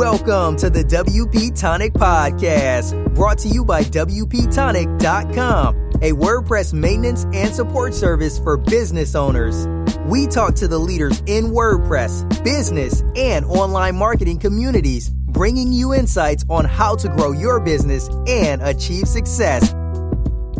Welcome 0.00 0.56
to 0.56 0.70
the 0.70 0.82
WP 0.82 1.60
Tonic 1.60 1.92
Podcast, 1.92 3.14
brought 3.14 3.36
to 3.40 3.48
you 3.48 3.66
by 3.66 3.82
WPTonic.com, 3.82 5.76
a 5.96 6.12
WordPress 6.12 6.72
maintenance 6.72 7.24
and 7.34 7.54
support 7.54 7.92
service 7.92 8.38
for 8.38 8.56
business 8.56 9.14
owners. 9.14 9.68
We 10.06 10.26
talk 10.26 10.54
to 10.54 10.68
the 10.68 10.78
leaders 10.78 11.22
in 11.26 11.48
WordPress, 11.48 12.42
business, 12.42 13.02
and 13.14 13.44
online 13.44 13.94
marketing 13.96 14.38
communities, 14.38 15.10
bringing 15.10 15.70
you 15.70 15.92
insights 15.92 16.46
on 16.48 16.64
how 16.64 16.96
to 16.96 17.08
grow 17.10 17.32
your 17.32 17.60
business 17.60 18.08
and 18.26 18.62
achieve 18.62 19.06
success. 19.06 19.74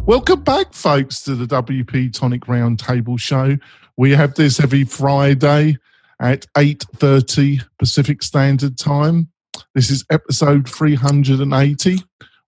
Welcome 0.04 0.42
back, 0.42 0.74
folks, 0.74 1.22
to 1.22 1.34
the 1.34 1.46
WP 1.46 2.12
Tonic 2.12 2.42
Roundtable 2.42 3.18
Show. 3.18 3.56
We 3.96 4.10
have 4.10 4.34
this 4.34 4.60
every 4.60 4.84
Friday 4.84 5.78
at 6.20 6.46
8.30 6.56 7.64
Pacific 7.78 8.22
Standard 8.22 8.78
Time. 8.78 9.28
This 9.74 9.90
is 9.90 10.04
episode 10.10 10.68
380. 10.68 11.98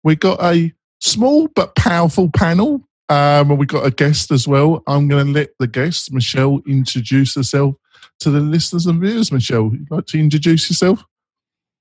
We've 0.05 0.21
got 0.21 0.43
a 0.43 0.73
small 1.01 1.49
but 1.49 1.75
powerful 1.75 2.31
panel. 2.35 2.87
Um, 3.09 3.51
and 3.51 3.59
we've 3.59 3.69
got 3.69 3.87
a 3.87 3.91
guest 3.91 4.31
as 4.31 4.49
well. 4.49 4.83
I'm 4.87 5.09
going 5.09 5.27
to 5.27 5.33
let 5.33 5.51
the 5.59 5.67
guest, 5.67 6.13
Michelle, 6.13 6.61
introduce 6.67 7.35
herself 7.35 7.75
to 8.21 8.31
the 8.31 8.41
listeners 8.41 8.87
and 8.87 9.01
viewers. 9.01 9.33
Michelle, 9.33 9.65
would 9.65 9.81
you'd 9.81 9.91
like 9.91 10.07
to 10.07 10.19
introduce 10.19 10.71
yourself? 10.71 11.05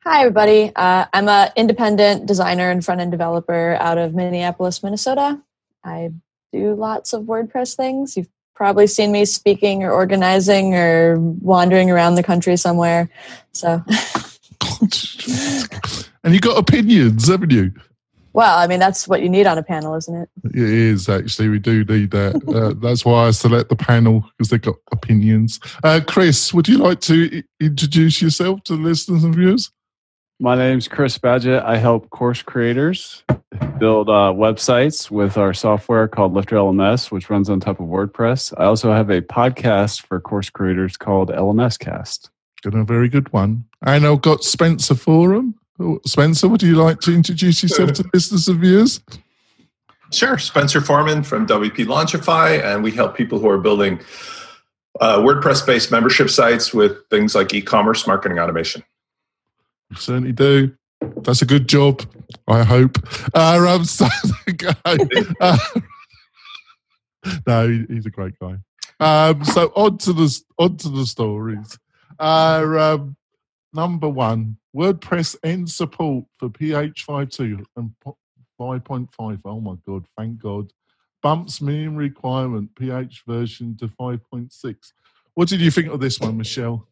Hi, 0.04 0.22
everybody. 0.22 0.72
Uh, 0.76 1.06
I'm 1.14 1.30
an 1.30 1.52
independent 1.56 2.26
designer 2.26 2.72
and 2.72 2.84
front 2.84 3.02
end 3.02 3.12
developer 3.12 3.78
out 3.80 3.98
of 3.98 4.14
Minneapolis, 4.14 4.82
Minnesota. 4.84 5.40
I 5.86 6.12
do 6.52 6.74
lots 6.74 7.14
of 7.14 7.24
WordPress 7.24 7.76
things. 7.76 8.18
You've 8.18 8.30
probably 8.56 8.88
seen 8.88 9.12
me 9.12 9.26
speaking 9.26 9.84
or 9.84 9.92
organizing 9.92 10.76
or 10.76 11.20
wandering 11.20 11.90
around 11.90 12.16
the 12.16 12.24
country 12.24 12.58
somewhere. 12.58 13.10
So, 13.54 13.84
and 16.24 16.34
you 16.34 16.40
got 16.40 16.58
opinions, 16.58 17.28
haven't 17.28 17.52
you? 17.52 17.72
Well, 18.34 18.58
I 18.58 18.68
mean, 18.68 18.80
that's 18.80 19.08
what 19.08 19.22
you 19.22 19.30
need 19.30 19.46
on 19.46 19.58
a 19.58 19.64
panel, 19.64 19.96
isn't 19.96 20.16
it? 20.16 20.30
It 20.46 20.56
is 20.56 21.10
actually. 21.10 21.50
We 21.50 21.60
do 21.60 21.84
need 21.84 22.12
that. 22.12 22.42
Uh, 22.52 22.74
that's 22.82 23.06
why 23.06 23.28
I 23.28 23.32
select 23.32 23.70
the 23.70 23.78
panel 23.78 24.26
because 24.38 24.50
they've 24.50 24.62
got 24.62 24.76
opinions. 24.92 25.60
Uh, 25.84 26.02
Chris, 26.06 26.54
would 26.54 26.68
you 26.68 26.78
like 26.80 27.00
to 27.02 27.42
introduce 27.62 28.22
yourself 28.22 28.64
to 28.66 28.76
the 28.76 28.82
listeners 28.82 29.24
and 29.24 29.34
viewers? 29.34 29.72
My 30.42 30.56
name's 30.56 30.88
Chris 30.88 31.20
Badgett. 31.20 31.64
I 31.64 31.78
help 31.78 32.10
course 32.10 32.42
creators 32.42 33.24
build 33.78 34.10
uh, 34.10 34.34
websites 34.34 35.12
with 35.12 35.38
our 35.38 35.54
software 35.54 36.08
called 36.08 36.34
Lifter 36.34 36.56
LMS, 36.56 37.12
which 37.12 37.30
runs 37.30 37.48
on 37.48 37.60
top 37.60 37.80
of 37.80 37.86
WordPress. 37.86 38.52
I 38.58 38.66
also 38.66 38.92
have 38.92 39.12
a 39.12 39.22
podcast 39.22 40.04
for 40.08 40.20
course 40.20 40.50
creators 40.50 40.98
called 40.98 41.30
LMS 41.30 41.78
Cast. 41.78 42.32
Got 42.64 42.74
a 42.74 42.84
very 42.84 43.08
good 43.08 43.32
one. 43.32 43.66
And 43.86 44.04
I've 44.04 44.24
got 44.24 44.44
Spencer 44.44 44.96
Forman. 44.96 45.54
Oh, 45.80 46.00
Spencer, 46.08 46.48
would 46.48 46.64
you 46.64 46.74
like 46.74 47.02
to 47.02 47.14
introduce 47.14 47.62
yourself 47.62 47.92
to 47.94 48.10
listeners 48.16 48.48
and 48.48 48.60
viewers? 48.60 49.00
Sure. 50.12 50.40
Spencer 50.40 50.82
Forman 50.82 51.22
from 51.22 51.46
WP 51.46 51.86
Launchify, 51.86 52.64
and 52.64 52.84
we 52.84 52.90
help 52.90 53.16
people 53.16 53.38
who 53.38 53.48
are 53.48 53.60
building 53.60 54.00
uh, 55.00 55.20
WordPress 55.20 55.68
based 55.68 55.92
membership 55.92 56.32
sites 56.32 56.74
with 56.74 56.98
things 57.12 57.36
like 57.36 57.54
e 57.54 57.62
commerce 57.62 58.08
marketing 58.08 58.40
automation. 58.40 58.82
Certainly 59.96 60.34
do. 60.34 60.74
That's 61.24 61.42
a 61.42 61.46
good 61.46 61.68
job, 61.68 62.02
I 62.48 62.64
hope. 62.64 62.98
Uh, 63.34 63.66
um, 63.68 63.86
so 63.86 64.08
uh, 65.42 65.58
no, 67.48 67.68
he, 67.68 67.86
he's 67.90 68.06
a 68.06 68.12
great 68.12 68.38
guy. 68.40 68.58
Um, 69.00 69.44
so 69.44 69.72
on 69.76 69.98
to 70.00 70.14
the 70.14 70.42
on 70.58 70.78
to 70.78 70.90
the 70.90 71.06
stories. 71.06 71.78
Uh, 72.20 72.64
um, 72.78 73.16
number 73.74 74.08
one, 74.08 74.58
WordPress 74.76 75.36
ends 75.44 75.76
support 75.76 76.26
for 76.38 76.50
PHP 76.50 77.06
5.2 77.06 77.66
and 77.76 77.92
5.5. 78.60 79.40
Oh 79.46 79.60
my 79.60 79.76
god, 79.88 80.06
thank 80.18 80.40
God. 80.40 80.72
Bumps 81.24 81.62
minimum 81.62 81.96
requirement 81.96 82.74
PHP 82.76 83.26
version 83.28 83.78
to 83.78 83.88
5.6. 83.88 84.76
What 85.34 85.50
did 85.50 85.62
you 85.62 85.72
think 85.72 85.90
of 85.90 86.00
this 86.00 86.20
one, 86.20 86.38
Michelle? 86.38 86.88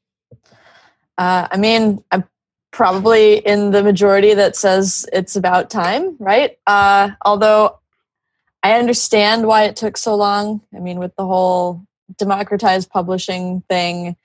Uh, 1.18 1.48
I 1.52 1.58
mean, 1.58 2.04
I'm 2.12 2.24
probably 2.72 3.38
in 3.38 3.72
the 3.72 3.84
majority 3.84 4.34
that 4.34 4.56
says 4.56 5.08
it's 5.12 5.36
about 5.36 5.70
time, 5.70 6.16
right? 6.20 6.58
Uh, 6.68 7.12
although 7.26 7.80
I 8.62 8.74
understand 8.74 9.48
why 9.48 9.64
it 9.64 9.76
took 9.76 9.98
so 9.98 10.16
long. 10.16 10.62
I 10.76 10.80
mean, 10.80 11.00
with 11.00 11.16
the 11.16 11.26
whole 11.26 11.86
democratized 12.18 12.90
publishing 12.90 13.62
thing, 13.70 14.16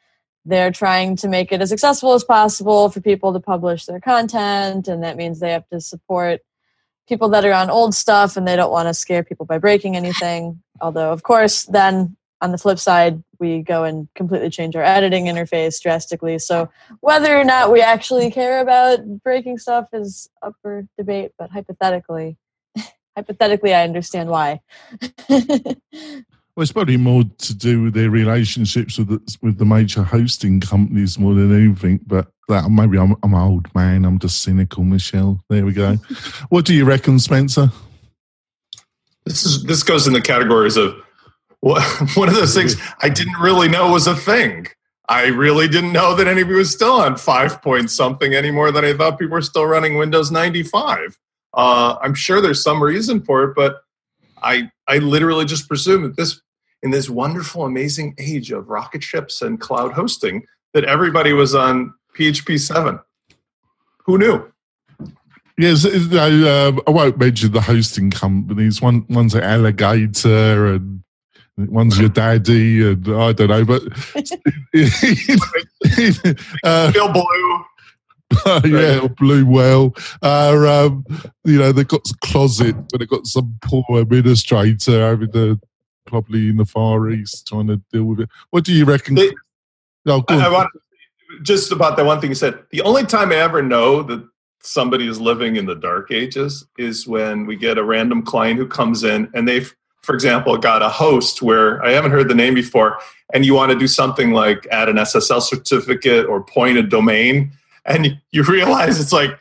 they're 0.44 0.72
trying 0.72 1.16
to 1.16 1.28
make 1.28 1.52
it 1.52 1.62
as 1.62 1.72
accessible 1.72 2.12
as 2.12 2.24
possible 2.24 2.90
for 2.90 3.00
people 3.00 3.32
to 3.32 3.40
publish 3.40 3.86
their 3.86 4.00
content, 4.00 4.88
and 4.88 5.02
that 5.02 5.16
means 5.16 5.40
they 5.40 5.52
have 5.52 5.68
to 5.68 5.80
support 5.80 6.42
people 7.08 7.28
that 7.30 7.44
are 7.44 7.52
on 7.52 7.70
old 7.70 7.94
stuff 7.94 8.36
and 8.36 8.46
they 8.46 8.56
don't 8.56 8.72
want 8.72 8.88
to 8.88 8.94
scare 8.94 9.22
people 9.22 9.46
by 9.46 9.58
breaking 9.58 9.96
anything. 9.96 10.62
Although, 10.80 11.12
of 11.12 11.22
course, 11.22 11.64
then 11.64 12.16
on 12.44 12.52
the 12.52 12.58
flip 12.58 12.78
side, 12.78 13.24
we 13.38 13.62
go 13.62 13.84
and 13.84 14.06
completely 14.14 14.50
change 14.50 14.76
our 14.76 14.82
editing 14.82 15.24
interface 15.24 15.80
drastically. 15.80 16.38
So 16.38 16.68
whether 17.00 17.40
or 17.40 17.42
not 17.42 17.72
we 17.72 17.80
actually 17.80 18.30
care 18.30 18.60
about 18.60 19.22
breaking 19.22 19.56
stuff 19.56 19.88
is 19.94 20.28
up 20.42 20.54
for 20.60 20.86
debate, 20.98 21.32
but 21.38 21.50
hypothetically, 21.50 22.36
hypothetically, 23.16 23.72
I 23.72 23.84
understand 23.84 24.28
why. 24.28 24.60
well, 25.30 25.48
it's 26.58 26.72
probably 26.72 26.98
more 26.98 27.24
to 27.24 27.54
do 27.54 27.84
with 27.84 27.94
their 27.94 28.10
relationships 28.10 28.98
with 28.98 29.08
the, 29.08 29.36
with 29.40 29.56
the 29.56 29.64
major 29.64 30.02
hosting 30.02 30.60
companies 30.60 31.18
more 31.18 31.32
than 31.32 31.50
anything. 31.50 32.00
But 32.06 32.28
that 32.48 32.70
maybe 32.70 32.98
I'm, 32.98 33.16
I'm 33.22 33.32
an 33.32 33.40
old 33.40 33.74
man. 33.74 34.04
I'm 34.04 34.18
just 34.18 34.42
cynical, 34.42 34.84
Michelle. 34.84 35.40
There 35.48 35.64
we 35.64 35.72
go. 35.72 35.94
what 36.50 36.66
do 36.66 36.74
you 36.74 36.84
reckon, 36.84 37.18
Spencer? 37.18 37.70
This 39.24 39.46
is 39.46 39.62
this 39.62 39.82
goes 39.82 40.06
in 40.06 40.12
the 40.12 40.20
categories 40.20 40.76
of 40.76 41.03
one 42.14 42.28
of 42.28 42.34
those 42.34 42.54
things 42.54 42.76
I 43.00 43.08
didn't 43.08 43.40
really 43.40 43.68
know 43.68 43.90
was 43.90 44.06
a 44.06 44.14
thing. 44.14 44.66
I 45.08 45.28
really 45.28 45.66
didn't 45.66 45.92
know 45.92 46.14
that 46.14 46.26
anybody 46.26 46.56
was 46.56 46.70
still 46.70 46.92
on 46.92 47.16
five 47.16 47.62
point 47.62 47.90
something 47.90 48.34
anymore 48.34 48.70
than 48.70 48.84
I 48.84 48.92
thought 48.92 49.18
people 49.18 49.34
were 49.34 49.42
still 49.42 49.64
running 49.64 49.96
Windows 49.96 50.30
95. 50.30 51.18
Uh, 51.54 51.96
I'm 52.02 52.12
sure 52.12 52.42
there's 52.42 52.62
some 52.62 52.82
reason 52.82 53.22
for 53.22 53.44
it, 53.44 53.54
but 53.54 53.76
I 54.42 54.70
I 54.86 54.98
literally 54.98 55.46
just 55.46 55.66
presume 55.66 56.02
that 56.02 56.16
this 56.16 56.38
in 56.82 56.90
this 56.90 57.08
wonderful, 57.08 57.64
amazing 57.64 58.14
age 58.18 58.50
of 58.52 58.68
rocket 58.68 59.02
ships 59.02 59.40
and 59.40 59.58
cloud 59.58 59.92
hosting 59.92 60.44
that 60.74 60.84
everybody 60.84 61.32
was 61.32 61.54
on 61.54 61.94
PHP 62.14 62.60
7. 62.60 63.00
Who 64.04 64.18
knew? 64.18 64.52
Yes, 65.56 65.86
uh, 65.86 66.72
I 66.86 66.90
won't 66.90 67.16
mention 67.16 67.52
the 67.52 67.62
hosting 67.62 68.10
companies. 68.10 68.82
One 68.82 69.06
one's 69.08 69.34
at 69.34 69.44
Alligator 69.44 70.66
and 70.66 71.04
One's 71.56 71.98
your 71.98 72.08
daddy, 72.08 72.84
and 72.90 73.06
I 73.08 73.32
don't 73.32 73.48
know, 73.48 73.64
but 73.64 73.82
uh, 76.64 76.92
Bill 76.92 77.12
Blue. 77.12 77.64
Yeah, 78.64 79.06
blue 79.06 79.46
whale. 79.46 79.94
Uh, 80.22 80.86
um, 80.86 81.04
you 81.44 81.58
know, 81.58 81.70
they've 81.72 81.86
got 81.86 82.02
closet, 82.20 82.74
but 82.90 82.98
they've 82.98 83.08
got 83.08 83.26
some 83.26 83.56
poor 83.62 83.84
administrator 83.90 85.04
over 85.04 85.26
the 85.26 85.60
probably 86.06 86.48
in 86.48 86.56
the 86.56 86.64
Far 86.64 87.10
East 87.10 87.46
trying 87.46 87.68
to 87.68 87.80
deal 87.92 88.04
with 88.04 88.20
it. 88.20 88.28
What 88.50 88.64
do 88.64 88.72
you 88.72 88.84
reckon? 88.84 89.18
It, 89.18 89.34
oh, 90.06 90.24
I, 90.28 90.46
I 90.46 90.48
want 90.48 90.70
just 91.42 91.72
about 91.72 91.96
that 91.96 92.04
one 92.04 92.20
thing 92.20 92.30
you 92.30 92.34
said. 92.34 92.58
The 92.70 92.82
only 92.82 93.04
time 93.04 93.30
I 93.30 93.36
ever 93.36 93.62
know 93.62 94.02
that 94.02 94.26
somebody 94.60 95.06
is 95.08 95.20
living 95.20 95.56
in 95.56 95.66
the 95.66 95.74
dark 95.74 96.10
ages 96.10 96.66
is 96.78 97.06
when 97.06 97.46
we 97.46 97.56
get 97.56 97.78
a 97.78 97.84
random 97.84 98.22
client 98.22 98.58
who 98.58 98.66
comes 98.66 99.04
in 99.04 99.30
and 99.34 99.46
they've 99.46 99.74
for 100.04 100.14
example, 100.14 100.56
got 100.58 100.82
a 100.82 100.88
host 100.88 101.42
where 101.42 101.84
I 101.84 101.92
haven't 101.92 102.10
heard 102.10 102.28
the 102.28 102.34
name 102.34 102.54
before, 102.54 102.98
and 103.32 103.44
you 103.44 103.54
want 103.54 103.72
to 103.72 103.78
do 103.78 103.86
something 103.86 104.32
like 104.32 104.66
add 104.70 104.88
an 104.88 104.96
SSL 104.96 105.40
certificate 105.40 106.26
or 106.26 106.42
point 106.42 106.78
a 106.78 106.82
domain, 106.82 107.52
and 107.86 108.20
you 108.30 108.42
realize 108.44 109.00
it's 109.00 109.12
like, 109.12 109.38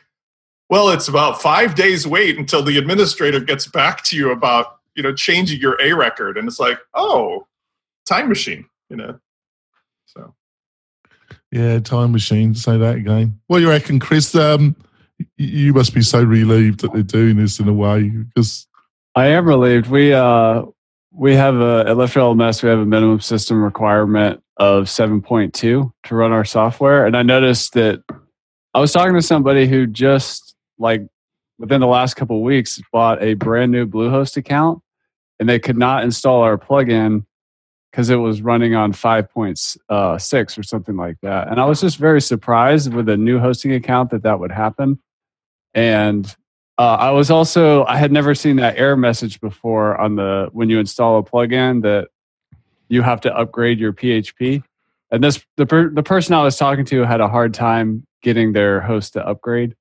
well, 0.70 0.88
it's 0.88 1.08
about 1.08 1.42
five 1.42 1.74
days 1.74 2.06
wait 2.06 2.38
until 2.38 2.62
the 2.62 2.78
administrator 2.78 3.40
gets 3.40 3.66
back 3.66 4.02
to 4.04 4.16
you 4.16 4.30
about 4.30 4.78
you 4.94 5.02
know 5.02 5.14
changing 5.14 5.60
your 5.60 5.80
A 5.80 5.92
record, 5.92 6.38
and 6.38 6.48
it's 6.48 6.58
like, 6.58 6.78
oh, 6.94 7.46
time 8.06 8.28
machine, 8.28 8.64
you 8.88 8.96
know. 8.96 9.18
So, 10.06 10.34
yeah, 11.52 11.78
time 11.80 12.12
machine. 12.12 12.54
Say 12.54 12.78
that 12.78 12.96
again. 12.96 13.38
What 13.48 13.58
do 13.58 13.64
you 13.64 13.70
reckon, 13.70 14.00
Chris? 14.00 14.34
Um, 14.34 14.76
you 15.36 15.72
must 15.72 15.94
be 15.94 16.02
so 16.02 16.22
relieved 16.22 16.80
that 16.80 16.92
they're 16.92 17.02
doing 17.02 17.36
this 17.36 17.60
in 17.60 17.68
a 17.68 17.72
way 17.72 18.08
because 18.08 18.66
I 19.14 19.26
am 19.26 19.46
relieved. 19.46 19.88
We 19.88 20.12
uh 20.12 20.62
we 21.12 21.36
have 21.36 21.60
a 21.60 21.84
at 21.86 21.96
Lifter 21.96 22.20
LMS, 22.20 22.62
we 22.62 22.68
have 22.68 22.80
a 22.80 22.84
minimum 22.84 23.20
system 23.20 23.62
requirement 23.62 24.42
of 24.56 24.84
7.2 24.84 25.52
to 25.52 25.92
run 26.14 26.32
our 26.32 26.44
software. 26.44 27.06
And 27.06 27.16
I 27.16 27.22
noticed 27.22 27.74
that 27.74 28.02
I 28.72 28.80
was 28.80 28.92
talking 28.92 29.14
to 29.14 29.22
somebody 29.22 29.66
who 29.66 29.86
just 29.86 30.54
like 30.78 31.02
within 31.58 31.80
the 31.80 31.86
last 31.86 32.14
couple 32.14 32.42
weeks 32.42 32.80
bought 32.92 33.22
a 33.22 33.34
brand 33.34 33.70
new 33.70 33.86
Bluehost 33.86 34.36
account 34.36 34.82
and 35.38 35.48
they 35.48 35.58
could 35.58 35.78
not 35.78 36.02
install 36.02 36.42
our 36.42 36.58
plugin 36.58 37.24
because 37.90 38.10
it 38.10 38.16
was 38.16 38.42
running 38.42 38.74
on 38.74 38.92
5.6 38.92 39.76
uh, 39.88 40.60
or 40.60 40.62
something 40.64 40.96
like 40.96 41.16
that. 41.22 41.48
And 41.48 41.60
I 41.60 41.64
was 41.64 41.80
just 41.80 41.96
very 41.96 42.20
surprised 42.20 42.92
with 42.92 43.08
a 43.08 43.16
new 43.16 43.38
hosting 43.38 43.72
account 43.72 44.10
that 44.10 44.24
that 44.24 44.40
would 44.40 44.50
happen. 44.50 44.98
And 45.72 46.34
uh, 46.76 46.96
I 47.00 47.10
was 47.10 47.30
also 47.30 47.84
I 47.84 47.96
had 47.96 48.10
never 48.10 48.34
seen 48.34 48.56
that 48.56 48.76
error 48.76 48.96
message 48.96 49.40
before 49.40 49.96
on 50.00 50.16
the 50.16 50.48
when 50.52 50.68
you 50.70 50.80
install 50.80 51.18
a 51.18 51.22
plugin 51.22 51.82
that 51.82 52.08
you 52.88 53.02
have 53.02 53.20
to 53.22 53.36
upgrade 53.36 53.78
your 53.78 53.92
PHP. 53.92 54.62
And 55.10 55.22
this 55.22 55.44
the 55.56 55.66
per, 55.66 55.88
the 55.88 56.02
person 56.02 56.34
I 56.34 56.42
was 56.42 56.56
talking 56.56 56.84
to 56.86 57.04
had 57.04 57.20
a 57.20 57.28
hard 57.28 57.54
time 57.54 58.06
getting 58.22 58.52
their 58.52 58.80
host 58.80 59.12
to 59.12 59.26
upgrade. 59.26 59.76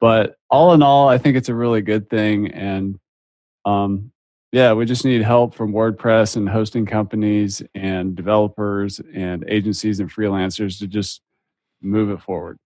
But 0.00 0.36
all 0.50 0.72
in 0.72 0.82
all, 0.82 1.08
I 1.08 1.18
think 1.18 1.36
it's 1.36 1.48
a 1.48 1.54
really 1.54 1.82
good 1.82 2.08
thing. 2.08 2.50
And 2.50 2.98
um, 3.64 4.10
yeah, 4.52 4.72
we 4.72 4.86
just 4.86 5.04
need 5.04 5.22
help 5.22 5.54
from 5.54 5.72
WordPress 5.72 6.36
and 6.36 6.48
hosting 6.48 6.86
companies 6.86 7.62
and 7.74 8.16
developers 8.16 9.00
and 9.14 9.44
agencies 9.48 10.00
and 10.00 10.10
freelancers 10.10 10.78
to 10.78 10.86
just 10.86 11.20
move 11.82 12.10
it 12.10 12.22
forward. 12.22 12.58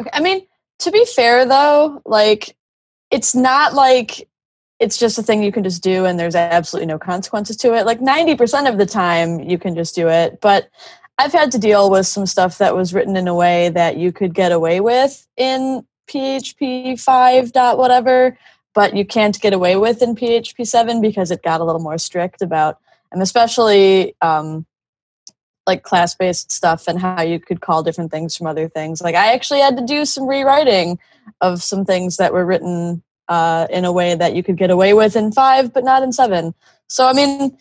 Okay. 0.00 0.10
I 0.12 0.20
mean, 0.20 0.46
to 0.80 0.90
be 0.90 1.04
fair 1.04 1.46
though, 1.46 2.02
like 2.04 2.56
it's 3.14 3.32
not 3.32 3.74
like 3.74 4.28
it's 4.80 4.98
just 4.98 5.18
a 5.18 5.22
thing 5.22 5.40
you 5.40 5.52
can 5.52 5.62
just 5.62 5.84
do 5.84 6.04
and 6.04 6.18
there's 6.18 6.34
absolutely 6.34 6.86
no 6.86 6.98
consequences 6.98 7.56
to 7.58 7.72
it. 7.72 7.86
Like 7.86 8.00
90% 8.00 8.68
of 8.68 8.76
the 8.76 8.86
time 8.86 9.38
you 9.38 9.56
can 9.56 9.76
just 9.76 9.94
do 9.94 10.08
it, 10.08 10.40
but 10.40 10.68
I've 11.16 11.32
had 11.32 11.52
to 11.52 11.58
deal 11.58 11.92
with 11.92 12.08
some 12.08 12.26
stuff 12.26 12.58
that 12.58 12.74
was 12.74 12.92
written 12.92 13.16
in 13.16 13.28
a 13.28 13.34
way 13.34 13.68
that 13.68 13.98
you 13.98 14.10
could 14.10 14.34
get 14.34 14.50
away 14.50 14.80
with 14.80 15.28
in 15.36 15.86
PHP 16.08 17.00
5 17.00 17.52
dot 17.52 17.78
whatever, 17.78 18.36
but 18.74 18.96
you 18.96 19.06
can't 19.06 19.40
get 19.40 19.52
away 19.52 19.76
with 19.76 20.02
in 20.02 20.16
PHP 20.16 20.66
7 20.66 21.00
because 21.00 21.30
it 21.30 21.44
got 21.44 21.60
a 21.60 21.64
little 21.64 21.80
more 21.80 21.98
strict 21.98 22.42
about, 22.42 22.80
and 23.12 23.22
especially 23.22 24.16
um, 24.22 24.66
like 25.66 25.82
class 25.82 26.14
based 26.14 26.52
stuff 26.52 26.86
and 26.88 27.00
how 27.00 27.22
you 27.22 27.40
could 27.40 27.60
call 27.60 27.82
different 27.82 28.10
things 28.10 28.36
from 28.36 28.46
other 28.46 28.68
things. 28.68 29.00
Like 29.00 29.14
I 29.14 29.32
actually 29.32 29.60
had 29.60 29.76
to 29.76 29.84
do 29.84 30.04
some 30.04 30.26
rewriting 30.26 30.98
of 31.40 31.62
some 31.62 31.84
things 31.84 32.16
that 32.18 32.32
were 32.32 32.44
written 32.44 33.02
uh, 33.28 33.66
in 33.70 33.84
a 33.84 33.92
way 33.92 34.14
that 34.14 34.34
you 34.34 34.42
could 34.42 34.58
get 34.58 34.70
away 34.70 34.92
with 34.92 35.16
in 35.16 35.32
5, 35.32 35.72
but 35.72 35.84
not 35.84 36.02
in 36.02 36.12
7. 36.12 36.54
So, 36.88 37.06
I 37.06 37.14
mean, 37.14 37.56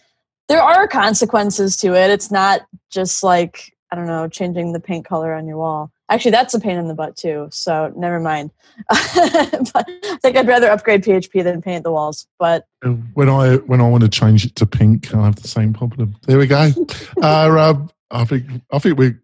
there 0.50 0.62
are 0.62 0.88
consequences 0.88 1.78
to 1.78 1.96
it. 1.96 2.10
It's 2.10 2.30
not 2.30 2.62
just 2.90 3.24
like 3.24 3.74
I 3.94 3.96
don't 3.96 4.08
know, 4.08 4.28
changing 4.28 4.74
the 4.74 4.80
paint 4.80 5.06
color 5.06 5.36
on 5.36 5.46
your 5.46 5.58
wall. 5.58 5.92
Actually, 6.14 6.30
that's 6.30 6.54
a 6.54 6.60
pain 6.60 6.78
in 6.78 6.88
the 6.88 6.94
butt 6.94 7.18
too. 7.18 7.48
So 7.50 7.92
never 7.96 8.20
mind. 8.20 8.52
but 8.88 8.94
I 8.94 10.18
think 10.22 10.38
I'd 10.38 10.48
rather 10.48 10.70
upgrade 10.70 11.04
PHP 11.04 11.44
than 11.44 11.60
paint 11.60 11.84
the 11.84 11.92
walls. 11.92 12.28
But 12.38 12.68
when 13.16 13.30
I 13.30 13.56
when 13.56 13.82
I 13.82 13.90
want 13.90 14.04
to 14.04 14.10
change 14.10 14.46
it 14.46 14.56
to 14.58 14.68
pink, 14.68 15.12
I 15.16 15.26
have 15.26 15.38
the 15.38 15.48
same 15.48 15.74
problem. 15.74 16.16
There 16.28 16.38
we 16.38 16.46
go. 16.46 16.70
uh, 17.24 17.50
um, 17.60 17.90
I 18.12 18.26
think 18.26 18.46
I 18.70 18.78
think 18.78 19.00
we, 19.00 19.16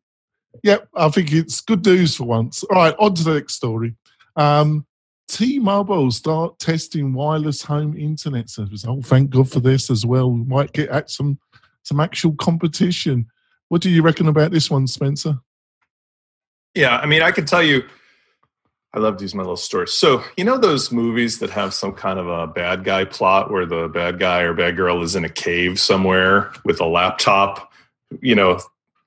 yep. 0.63 0.89
I 0.95 1.09
think 1.09 1.31
it's 1.31 1.61
good 1.61 1.85
news 1.85 2.15
for 2.15 2.23
once. 2.23 2.63
All 2.63 2.77
right, 2.77 2.95
on 2.97 3.13
to 3.13 3.23
the 3.23 3.35
next 3.35 3.53
story. 3.53 3.95
Um, 4.35 4.87
T-Mobile 5.27 6.09
start 6.09 6.57
testing 6.57 7.13
wireless 7.13 7.61
home 7.61 7.95
internet 7.95 8.49
service. 8.49 8.83
Oh, 8.87 9.03
thank 9.03 9.29
God 9.29 9.51
for 9.51 9.59
this 9.59 9.91
as 9.91 10.07
well. 10.07 10.31
We 10.31 10.43
might 10.43 10.73
get 10.73 10.89
at 10.89 11.11
some 11.11 11.37
some 11.83 11.99
actual 11.99 12.33
competition. 12.33 13.27
What 13.67 13.83
do 13.83 13.91
you 13.91 14.01
reckon 14.01 14.27
about 14.27 14.49
this 14.49 14.71
one, 14.71 14.87
Spencer? 14.87 15.39
Yeah, 16.75 16.97
I 16.97 17.05
mean, 17.05 17.21
I 17.21 17.31
can 17.31 17.45
tell 17.45 17.63
you, 17.63 17.83
I 18.93 18.99
love 18.99 19.19
these 19.19 19.35
my 19.35 19.43
little 19.43 19.57
stories. 19.57 19.93
So, 19.93 20.23
you 20.37 20.43
know 20.43 20.57
those 20.57 20.91
movies 20.91 21.39
that 21.39 21.49
have 21.51 21.73
some 21.73 21.93
kind 21.93 22.17
of 22.19 22.27
a 22.27 22.47
bad 22.47 22.83
guy 22.83 23.05
plot 23.05 23.51
where 23.51 23.65
the 23.65 23.87
bad 23.87 24.19
guy 24.19 24.41
or 24.41 24.53
bad 24.53 24.75
girl 24.75 25.03
is 25.03 25.15
in 25.15 25.25
a 25.25 25.29
cave 25.29 25.79
somewhere 25.79 26.51
with 26.65 26.79
a 26.79 26.85
laptop, 26.85 27.71
you 28.21 28.35
know, 28.35 28.59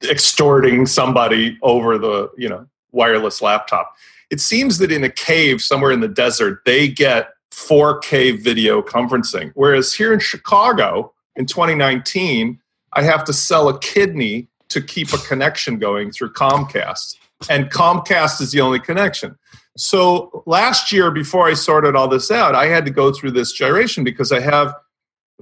extorting 0.05 0.87
somebody 0.87 1.59
over 1.63 1.99
the, 1.99 2.31
you 2.37 2.49
know, 2.49 2.67
wireless 2.93 3.43
laptop 3.43 3.95
it 4.33 4.41
seems 4.41 4.79
that 4.79 4.91
in 4.91 5.05
a 5.05 5.11
cave 5.11 5.61
somewhere 5.61 5.93
in 5.93 6.01
the 6.01 6.09
desert, 6.09 6.63
they 6.65 6.89
get 6.89 7.35
4K 7.53 8.43
video 8.43 8.81
conferencing. 8.81 9.53
Whereas 9.55 9.93
here 9.93 10.11
in 10.11 10.21
Chicago 10.21 11.13
in 11.37 11.45
2019, 11.45 12.59
I 12.95 13.03
have 13.03 13.25
to 13.25 13.35
sell 13.35 13.69
a 13.69 13.79
kidney 13.79 14.49
to 14.71 14.81
keep 14.81 15.13
a 15.13 15.19
connection 15.19 15.79
going 15.79 16.13
through 16.13 16.33
Comcast. 16.33 17.19
And 17.49 17.71
Comcast 17.71 18.41
is 18.41 18.53
the 18.53 18.61
only 18.61 18.81
connection. 18.81 19.39
So 19.77 20.43
last 20.47 20.93
year, 20.93 21.11
before 21.11 21.49
I 21.49 21.55
sorted 21.55 21.97
all 21.97 22.09
this 22.09 22.31
out, 22.31 22.55
I 22.55 22.67
had 22.67 22.85
to 22.85 22.91
go 22.91 23.13
through 23.13 23.33
this 23.33 23.53
gyration 23.53 24.05
because 24.05 24.31
I 24.31 24.41
have 24.41 24.75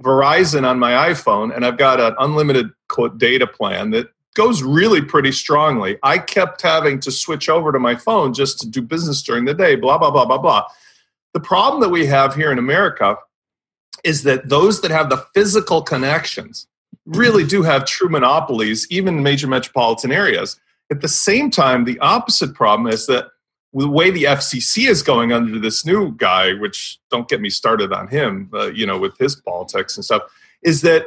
Verizon 0.01 0.67
on 0.67 0.79
my 0.79 1.09
iPhone 1.09 1.55
and 1.55 1.65
I've 1.65 1.77
got 1.77 1.99
an 1.99 2.15
unlimited 2.17 2.71
data 3.17 3.45
plan 3.45 3.91
that 3.91 4.09
goes 4.33 4.63
really 4.63 5.01
pretty 5.01 5.31
strongly. 5.31 5.97
I 6.03 6.17
kept 6.17 6.61
having 6.61 6.99
to 7.01 7.11
switch 7.11 7.49
over 7.49 7.71
to 7.71 7.79
my 7.79 7.95
phone 7.95 8.33
just 8.33 8.59
to 8.61 8.67
do 8.67 8.81
business 8.81 9.21
during 9.21 9.45
the 9.45 9.53
day, 9.53 9.75
blah, 9.75 9.97
blah, 9.97 10.11
blah, 10.11 10.25
blah, 10.25 10.37
blah. 10.37 10.65
The 11.33 11.39
problem 11.39 11.81
that 11.81 11.89
we 11.89 12.05
have 12.05 12.35
here 12.35 12.51
in 12.51 12.57
America 12.57 13.17
is 14.03 14.23
that 14.23 14.49
those 14.49 14.81
that 14.81 14.91
have 14.91 15.09
the 15.09 15.25
physical 15.33 15.81
connections 15.81 16.67
really 17.05 17.45
do 17.45 17.63
have 17.63 17.85
true 17.85 18.09
monopolies, 18.09 18.87
even 18.89 19.17
in 19.17 19.23
major 19.23 19.47
metropolitan 19.47 20.11
areas. 20.11 20.59
At 20.91 21.01
the 21.01 21.07
same 21.07 21.49
time, 21.49 21.85
the 21.85 21.97
opposite 21.99 22.53
problem 22.53 22.91
is 22.91 23.07
that 23.07 23.27
the 23.73 23.89
way 23.89 24.11
the 24.11 24.23
FCC 24.23 24.89
is 24.89 25.01
going 25.01 25.31
under 25.31 25.57
this 25.57 25.85
new 25.85 26.13
guy, 26.17 26.53
which 26.53 26.99
don't 27.09 27.29
get 27.29 27.39
me 27.39 27.49
started 27.49 27.93
on 27.93 28.09
him, 28.09 28.49
uh, 28.53 28.69
you 28.71 28.85
know, 28.85 28.99
with 28.99 29.17
his 29.17 29.35
politics 29.35 29.95
and 29.95 30.03
stuff, 30.03 30.23
is 30.61 30.81
that 30.81 31.05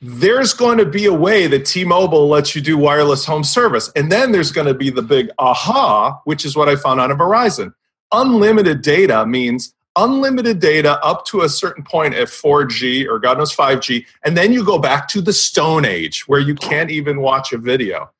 there's 0.00 0.54
going 0.54 0.78
to 0.78 0.86
be 0.86 1.04
a 1.04 1.12
way 1.12 1.46
that 1.46 1.66
T-Mobile 1.66 2.28
lets 2.28 2.56
you 2.56 2.62
do 2.62 2.78
wireless 2.78 3.26
home 3.26 3.44
service. 3.44 3.92
And 3.94 4.10
then 4.10 4.32
there's 4.32 4.50
going 4.50 4.66
to 4.66 4.74
be 4.74 4.88
the 4.88 5.02
big 5.02 5.28
aha, 5.38 6.18
which 6.24 6.46
is 6.46 6.56
what 6.56 6.70
I 6.70 6.76
found 6.76 7.00
on 7.00 7.10
Verizon. 7.10 7.74
Unlimited 8.12 8.80
data 8.80 9.26
means 9.26 9.74
unlimited 9.96 10.60
data 10.60 10.98
up 11.04 11.26
to 11.26 11.42
a 11.42 11.48
certain 11.48 11.84
point 11.84 12.14
at 12.14 12.28
4G 12.28 13.06
or 13.06 13.18
God 13.18 13.36
knows 13.36 13.54
5G. 13.54 14.06
And 14.24 14.36
then 14.38 14.52
you 14.52 14.64
go 14.64 14.78
back 14.78 15.08
to 15.08 15.20
the 15.20 15.34
Stone 15.34 15.84
Age 15.84 16.26
where 16.26 16.40
you 16.40 16.54
can't 16.54 16.90
even 16.90 17.20
watch 17.20 17.52
a 17.52 17.58
video. 17.58 18.10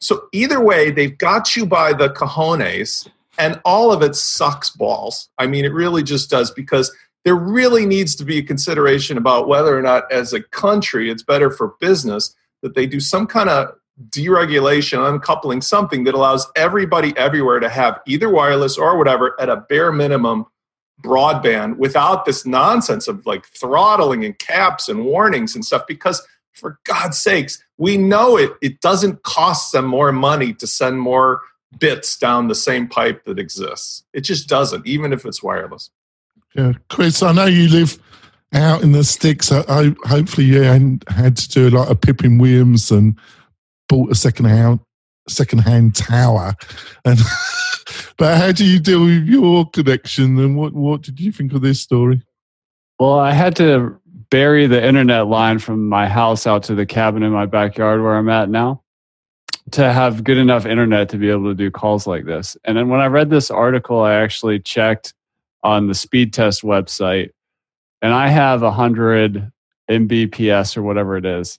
So 0.00 0.28
either 0.32 0.60
way, 0.60 0.90
they've 0.90 1.16
got 1.16 1.54
you 1.56 1.66
by 1.66 1.92
the 1.92 2.08
cojones 2.08 3.08
and 3.38 3.60
all 3.64 3.92
of 3.92 4.02
it 4.02 4.16
sucks 4.16 4.70
balls. 4.70 5.28
I 5.38 5.46
mean, 5.46 5.64
it 5.64 5.72
really 5.72 6.02
just 6.02 6.30
does 6.30 6.50
because 6.50 6.94
there 7.24 7.36
really 7.36 7.86
needs 7.86 8.14
to 8.16 8.24
be 8.24 8.38
a 8.38 8.42
consideration 8.42 9.16
about 9.18 9.48
whether 9.48 9.76
or 9.76 9.82
not, 9.82 10.10
as 10.10 10.32
a 10.32 10.42
country, 10.42 11.10
it's 11.10 11.22
better 11.22 11.50
for 11.50 11.74
business 11.80 12.34
that 12.62 12.74
they 12.74 12.86
do 12.86 13.00
some 13.00 13.26
kind 13.26 13.48
of 13.48 13.74
deregulation, 14.08 15.06
uncoupling 15.06 15.60
something 15.60 16.04
that 16.04 16.14
allows 16.14 16.46
everybody 16.56 17.16
everywhere 17.16 17.60
to 17.60 17.68
have 17.68 18.00
either 18.06 18.30
wireless 18.30 18.78
or 18.78 18.96
whatever 18.96 19.38
at 19.40 19.50
a 19.50 19.56
bare 19.56 19.92
minimum 19.92 20.46
broadband 21.02 21.76
without 21.76 22.24
this 22.24 22.44
nonsense 22.44 23.08
of 23.08 23.24
like 23.26 23.46
throttling 23.46 24.24
and 24.24 24.38
caps 24.38 24.88
and 24.88 25.04
warnings 25.04 25.54
and 25.54 25.64
stuff 25.64 25.86
because 25.86 26.26
for 26.52 26.78
god's 26.84 27.18
sakes 27.18 27.62
we 27.78 27.96
know 27.96 28.36
it 28.36 28.52
it 28.62 28.80
doesn't 28.80 29.22
cost 29.22 29.72
them 29.72 29.84
more 29.84 30.12
money 30.12 30.52
to 30.52 30.66
send 30.66 31.00
more 31.00 31.40
bits 31.78 32.18
down 32.18 32.48
the 32.48 32.54
same 32.54 32.88
pipe 32.88 33.24
that 33.24 33.38
exists 33.38 34.04
it 34.12 34.22
just 34.22 34.48
doesn't 34.48 34.86
even 34.86 35.12
if 35.12 35.24
it's 35.24 35.42
wireless 35.42 35.90
yeah, 36.54 36.72
Chris, 36.88 37.22
I 37.22 37.32
know 37.32 37.46
you 37.46 37.68
live 37.68 37.98
out 38.52 38.82
in 38.82 38.92
the 38.92 39.04
sticks. 39.04 39.52
I, 39.52 39.62
I 39.68 39.94
hopefully 40.04 40.46
you 40.46 40.62
hadn't 40.62 41.08
had 41.08 41.36
to 41.36 41.48
do 41.48 41.70
like 41.70 41.88
a 41.88 41.94
Pippin 41.94 42.38
Williams 42.38 42.90
and 42.90 43.18
bought 43.88 44.10
a 44.10 44.14
second 44.14 44.46
hand 44.46 44.80
second 45.28 45.60
hand 45.60 45.94
tower. 45.94 46.54
And 47.04 47.18
but 48.18 48.36
how 48.36 48.50
do 48.52 48.64
you 48.64 48.80
deal 48.80 49.04
with 49.04 49.26
your 49.26 49.68
connection? 49.70 50.38
And 50.38 50.56
what 50.56 50.72
what 50.72 51.02
did 51.02 51.20
you 51.20 51.30
think 51.30 51.52
of 51.52 51.62
this 51.62 51.80
story? 51.80 52.22
Well, 52.98 53.18
I 53.18 53.32
had 53.32 53.54
to 53.56 53.96
bury 54.30 54.66
the 54.66 54.84
internet 54.84 55.26
line 55.26 55.58
from 55.58 55.88
my 55.88 56.08
house 56.08 56.46
out 56.46 56.64
to 56.64 56.74
the 56.74 56.86
cabin 56.86 57.22
in 57.22 57.32
my 57.32 57.46
backyard 57.46 58.02
where 58.02 58.16
I'm 58.16 58.28
at 58.28 58.48
now 58.48 58.82
to 59.72 59.92
have 59.92 60.24
good 60.24 60.38
enough 60.38 60.66
internet 60.66 61.08
to 61.10 61.16
be 61.16 61.30
able 61.30 61.44
to 61.44 61.54
do 61.54 61.70
calls 61.70 62.06
like 62.06 62.24
this. 62.24 62.56
And 62.64 62.76
then 62.76 62.88
when 62.88 63.00
I 63.00 63.06
read 63.06 63.30
this 63.30 63.50
article, 63.50 64.00
I 64.00 64.14
actually 64.14 64.60
checked 64.60 65.14
on 65.62 65.86
the 65.86 65.94
speed 65.94 66.32
test 66.32 66.62
website, 66.62 67.30
and 68.02 68.12
I 68.12 68.28
have 68.28 68.62
100 68.62 69.52
Mbps 69.90 70.76
or 70.76 70.82
whatever 70.82 71.16
it 71.16 71.26
is. 71.26 71.58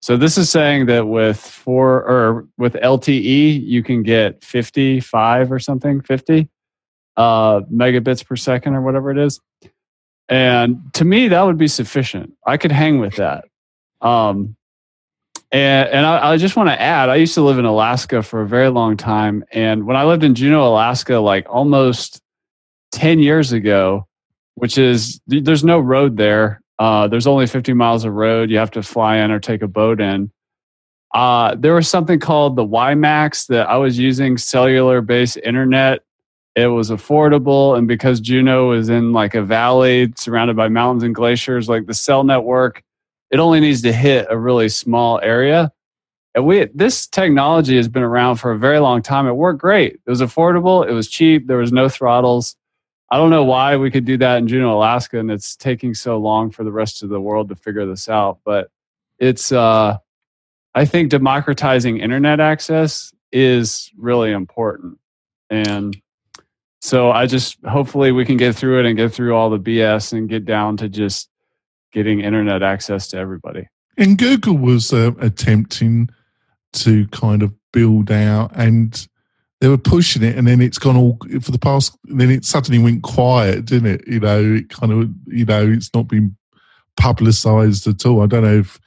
So 0.00 0.16
this 0.16 0.38
is 0.38 0.48
saying 0.50 0.86
that 0.86 1.08
with 1.08 1.38
four 1.38 2.04
or 2.04 2.46
with 2.56 2.74
LTE, 2.74 3.66
you 3.66 3.82
can 3.82 4.02
get 4.02 4.44
55 4.44 5.50
or 5.50 5.58
something, 5.58 6.00
50 6.00 6.48
uh, 7.16 7.60
megabits 7.62 8.24
per 8.24 8.36
second 8.36 8.74
or 8.74 8.82
whatever 8.82 9.10
it 9.10 9.18
is. 9.18 9.40
And 10.28 10.92
to 10.94 11.04
me, 11.04 11.28
that 11.28 11.42
would 11.42 11.58
be 11.58 11.68
sufficient. 11.68 12.34
I 12.46 12.56
could 12.56 12.72
hang 12.72 12.98
with 12.98 13.16
that. 13.16 13.44
Um, 14.00 14.56
and, 15.50 15.88
and 15.88 16.06
I, 16.06 16.32
I, 16.32 16.36
just 16.36 16.56
want 16.56 16.68
to 16.68 16.80
add, 16.80 17.08
I 17.08 17.16
used 17.16 17.34
to 17.34 17.42
live 17.42 17.58
in 17.58 17.64
Alaska 17.64 18.22
for 18.22 18.42
a 18.42 18.46
very 18.46 18.68
long 18.68 18.96
time. 18.96 19.42
And 19.50 19.86
when 19.86 19.96
I 19.96 20.04
lived 20.04 20.22
in 20.22 20.34
Juneau, 20.34 20.68
Alaska, 20.68 21.16
like 21.16 21.46
almost 21.48 22.20
10 22.92 23.18
years 23.18 23.52
ago, 23.52 24.06
which 24.54 24.76
is 24.76 25.20
there's 25.26 25.64
no 25.64 25.78
road 25.78 26.16
there. 26.16 26.60
Uh, 26.78 27.08
there's 27.08 27.26
only 27.26 27.46
50 27.46 27.72
miles 27.72 28.04
of 28.04 28.12
road. 28.12 28.50
You 28.50 28.58
have 28.58 28.70
to 28.72 28.82
fly 28.82 29.16
in 29.16 29.30
or 29.30 29.40
take 29.40 29.62
a 29.62 29.68
boat 29.68 30.00
in. 30.00 30.30
Uh, 31.14 31.54
there 31.54 31.74
was 31.74 31.88
something 31.88 32.20
called 32.20 32.56
the 32.56 32.66
WiMAX 32.66 33.46
that 33.46 33.68
I 33.68 33.76
was 33.76 33.98
using 33.98 34.36
cellular 34.36 35.00
based 35.00 35.38
internet. 35.38 36.02
It 36.54 36.66
was 36.66 36.90
affordable, 36.90 37.78
and 37.78 37.86
because 37.86 38.20
Juneau 38.20 38.70
was 38.70 38.88
in 38.88 39.12
like 39.12 39.34
a 39.34 39.42
valley 39.42 40.12
surrounded 40.16 40.56
by 40.56 40.68
mountains 40.68 41.04
and 41.04 41.14
glaciers, 41.14 41.68
like 41.68 41.86
the 41.86 41.94
cell 41.94 42.24
network, 42.24 42.82
it 43.30 43.38
only 43.38 43.60
needs 43.60 43.82
to 43.82 43.92
hit 43.92 44.26
a 44.28 44.36
really 44.36 44.68
small 44.68 45.20
area. 45.20 45.72
And 46.34 46.46
we 46.46 46.66
this 46.74 47.06
technology 47.06 47.76
has 47.76 47.88
been 47.88 48.02
around 48.02 48.36
for 48.36 48.50
a 48.50 48.58
very 48.58 48.78
long 48.78 49.02
time. 49.02 49.26
It 49.26 49.32
worked 49.32 49.60
great. 49.60 49.94
It 49.94 50.10
was 50.10 50.20
affordable. 50.20 50.88
It 50.88 50.92
was 50.92 51.08
cheap. 51.08 51.46
There 51.46 51.58
was 51.58 51.72
no 51.72 51.88
throttles. 51.88 52.56
I 53.10 53.16
don't 53.16 53.30
know 53.30 53.44
why 53.44 53.76
we 53.76 53.90
could 53.90 54.04
do 54.04 54.18
that 54.18 54.38
in 54.38 54.48
Juneau, 54.48 54.76
Alaska, 54.76 55.18
and 55.18 55.30
it's 55.30 55.56
taking 55.56 55.94
so 55.94 56.18
long 56.18 56.50
for 56.50 56.62
the 56.62 56.72
rest 56.72 57.02
of 57.02 57.08
the 57.08 57.20
world 57.20 57.48
to 57.48 57.56
figure 57.56 57.86
this 57.86 58.08
out. 58.08 58.38
But 58.44 58.70
it's 59.18 59.50
uh, 59.50 59.96
I 60.74 60.84
think 60.84 61.10
democratizing 61.10 61.98
internet 61.98 62.40
access 62.40 63.12
is 63.32 63.90
really 63.96 64.32
important. 64.32 64.98
And 65.50 66.00
so 66.80 67.10
I 67.10 67.26
just 67.26 67.58
hopefully 67.66 68.12
we 68.12 68.24
can 68.24 68.36
get 68.36 68.54
through 68.54 68.80
it 68.80 68.86
and 68.86 68.96
get 68.96 69.12
through 69.12 69.34
all 69.34 69.50
the 69.50 69.58
BS 69.58 70.12
and 70.12 70.28
get 70.28 70.44
down 70.44 70.76
to 70.78 70.88
just 70.88 71.28
getting 71.92 72.20
internet 72.20 72.62
access 72.62 73.08
to 73.08 73.18
everybody. 73.18 73.68
And 73.96 74.16
Google 74.16 74.56
was 74.56 74.92
uh, 74.92 75.12
attempting 75.20 76.10
to 76.74 77.06
kind 77.08 77.42
of 77.42 77.52
build 77.72 78.10
out 78.10 78.50
and 78.54 79.08
they 79.60 79.68
were 79.68 79.78
pushing 79.78 80.22
it 80.22 80.36
and 80.36 80.46
then 80.46 80.60
it's 80.60 80.78
gone 80.78 80.96
all 80.96 81.18
for 81.40 81.50
the 81.50 81.58
past 81.58 81.96
then 82.04 82.30
it 82.30 82.44
suddenly 82.44 82.78
went 82.78 83.02
quiet 83.02 83.64
didn't 83.64 83.90
it 83.90 84.06
you 84.06 84.20
know 84.20 84.54
it 84.54 84.68
kind 84.68 84.92
of 84.92 85.08
you 85.26 85.44
know 85.44 85.66
it's 85.66 85.90
not 85.94 86.06
been 86.08 86.36
publicized 86.96 87.86
at 87.86 88.04
all 88.06 88.22
i 88.22 88.26
don't 88.26 88.44
know 88.44 88.58
if 88.58 88.78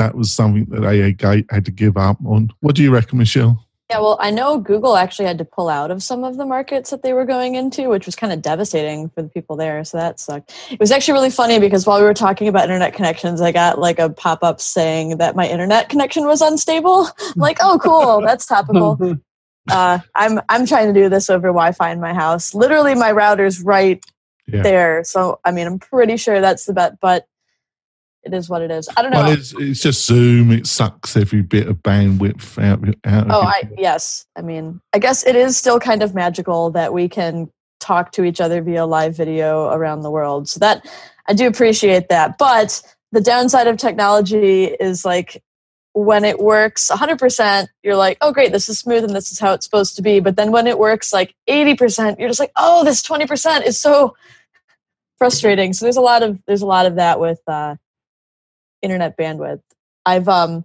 that 0.00 0.14
was 0.14 0.32
something 0.32 0.64
that 0.70 0.84
AA 0.84 1.10
Gate 1.16 1.46
had 1.50 1.66
to 1.66 1.70
give 1.70 1.96
up 1.98 2.16
on. 2.24 2.50
What 2.60 2.74
do 2.74 2.82
you 2.82 2.90
reckon, 2.90 3.18
Michelle? 3.18 3.66
Yeah, 3.90 3.98
well, 3.98 4.18
I 4.20 4.30
know 4.30 4.56
Google 4.56 4.96
actually 4.96 5.24
had 5.24 5.38
to 5.38 5.44
pull 5.44 5.68
out 5.68 5.90
of 5.90 6.00
some 6.00 6.22
of 6.22 6.36
the 6.36 6.46
markets 6.46 6.90
that 6.90 7.02
they 7.02 7.12
were 7.12 7.24
going 7.24 7.56
into, 7.56 7.88
which 7.88 8.06
was 8.06 8.14
kind 8.14 8.32
of 8.32 8.40
devastating 8.40 9.08
for 9.08 9.20
the 9.20 9.28
people 9.28 9.56
there. 9.56 9.82
So 9.82 9.98
that 9.98 10.20
sucked. 10.20 10.54
It 10.70 10.78
was 10.78 10.92
actually 10.92 11.14
really 11.14 11.30
funny 11.30 11.58
because 11.58 11.88
while 11.88 11.98
we 11.98 12.04
were 12.04 12.14
talking 12.14 12.46
about 12.46 12.62
internet 12.62 12.94
connections, 12.94 13.40
I 13.40 13.50
got 13.50 13.80
like 13.80 13.98
a 13.98 14.08
pop 14.08 14.44
up 14.44 14.60
saying 14.60 15.18
that 15.18 15.34
my 15.34 15.48
internet 15.48 15.88
connection 15.88 16.24
was 16.26 16.40
unstable. 16.40 17.08
I'm 17.20 17.32
like, 17.36 17.58
oh, 17.60 17.80
cool, 17.82 18.20
that's 18.20 18.46
topical. 18.46 19.18
Uh, 19.70 19.98
I'm 20.16 20.40
I'm 20.48 20.66
trying 20.66 20.92
to 20.92 20.98
do 20.98 21.08
this 21.10 21.28
over 21.28 21.48
Wi-Fi 21.48 21.92
in 21.92 22.00
my 22.00 22.14
house. 22.14 22.54
Literally, 22.54 22.94
my 22.94 23.12
router's 23.12 23.60
right 23.60 24.02
yeah. 24.48 24.62
there. 24.62 25.04
So 25.04 25.38
I 25.44 25.52
mean, 25.52 25.66
I'm 25.66 25.78
pretty 25.78 26.16
sure 26.16 26.40
that's 26.40 26.64
the 26.64 26.72
bet. 26.72 26.98
But 26.98 27.26
it 28.22 28.34
is 28.34 28.50
what 28.50 28.62
it 28.62 28.70
is. 28.70 28.88
I 28.96 29.02
don't 29.02 29.12
know. 29.12 29.22
Well, 29.22 29.32
it's, 29.32 29.54
it's 29.56 29.80
just 29.80 30.04
Zoom. 30.04 30.50
It 30.50 30.66
sucks 30.66 31.16
every 31.16 31.42
bit 31.42 31.68
of 31.68 31.76
bandwidth 31.78 32.62
out. 32.62 32.86
out 33.06 33.26
oh, 33.30 33.42
I, 33.42 33.68
yes. 33.78 34.26
I 34.36 34.42
mean, 34.42 34.80
I 34.92 34.98
guess 34.98 35.26
it 35.26 35.36
is 35.36 35.56
still 35.56 35.80
kind 35.80 36.02
of 36.02 36.14
magical 36.14 36.70
that 36.70 36.92
we 36.92 37.08
can 37.08 37.50
talk 37.80 38.12
to 38.12 38.24
each 38.24 38.40
other 38.40 38.62
via 38.62 38.84
live 38.84 39.16
video 39.16 39.70
around 39.70 40.02
the 40.02 40.10
world. 40.10 40.48
So 40.48 40.60
that 40.60 40.86
I 41.28 41.32
do 41.32 41.46
appreciate 41.46 42.08
that. 42.10 42.36
But 42.36 42.82
the 43.12 43.20
downside 43.20 43.66
of 43.66 43.78
technology 43.78 44.64
is 44.64 45.04
like 45.04 45.42
when 45.92 46.24
it 46.24 46.38
works 46.38 46.90
100%, 46.90 47.68
you're 47.82 47.96
like, 47.96 48.18
oh, 48.20 48.32
great, 48.32 48.52
this 48.52 48.68
is 48.68 48.78
smooth 48.78 49.04
and 49.04 49.14
this 49.14 49.32
is 49.32 49.40
how 49.40 49.52
it's 49.54 49.64
supposed 49.64 49.96
to 49.96 50.02
be. 50.02 50.20
But 50.20 50.36
then 50.36 50.52
when 50.52 50.66
it 50.66 50.78
works 50.78 51.12
like 51.12 51.34
80%, 51.48 52.18
you're 52.18 52.28
just 52.28 52.38
like, 52.38 52.52
oh, 52.56 52.84
this 52.84 53.02
20% 53.02 53.66
is 53.66 53.80
so 53.80 54.14
frustrating. 55.18 55.72
So 55.72 55.84
there's 55.84 55.96
a 55.96 56.02
lot 56.02 56.22
of 56.22 56.38
there's 56.46 56.62
a 56.62 56.66
lot 56.66 56.86
of 56.86 56.96
that 56.96 57.18
with 57.18 57.40
uh, 57.46 57.76
internet 58.82 59.16
bandwidth. 59.16 59.62
I've 60.06 60.28
um, 60.28 60.64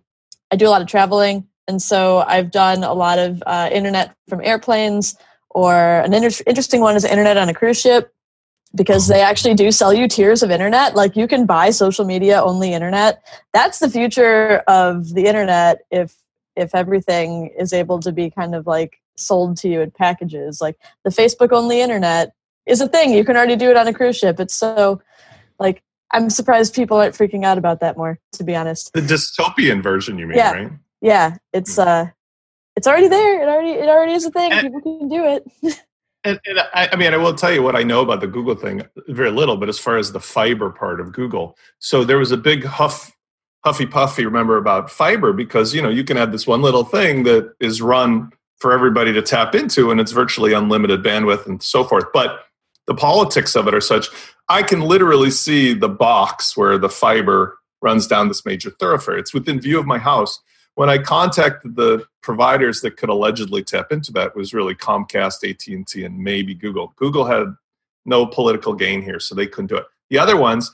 I 0.52 0.56
do 0.56 0.68
a 0.68 0.72
lot 0.72 0.82
of 0.82 0.88
traveling, 0.88 1.48
and 1.68 1.82
so 1.82 2.20
I've 2.20 2.52
done 2.52 2.84
a 2.84 2.94
lot 2.94 3.20
of 3.20 3.44
uh, 3.46 3.70
internet 3.72 4.16
from 4.28 4.42
airplanes. 4.42 5.16
Or 5.50 6.00
an 6.02 6.14
inter- 6.14 6.44
interesting 6.46 6.82
one 6.82 6.98
is 6.98 7.06
internet 7.06 7.38
on 7.38 7.48
a 7.48 7.54
cruise 7.54 7.80
ship 7.80 8.14
because 8.76 9.08
they 9.08 9.22
actually 9.22 9.54
do 9.54 9.72
sell 9.72 9.94
you 9.94 10.08
tiers 10.08 10.44
of 10.44 10.52
internet. 10.52 10.96
Like 10.96 11.16
you 11.16 11.28
can 11.28 11.46
buy 11.46 11.70
social 11.70 12.06
media 12.06 12.42
only 12.44 12.74
internet. 12.74 13.24
That's 13.54 13.80
the 13.80 13.90
future 13.90 14.64
of 14.68 15.14
the 15.14 15.26
internet 15.26 15.80
if 15.92 16.16
if 16.56 16.74
everything 16.74 17.52
is 17.58 17.74
able 17.74 18.00
to 18.00 18.12
be 18.12 18.30
kind 18.30 18.56
of 18.56 18.68
like 18.68 19.02
sold 19.18 19.58
to 19.58 19.70
you 19.70 19.82
in 19.82 19.92
packages. 19.92 20.62
Like 20.62 20.78
the 21.04 21.10
Facebook 21.10 21.52
only 21.52 21.82
internet 21.82 22.34
is 22.66 22.82
a 22.82 22.88
thing. 22.88 23.14
You 23.14 23.24
can 23.24 23.36
already 23.36 23.56
do 23.56 23.70
it 23.70 23.78
on 23.78 23.88
a 23.88 23.94
cruise 23.94 24.18
ship. 24.18 24.40
It's 24.40 24.56
so 24.56 25.02
like 25.60 25.82
I'm 26.12 26.30
surprised 26.30 26.74
people 26.74 26.98
aren't 26.98 27.16
freaking 27.16 27.46
out 27.46 27.58
about 27.58 27.80
that 27.80 27.98
more. 27.98 28.20
To 28.34 28.44
be 28.44 28.56
honest, 28.56 28.92
the 28.94 29.02
dystopian 29.02 29.82
version, 29.82 30.18
you 30.18 30.28
mean? 30.28 30.38
Yeah, 30.38 30.52
right? 30.52 30.72
yeah. 31.02 31.38
It's 31.54 31.76
hmm. 31.76 31.82
uh, 31.82 32.06
it's 32.76 32.88
already 32.88 33.08
there. 33.08 33.42
It 33.42 33.50
already 33.50 33.72
it 33.72 33.90
already 33.90 34.14
is 34.14 34.26
a 34.26 34.32
thing. 34.32 34.52
And, 34.52 34.62
people 34.62 34.82
can 34.82 35.08
do 35.08 35.24
it. 35.26 35.44
and, 36.24 36.40
and 36.46 36.60
I, 36.74 36.90
I, 36.92 36.96
mean, 36.96 37.14
I 37.14 37.18
will 37.18 37.34
tell 37.34 37.52
you 37.52 37.64
what 37.64 37.76
I 37.76 37.84
know 37.84 38.02
about 38.02 38.22
the 38.22 38.28
Google 38.28 38.56
thing. 38.56 38.84
Very 39.08 39.32
little, 39.32 39.58
but 39.58 39.70
as 39.70 39.80
far 39.80 39.98
as 39.98 40.12
the 40.12 40.20
fiber 40.20 40.70
part 40.70 41.00
of 41.00 41.12
Google, 41.12 41.58
so 41.80 42.04
there 42.04 42.18
was 42.18 42.32
a 42.32 42.38
big 42.38 42.64
huff. 42.64 43.12
Huffy 43.64 43.88
puffy, 43.88 44.26
remember 44.26 44.58
about 44.58 44.92
fiber 44.92 45.34
because 45.34 45.74
you 45.74 45.82
know 45.82 45.90
you 45.90 46.04
can 46.04 46.18
have 46.18 46.32
this 46.32 46.46
one 46.46 46.62
little 46.62 46.84
thing 46.84 47.24
that 47.24 47.52
is 47.60 47.82
run 47.82 48.32
for 48.58 48.72
everybody 48.72 49.12
to 49.12 49.24
tap 49.24 49.56
into, 49.56 49.90
and 49.90 50.00
it's 50.00 50.12
virtually 50.12 50.54
unlimited 50.54 51.04
bandwidth 51.04 51.48
and 51.48 51.64
so 51.64 51.84
forth. 51.84 52.06
But 52.14 52.46
the 52.88 52.96
politics 52.96 53.56
of 53.56 53.68
it 53.68 53.74
are 53.74 53.82
such 53.82 54.10
I 54.48 54.62
can 54.62 54.82
literally 54.82 55.32
see 55.32 55.74
the 55.74 55.90
box 55.90 56.56
where 56.56 56.78
the 56.78 56.90
fiber 56.90 57.58
runs 57.82 58.08
down 58.08 58.28
this 58.28 58.46
major 58.46 58.70
thoroughfare. 58.70 59.18
It's 59.18 59.34
within 59.34 59.60
view 59.60 59.80
of 59.80 59.86
my 59.86 59.98
house. 59.98 60.40
When 60.76 60.90
I 60.90 60.98
contacted 60.98 61.76
the 61.76 62.06
providers 62.22 62.82
that 62.82 62.98
could 62.98 63.10
allegedly 63.10 63.64
tap 63.64 63.92
into 63.92 64.12
that 64.14 64.36
was 64.36 64.54
really 64.54 64.76
Comcast, 64.76 65.50
AT&T 65.50 66.04
and 66.04 66.20
maybe 66.20 66.54
Google. 66.54 66.94
Google 66.98 67.26
had 67.26 67.56
no 68.06 68.26
political 68.26 68.74
gain 68.74 69.02
here 69.02 69.20
so 69.20 69.34
they 69.34 69.48
couldn't 69.48 69.68
do 69.68 69.78
it. 69.78 69.86
The 70.10 70.20
other 70.20 70.38
ones 70.38 70.72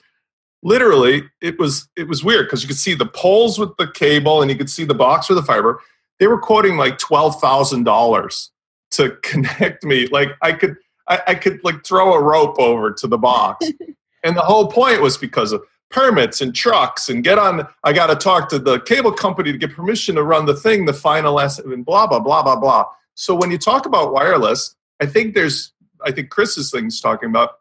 literally 0.64 1.24
it 1.42 1.58
was 1.58 1.90
it 1.96 2.08
was 2.08 2.24
weird 2.24 2.46
because 2.46 2.62
you 2.62 2.68
could 2.68 2.78
see 2.78 2.94
the 2.94 3.06
poles 3.06 3.58
with 3.58 3.76
the 3.78 3.88
cable 3.88 4.42
and 4.42 4.52
you 4.52 4.58
could 4.58 4.70
see 4.70 4.84
the 4.84 4.94
box 4.94 5.30
with 5.30 5.38
the 5.38 5.44
fiber. 5.44 5.82
They 6.20 6.28
were 6.28 6.40
quoting 6.40 6.78
like 6.78 7.00
$12,000 7.00 8.50
to 8.92 9.10
connect 9.24 9.84
me. 9.84 10.08
Like 10.08 10.30
I 10.42 10.52
could 10.52 10.78
I, 11.12 11.22
I 11.28 11.36
could 11.36 11.60
like 11.64 11.86
throw 11.86 12.14
a 12.14 12.24
rope 12.24 12.58
over 12.58 12.92
to 12.94 13.08
the 13.08 13.18
box. 13.18 13.68
and 14.24 14.36
the 14.36 14.42
whole 14.42 14.72
point 14.72 15.02
was 15.02 15.18
because 15.18 15.52
of 15.52 15.62
permits 15.92 16.40
and 16.40 16.56
trucks 16.56 17.10
and 17.10 17.22
get 17.22 17.38
on 17.38 17.68
i 17.84 17.92
got 17.92 18.08
to 18.08 18.16
talk 18.16 18.48
to 18.48 18.58
the 18.58 18.80
cable 18.80 19.12
company 19.12 19.52
to 19.52 19.58
get 19.58 19.76
permission 19.76 20.16
to 20.16 20.24
run 20.24 20.46
the 20.46 20.56
thing 20.56 20.86
the 20.86 20.94
final 20.94 21.38
estimate 21.38 21.74
and 21.74 21.86
blah 21.86 22.08
blah 22.08 22.18
blah 22.18 22.42
blah 22.42 22.56
blah. 22.56 22.86
So 23.16 23.36
when 23.36 23.52
you 23.52 23.58
talk 23.58 23.86
about 23.86 24.14
wireless 24.14 24.74
i 25.02 25.06
think 25.06 25.36
there's 25.36 25.74
i 26.06 26.12
think 26.12 26.30
chris's 26.30 26.72
thing's 26.72 27.02
talking 27.02 27.30
about 27.30 27.58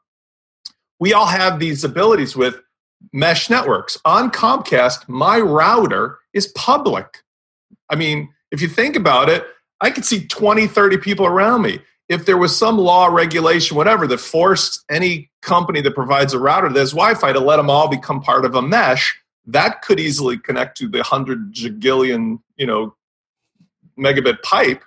we 1.00 1.12
all 1.12 1.26
have 1.26 1.59
these 1.59 1.83
abilities 1.83 2.37
with 2.37 2.61
mesh 3.12 3.50
networks. 3.50 3.99
On 4.04 4.30
comcast 4.30 5.09
my 5.09 5.40
router 5.40 6.19
is 6.33 6.49
public. 6.49 7.25
I 7.88 7.97
mean 7.97 8.33
if 8.52 8.62
you 8.62 8.69
think 8.69 8.95
about 8.95 9.28
it 9.28 9.45
i 9.80 9.90
could 9.90 10.04
see 10.04 10.25
20 10.28 10.69
30 10.69 10.99
people 10.99 11.26
around 11.26 11.62
me 11.62 11.80
if 12.10 12.26
there 12.26 12.36
was 12.36 12.58
some 12.58 12.76
law, 12.76 13.06
regulation, 13.06 13.76
whatever, 13.76 14.04
that 14.08 14.18
forced 14.18 14.84
any 14.90 15.30
company 15.42 15.80
that 15.80 15.94
provides 15.94 16.34
a 16.34 16.40
router 16.40 16.68
that 16.68 16.78
has 16.78 16.90
Wi 16.90 17.14
Fi 17.14 17.32
to 17.32 17.38
let 17.38 17.56
them 17.56 17.70
all 17.70 17.88
become 17.88 18.20
part 18.20 18.44
of 18.44 18.56
a 18.56 18.60
mesh, 18.60 19.16
that 19.46 19.80
could 19.82 20.00
easily 20.00 20.36
connect 20.36 20.76
to 20.78 20.88
the 20.88 20.98
100 20.98 21.54
gigillion, 21.54 22.40
you 22.56 22.66
know, 22.66 22.96
megabit 23.96 24.42
pipe 24.42 24.82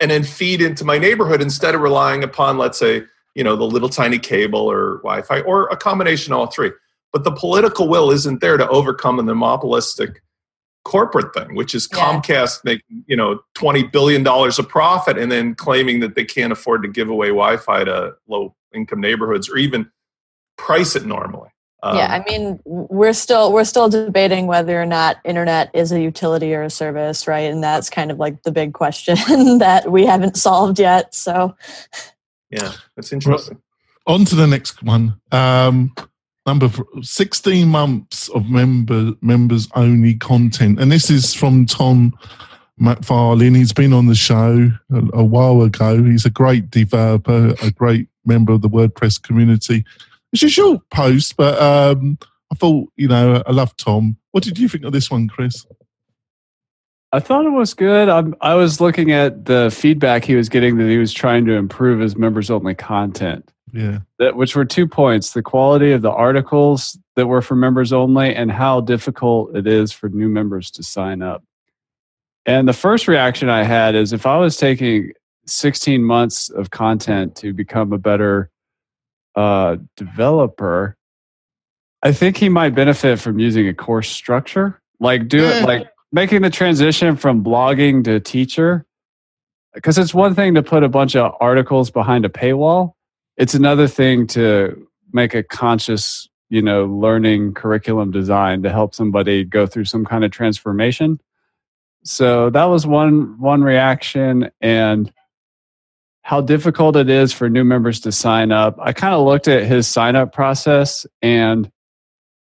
and 0.00 0.10
then 0.10 0.24
feed 0.24 0.62
into 0.62 0.82
my 0.82 0.96
neighborhood 0.96 1.42
instead 1.42 1.74
of 1.74 1.82
relying 1.82 2.24
upon, 2.24 2.56
let's 2.56 2.78
say, 2.78 3.04
you 3.34 3.44
know, 3.44 3.54
the 3.54 3.64
little 3.64 3.90
tiny 3.90 4.18
cable 4.18 4.70
or 4.70 4.96
Wi 5.02 5.20
Fi 5.20 5.40
or 5.42 5.68
a 5.68 5.76
combination 5.76 6.32
of 6.32 6.38
all 6.38 6.46
three. 6.46 6.70
But 7.12 7.24
the 7.24 7.32
political 7.32 7.86
will 7.86 8.10
isn't 8.10 8.40
there 8.40 8.56
to 8.56 8.66
overcome 8.68 9.18
the 9.18 9.22
monopolistic 9.24 10.22
corporate 10.84 11.34
thing, 11.34 11.54
which 11.54 11.74
is 11.74 11.88
yeah. 11.92 11.98
Comcast 11.98 12.64
making 12.64 13.04
you 13.06 13.16
know 13.16 13.40
twenty 13.54 13.84
billion 13.84 14.22
dollars 14.22 14.58
of 14.58 14.68
profit 14.68 15.18
and 15.18 15.30
then 15.30 15.54
claiming 15.54 16.00
that 16.00 16.14
they 16.14 16.24
can't 16.24 16.52
afford 16.52 16.82
to 16.82 16.88
give 16.88 17.08
away 17.08 17.28
Wi-Fi 17.28 17.84
to 17.84 18.14
low 18.28 18.54
income 18.74 19.00
neighborhoods 19.00 19.48
or 19.48 19.56
even 19.56 19.90
price 20.56 20.96
it 20.96 21.04
normally. 21.04 21.48
Um, 21.84 21.96
yeah, 21.96 22.12
I 22.12 22.22
mean, 22.30 22.60
we're 22.64 23.12
still 23.12 23.52
we're 23.52 23.64
still 23.64 23.88
debating 23.88 24.46
whether 24.46 24.80
or 24.80 24.86
not 24.86 25.18
internet 25.24 25.70
is 25.74 25.90
a 25.90 26.00
utility 26.00 26.54
or 26.54 26.62
a 26.62 26.70
service, 26.70 27.26
right? 27.26 27.50
And 27.50 27.62
that's 27.62 27.90
kind 27.90 28.12
of 28.12 28.18
like 28.18 28.42
the 28.44 28.52
big 28.52 28.72
question 28.72 29.16
that 29.58 29.90
we 29.90 30.06
haven't 30.06 30.36
solved 30.36 30.78
yet. 30.78 31.12
So, 31.12 31.56
yeah, 32.50 32.72
that's 32.94 33.12
interesting. 33.12 33.60
Well, 34.06 34.16
on 34.16 34.24
to 34.26 34.36
the 34.36 34.46
next 34.46 34.82
one. 34.84 35.20
Um, 35.32 35.92
number 36.46 36.68
16 37.02 37.68
months 37.68 38.28
of 38.30 38.48
member 38.48 39.12
members 39.20 39.68
only 39.74 40.14
content 40.14 40.80
and 40.80 40.90
this 40.90 41.10
is 41.10 41.34
from 41.34 41.66
tom 41.66 42.12
McFarlin 42.80 43.54
he's 43.54 43.72
been 43.72 43.92
on 43.92 44.06
the 44.06 44.14
show 44.14 44.70
a, 44.92 45.02
a, 45.12 45.24
while 45.24 45.62
ago 45.62 46.02
he's 46.02 46.24
a 46.24 46.30
great 46.30 46.70
developer 46.70 47.54
a 47.62 47.70
great 47.70 48.08
member 48.24 48.52
of 48.52 48.62
the 48.62 48.68
wordpress 48.68 49.22
community 49.22 49.84
it's 50.32 50.42
a 50.42 50.48
short 50.48 50.80
post 50.90 51.36
but 51.36 51.60
um, 51.60 52.18
I 52.52 52.54
thought, 52.54 52.92
you 52.96 53.08
know, 53.08 53.42
I 53.46 53.52
love 53.52 53.74
Tom. 53.78 54.18
What 54.32 54.44
did 54.44 54.58
you 54.58 54.68
think 54.68 54.84
of 54.84 54.92
this 54.92 55.10
one, 55.10 55.26
Chris? 55.26 55.66
I 57.10 57.18
thought 57.18 57.46
it 57.46 57.50
was 57.50 57.72
good. 57.72 58.10
I'm, 58.10 58.34
I 58.42 58.54
was 58.54 58.78
looking 58.78 59.10
at 59.10 59.46
the 59.46 59.70
feedback 59.74 60.26
he 60.26 60.34
was 60.34 60.50
getting 60.50 60.76
that 60.76 60.88
he 60.88 60.98
was 60.98 61.14
trying 61.14 61.46
to 61.46 61.54
improve 61.54 62.00
his 62.00 62.14
members 62.14 62.50
only 62.50 62.74
content. 62.74 63.50
Yeah. 63.72 64.00
That 64.18 64.36
which 64.36 64.54
were 64.54 64.64
two 64.64 64.86
points: 64.86 65.32
the 65.32 65.42
quality 65.42 65.92
of 65.92 66.02
the 66.02 66.10
articles 66.10 66.98
that 67.16 67.26
were 67.26 67.42
for 67.42 67.56
members 67.56 67.92
only, 67.92 68.34
and 68.34 68.50
how 68.50 68.80
difficult 68.80 69.56
it 69.56 69.66
is 69.66 69.92
for 69.92 70.08
new 70.08 70.28
members 70.28 70.70
to 70.72 70.82
sign 70.82 71.22
up. 71.22 71.42
And 72.44 72.68
the 72.68 72.72
first 72.72 73.08
reaction 73.08 73.48
I 73.48 73.62
had 73.62 73.94
is 73.94 74.12
if 74.12 74.26
I 74.26 74.36
was 74.36 74.56
taking 74.56 75.12
16 75.46 76.02
months 76.02 76.50
of 76.50 76.70
content 76.70 77.36
to 77.36 77.52
become 77.52 77.92
a 77.92 77.98
better 77.98 78.50
uh, 79.34 79.76
developer, 79.96 80.96
I 82.02 82.12
think 82.12 82.36
he 82.36 82.48
might 82.48 82.74
benefit 82.74 83.20
from 83.20 83.38
using 83.38 83.68
a 83.68 83.74
course 83.74 84.08
structure. 84.08 84.80
Like 85.00 85.28
do 85.28 85.44
it 85.44 85.64
like 85.64 85.88
making 86.10 86.42
the 86.42 86.50
transition 86.50 87.16
from 87.16 87.42
blogging 87.42 88.04
to 88.04 88.20
teacher. 88.20 88.86
Because 89.74 89.96
it's 89.96 90.12
one 90.12 90.34
thing 90.34 90.54
to 90.54 90.62
put 90.62 90.82
a 90.82 90.88
bunch 90.88 91.16
of 91.16 91.32
articles 91.40 91.90
behind 91.90 92.26
a 92.26 92.28
paywall. 92.28 92.92
It's 93.36 93.54
another 93.54 93.88
thing 93.88 94.26
to 94.28 94.86
make 95.12 95.34
a 95.34 95.42
conscious, 95.42 96.28
you 96.48 96.62
know, 96.62 96.84
learning 96.84 97.54
curriculum 97.54 98.10
design 98.10 98.62
to 98.62 98.70
help 98.70 98.94
somebody 98.94 99.44
go 99.44 99.66
through 99.66 99.86
some 99.86 100.04
kind 100.04 100.24
of 100.24 100.30
transformation. 100.30 101.20
So 102.04 102.50
that 102.50 102.64
was 102.64 102.86
one 102.86 103.38
one 103.38 103.62
reaction 103.62 104.50
and 104.60 105.12
how 106.22 106.40
difficult 106.40 106.96
it 106.96 107.10
is 107.10 107.32
for 107.32 107.48
new 107.48 107.64
members 107.64 108.00
to 108.00 108.12
sign 108.12 108.52
up. 108.52 108.76
I 108.80 108.92
kind 108.92 109.14
of 109.14 109.24
looked 109.24 109.48
at 109.48 109.64
his 109.64 109.88
sign 109.88 110.14
up 110.16 110.32
process 110.32 111.06
and 111.20 111.70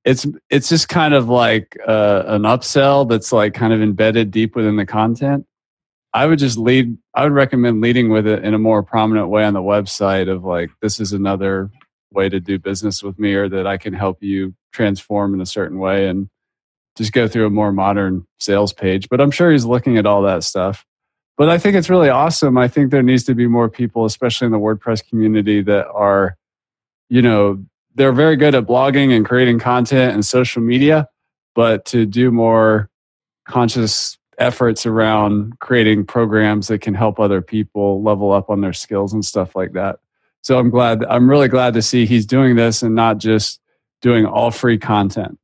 it's 0.06 0.28
it's 0.50 0.70
just 0.70 0.90
kind 0.90 1.14
of 1.14 1.30
like 1.30 1.78
uh, 1.88 2.24
an 2.28 2.44
upsell 2.44 3.08
that's 3.08 3.32
like 3.32 3.54
kind 3.54 3.74
of 3.74 3.82
embedded 3.82 4.32
deep 4.32 4.56
within 4.56 4.76
the 4.76 4.86
content. 4.86 5.46
I 6.14 6.26
would 6.28 6.40
just 6.40 6.58
lead. 6.58 6.98
I 7.14 7.24
would 7.24 7.32
recommend 7.32 7.82
leading 7.82 8.10
with 8.10 8.28
it 8.28 8.44
in 8.44 8.54
a 8.54 8.60
more 8.60 8.84
prominent 8.84 9.30
way 9.30 9.44
on 9.46 9.54
the 9.54 9.62
website 9.62 10.30
of 10.30 10.44
like 10.44 10.70
this 10.82 11.00
is 11.00 11.12
another 11.12 11.72
way 12.12 12.30
to 12.30 12.40
do 12.40 12.60
business 12.60 13.02
with 13.02 13.18
me, 13.18 13.34
or 13.34 13.50
that 13.50 13.66
I 13.66 13.78
can 13.78 13.94
help 13.94 14.22
you 14.22 14.54
transform 14.72 15.34
in 15.34 15.42
a 15.42 15.46
certain 15.46 15.80
way, 15.80 16.08
and 16.08 16.30
just 16.96 17.14
go 17.14 17.28
through 17.28 17.48
a 17.48 17.50
more 17.50 17.72
modern 17.72 18.28
sales 18.40 18.74
page. 18.74 19.10
But 19.10 19.22
I'm 19.22 19.32
sure 19.32 19.52
he's 19.52 19.66
looking 19.66 19.98
at 19.98 20.06
all 20.06 20.22
that 20.24 20.44
stuff. 20.44 20.86
But 21.36 21.50
I 21.50 21.58
think 21.58 21.76
it's 21.76 21.90
really 21.90 22.10
awesome. 22.10 22.60
I 22.60 22.68
think 22.68 22.92
there 22.92 23.02
needs 23.02 23.24
to 23.24 23.34
be 23.34 23.48
more 23.48 23.68
people, 23.68 24.06
especially 24.06 24.46
in 24.46 24.52
the 24.52 24.60
WordPress 24.60 25.08
community, 25.08 25.64
that 25.64 25.88
are, 25.88 26.38
you 27.10 27.24
know, 27.24 27.66
they're 27.96 28.14
very 28.14 28.36
good 28.36 28.54
at 28.54 28.66
blogging 28.66 29.16
and 29.16 29.26
creating 29.26 29.58
content 29.58 30.14
and 30.14 30.24
social 30.24 30.62
media, 30.62 31.08
but 31.56 31.86
to 31.86 32.06
do 32.06 32.30
more 32.30 32.90
conscious 33.48 34.20
efforts 34.38 34.86
around 34.86 35.60
creating 35.60 36.06
programs 36.06 36.68
that 36.68 36.82
can 36.82 36.94
help 36.94 37.20
other 37.20 37.42
people 37.42 38.02
level 38.04 38.32
up 38.32 38.50
on 38.50 38.62
their 38.62 38.74
skills 38.74 39.14
and 39.14 39.24
stuff 39.24 39.56
like 39.56 39.74
that. 39.74 40.00
So 40.42 40.60
I'm 40.60 40.70
glad, 40.70 41.06
I'm 41.06 41.30
really 41.30 41.48
glad 41.48 41.74
to 41.76 41.82
see 41.82 42.06
he's 42.06 42.26
doing 42.26 42.56
this 42.56 42.84
and 42.84 42.96
not 42.96 43.18
just 43.18 43.62
doing 44.02 44.26
all 44.26 44.52
free 44.52 44.78
content. 44.78 45.40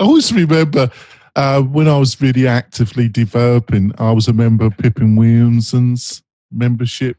I 0.00 0.04
always 0.04 0.32
remember 0.32 0.90
uh, 1.36 1.62
when 1.62 1.88
I 1.88 1.98
was 1.98 2.20
really 2.20 2.46
actively 2.46 3.08
developing, 3.08 3.92
I 3.98 4.12
was 4.12 4.28
a 4.28 4.32
member 4.32 4.66
of 4.66 4.76
Pippin 4.76 5.16
Williamson's 5.16 6.22
membership 6.50 7.16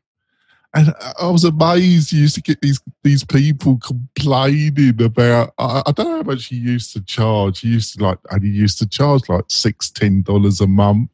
and 0.76 0.94
I 1.20 1.28
was 1.30 1.46
amazed. 1.46 2.12
You 2.12 2.22
used 2.22 2.36
to 2.36 2.42
get 2.42 2.62
these 2.62 2.82
these 3.04 3.24
people 3.24 3.78
complaining 3.78 5.02
about. 5.02 5.54
I, 5.58 5.82
I, 5.86 5.92
don't 5.94 6.10
know 6.10 6.18
how 6.18 6.24
much 6.24 6.48
he 6.48 6.58
used 6.58 6.92
to 6.94 7.02
charge. 7.02 7.62
He 7.62 7.70
used 7.70 7.98
to 7.98 8.04
like, 8.04 8.20
and 8.30 8.44
he 8.44 8.50
used 8.50 8.78
to 8.80 8.88
charge 8.88 9.30
like 9.30 9.46
six, 9.48 9.90
ten 9.90 10.22
dollars 10.22 10.60
a 10.60 10.68
month. 10.68 11.10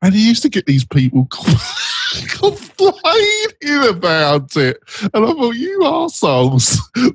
And 0.00 0.14
he 0.14 0.26
used 0.26 0.42
to 0.42 0.48
get 0.48 0.64
these 0.64 0.84
people 0.84 1.26
complaining 2.30 3.88
about 3.88 4.56
it. 4.56 4.78
And 5.12 5.26
I 5.26 5.32
thought, 5.32 5.56
you 5.56 5.84
assholes. 5.84 6.80
and 6.96 7.14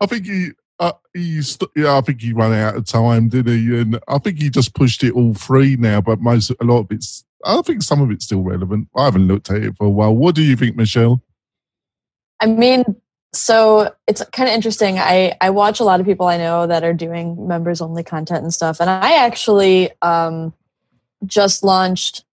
I 0.00 0.06
think 0.06 0.26
he, 0.26 0.50
uh, 0.80 0.92
yeah, 1.14 1.96
I 1.96 2.00
think 2.00 2.22
he 2.22 2.32
ran 2.32 2.54
out 2.54 2.74
of 2.74 2.86
time, 2.86 3.28
did 3.28 3.46
he? 3.46 3.78
And 3.78 4.00
I 4.08 4.18
think 4.18 4.40
he 4.40 4.48
just 4.48 4.74
pushed 4.74 5.04
it 5.04 5.12
all 5.12 5.34
free 5.34 5.76
now. 5.76 6.00
But 6.00 6.20
most, 6.20 6.50
a 6.50 6.64
lot 6.64 6.80
of 6.80 6.86
it's, 6.90 7.24
I 7.44 7.60
think 7.62 7.82
some 7.82 8.00
of 8.00 8.10
it's 8.10 8.24
still 8.24 8.42
relevant. 8.42 8.88
I 8.96 9.04
haven't 9.04 9.28
looked 9.28 9.50
at 9.50 9.62
it 9.62 9.76
for 9.76 9.86
a 9.86 9.90
while. 9.90 10.16
What 10.16 10.34
do 10.34 10.42
you 10.42 10.56
think, 10.56 10.76
Michelle? 10.76 11.22
I 12.40 12.46
mean, 12.46 12.84
so 13.34 13.94
it's 14.06 14.24
kind 14.32 14.48
of 14.48 14.54
interesting. 14.54 14.98
I 14.98 15.36
I 15.40 15.50
watch 15.50 15.80
a 15.80 15.84
lot 15.84 16.00
of 16.00 16.06
people 16.06 16.26
I 16.26 16.38
know 16.38 16.66
that 16.66 16.82
are 16.82 16.94
doing 16.94 17.46
members 17.46 17.80
only 17.80 18.02
content 18.02 18.42
and 18.42 18.52
stuff, 18.52 18.80
and 18.80 18.88
I 18.88 19.24
actually 19.24 19.90
um, 20.00 20.54
just 21.26 21.62
launched 21.62 22.24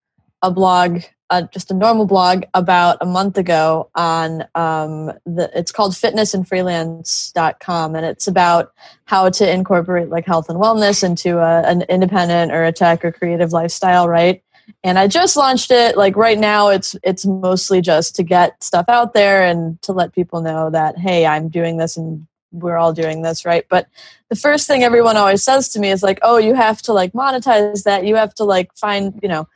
a 0.42 0.50
blog 0.50 1.02
uh, 1.30 1.42
just 1.52 1.70
a 1.70 1.74
normal 1.74 2.06
blog 2.06 2.44
about 2.54 2.96
a 3.00 3.06
month 3.06 3.36
ago 3.36 3.90
on 3.94 4.42
um, 4.54 5.12
the 5.26 5.50
it's 5.54 5.72
called 5.72 5.92
fitnessandfreelance.com 5.92 7.94
and 7.94 8.06
it's 8.06 8.26
about 8.26 8.72
how 9.04 9.28
to 9.28 9.50
incorporate 9.50 10.08
like 10.08 10.24
health 10.24 10.48
and 10.48 10.58
wellness 10.58 11.04
into 11.04 11.38
a, 11.38 11.62
an 11.62 11.82
independent 11.82 12.52
or 12.52 12.64
a 12.64 12.72
tech 12.72 13.04
or 13.04 13.12
creative 13.12 13.52
lifestyle 13.52 14.08
right? 14.08 14.42
And 14.84 14.98
i 14.98 15.06
just 15.06 15.36
launched 15.36 15.70
it 15.70 15.96
like 15.96 16.16
right 16.16 16.38
now 16.38 16.68
it's 16.68 16.94
it's 17.02 17.24
mostly 17.24 17.80
just 17.80 18.14
to 18.16 18.22
get 18.22 18.62
stuff 18.62 18.84
out 18.88 19.14
there 19.14 19.42
and 19.42 19.80
to 19.82 19.92
let 19.92 20.12
people 20.12 20.42
know 20.42 20.68
that 20.68 20.98
hey 20.98 21.24
i'm 21.24 21.48
doing 21.48 21.78
this 21.78 21.96
and 21.96 22.26
we're 22.52 22.76
all 22.76 22.92
doing 22.92 23.22
this 23.22 23.44
right? 23.44 23.66
But 23.68 23.88
the 24.28 24.36
first 24.36 24.66
thing 24.66 24.82
everyone 24.82 25.16
always 25.16 25.42
says 25.42 25.68
to 25.70 25.80
me 25.80 25.90
is 25.90 26.02
like 26.02 26.18
oh 26.22 26.38
you 26.38 26.54
have 26.54 26.82
to 26.82 26.92
like 26.92 27.12
monetize 27.12 27.84
that. 27.84 28.04
You 28.04 28.16
have 28.16 28.34
to 28.34 28.44
like 28.44 28.74
find 28.76 29.18
you 29.22 29.28
know 29.28 29.48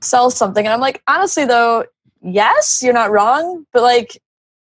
sell 0.00 0.30
something. 0.30 0.64
And 0.64 0.72
I'm 0.72 0.80
like, 0.80 1.02
honestly, 1.06 1.44
though, 1.44 1.84
yes, 2.22 2.82
you're 2.82 2.94
not 2.94 3.10
wrong, 3.10 3.66
but 3.72 3.82
like, 3.82 4.20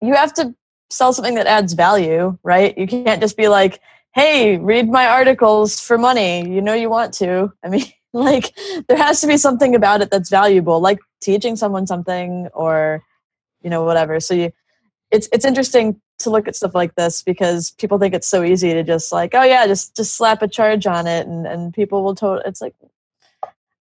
you 0.01 0.15
have 0.15 0.35
to 0.35 0.55
sell 0.91 1.13
something 1.13 1.35
that 1.35 1.47
adds 1.47 1.73
value, 1.73 2.39
right? 2.43 2.77
You 2.77 2.87
can't 2.87 3.21
just 3.21 3.37
be 3.37 3.49
like, 3.49 3.81
hey, 4.15 4.59
read 4.59 4.89
my 4.89 5.07
articles 5.07 5.81
for 5.81 5.99
money. 5.99 6.49
You 6.49 6.61
know, 6.61 6.75
you 6.75 6.89
want 6.89 7.13
to. 7.15 7.53
I 7.65 7.69
mean, 7.69 7.87
like, 8.13 8.57
there 8.89 8.97
has 8.97 9.21
to 9.23 9.27
be 9.27 9.37
something 9.37 9.75
about 9.75 10.03
it 10.03 10.11
that's 10.11 10.31
valuable, 10.31 10.81
like 10.81 11.01
teaching 11.21 11.57
someone 11.57 11.87
something 11.87 12.49
or, 12.55 13.03
you 13.63 13.71
know, 13.71 13.83
whatever. 13.85 14.21
So 14.21 14.35
you, 14.35 14.53
it's, 15.11 15.29
it's 15.33 15.45
interesting 15.45 16.01
to 16.19 16.31
look 16.31 16.47
at 16.47 16.55
stuff 16.55 16.75
like 16.75 16.95
this 16.95 17.23
because 17.23 17.73
people 17.73 17.99
think 17.99 18.15
it's 18.15 18.29
so 18.29 18.45
easy 18.45 18.73
to 18.73 18.85
just 18.85 19.11
like, 19.11 19.35
oh 19.35 19.43
yeah, 19.43 19.67
just, 19.67 19.97
just 19.97 20.15
slap 20.17 20.43
a 20.43 20.49
charge 20.49 20.87
on 20.87 21.07
it 21.07 21.27
and, 21.27 21.47
and 21.47 21.75
people 21.75 22.05
will 22.05 22.15
totally, 22.15 22.43
it's 22.47 22.61
like, 22.61 22.75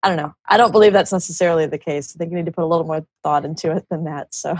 I 0.03 0.09
don't 0.09 0.17
know. 0.17 0.35
I 0.47 0.57
don't 0.57 0.73
believe 0.73 0.91
that's 0.91 1.13
necessarily 1.13 1.65
the 1.65 1.77
case. 1.77 2.13
I 2.13 2.17
think 2.17 2.31
you 2.31 2.37
need 2.37 2.45
to 2.45 2.51
put 2.51 2.65
a 2.65 2.67
little 2.67 2.85
more 2.85 3.05
thought 3.23 3.45
into 3.45 3.71
it 3.71 3.87
than 3.89 4.03
that. 4.03 4.33
So, 4.33 4.57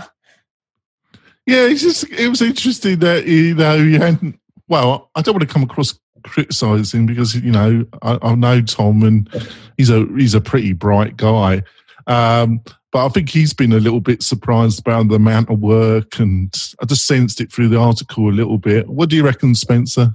yeah, 1.46 1.66
it's 1.66 1.82
just 1.82 2.10
it 2.10 2.28
was 2.28 2.40
interesting 2.40 2.98
that 3.00 3.26
you 3.26 3.54
know 3.54 3.74
you 3.74 3.98
hadn't. 3.98 4.40
Well, 4.68 5.10
I 5.14 5.20
don't 5.20 5.34
want 5.34 5.46
to 5.46 5.52
come 5.52 5.62
across 5.62 5.98
criticizing 6.24 7.04
because 7.04 7.34
you 7.36 7.52
know 7.52 7.84
I, 8.00 8.18
I 8.22 8.34
know 8.34 8.62
Tom 8.62 9.02
and 9.02 9.28
he's 9.76 9.90
a 9.90 10.06
he's 10.16 10.34
a 10.34 10.40
pretty 10.40 10.72
bright 10.72 11.18
guy. 11.18 11.62
Um, 12.06 12.62
but 12.90 13.04
I 13.04 13.08
think 13.08 13.28
he's 13.28 13.52
been 13.52 13.72
a 13.72 13.80
little 13.80 14.00
bit 14.00 14.22
surprised 14.22 14.78
about 14.78 15.08
the 15.08 15.16
amount 15.16 15.50
of 15.50 15.58
work, 15.58 16.18
and 16.18 16.54
I 16.80 16.86
just 16.86 17.06
sensed 17.06 17.40
it 17.40 17.52
through 17.52 17.68
the 17.68 17.78
article 17.78 18.28
a 18.28 18.30
little 18.30 18.56
bit. 18.56 18.88
What 18.88 19.10
do 19.10 19.16
you 19.16 19.24
reckon, 19.24 19.54
Spencer? 19.54 20.14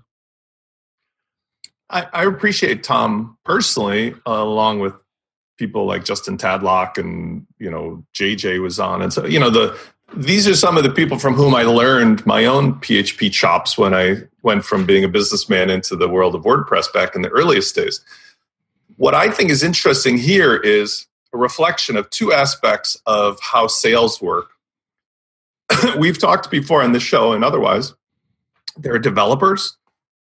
I, 1.89 2.07
I 2.13 2.25
appreciate 2.25 2.83
Tom 2.83 3.37
personally, 3.43 4.13
uh, 4.25 4.31
along 4.31 4.79
with 4.79 4.93
people 5.59 5.85
like 5.85 6.05
Justin 6.05 6.37
Tadlock 6.37 6.97
and 6.97 7.45
you 7.59 7.69
know 7.69 8.03
JJ 8.15 8.61
was 8.63 8.79
on, 8.79 9.01
and 9.01 9.13
so 9.13 9.25
you 9.25 9.39
know 9.39 9.49
the 9.49 9.77
these 10.15 10.47
are 10.47 10.55
some 10.55 10.77
of 10.77 10.83
the 10.83 10.89
people 10.89 11.19
from 11.19 11.35
whom 11.35 11.53
I 11.53 11.63
learned 11.63 12.25
my 12.25 12.45
own 12.45 12.75
PHP 12.75 13.31
chops 13.31 13.77
when 13.77 13.93
I 13.93 14.23
went 14.41 14.65
from 14.65 14.85
being 14.85 15.03
a 15.03 15.09
businessman 15.09 15.69
into 15.69 15.95
the 15.95 16.09
world 16.09 16.33
of 16.33 16.43
WordPress 16.43 16.91
back 16.91 17.15
in 17.15 17.21
the 17.21 17.29
earliest 17.29 17.75
days. 17.75 18.01
What 18.97 19.13
I 19.13 19.29
think 19.29 19.51
is 19.51 19.61
interesting 19.61 20.17
here 20.17 20.55
is 20.55 21.05
a 21.31 21.37
reflection 21.37 21.95
of 21.95 22.09
two 22.09 22.33
aspects 22.33 22.97
of 23.05 23.39
how 23.39 23.67
sales 23.67 24.19
work. 24.21 24.49
We've 25.99 26.17
talked 26.17 26.49
before 26.49 26.81
on 26.81 26.93
the 26.93 26.99
show 26.99 27.33
and 27.33 27.43
otherwise. 27.43 27.93
There 28.77 28.93
are 28.93 28.99
developers 28.99 29.77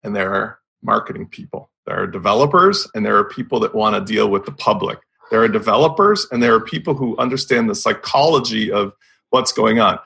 and 0.04 0.14
there 0.14 0.32
are 0.32 0.58
marketing 0.82 1.26
people. 1.26 1.70
There 1.86 2.00
are 2.00 2.06
developers 2.06 2.88
and 2.94 3.04
there 3.04 3.16
are 3.16 3.24
people 3.24 3.58
that 3.60 3.74
want 3.74 3.96
to 3.96 4.12
deal 4.12 4.28
with 4.28 4.44
the 4.44 4.52
public. 4.52 5.00
There 5.32 5.42
are 5.42 5.48
developers 5.48 6.26
and 6.30 6.42
there 6.42 6.54
are 6.54 6.60
people 6.60 6.92
who 6.92 7.16
understand 7.16 7.68
the 7.70 7.74
psychology 7.74 8.70
of 8.70 8.92
what's 9.30 9.50
going 9.50 9.80
on. 9.80 9.98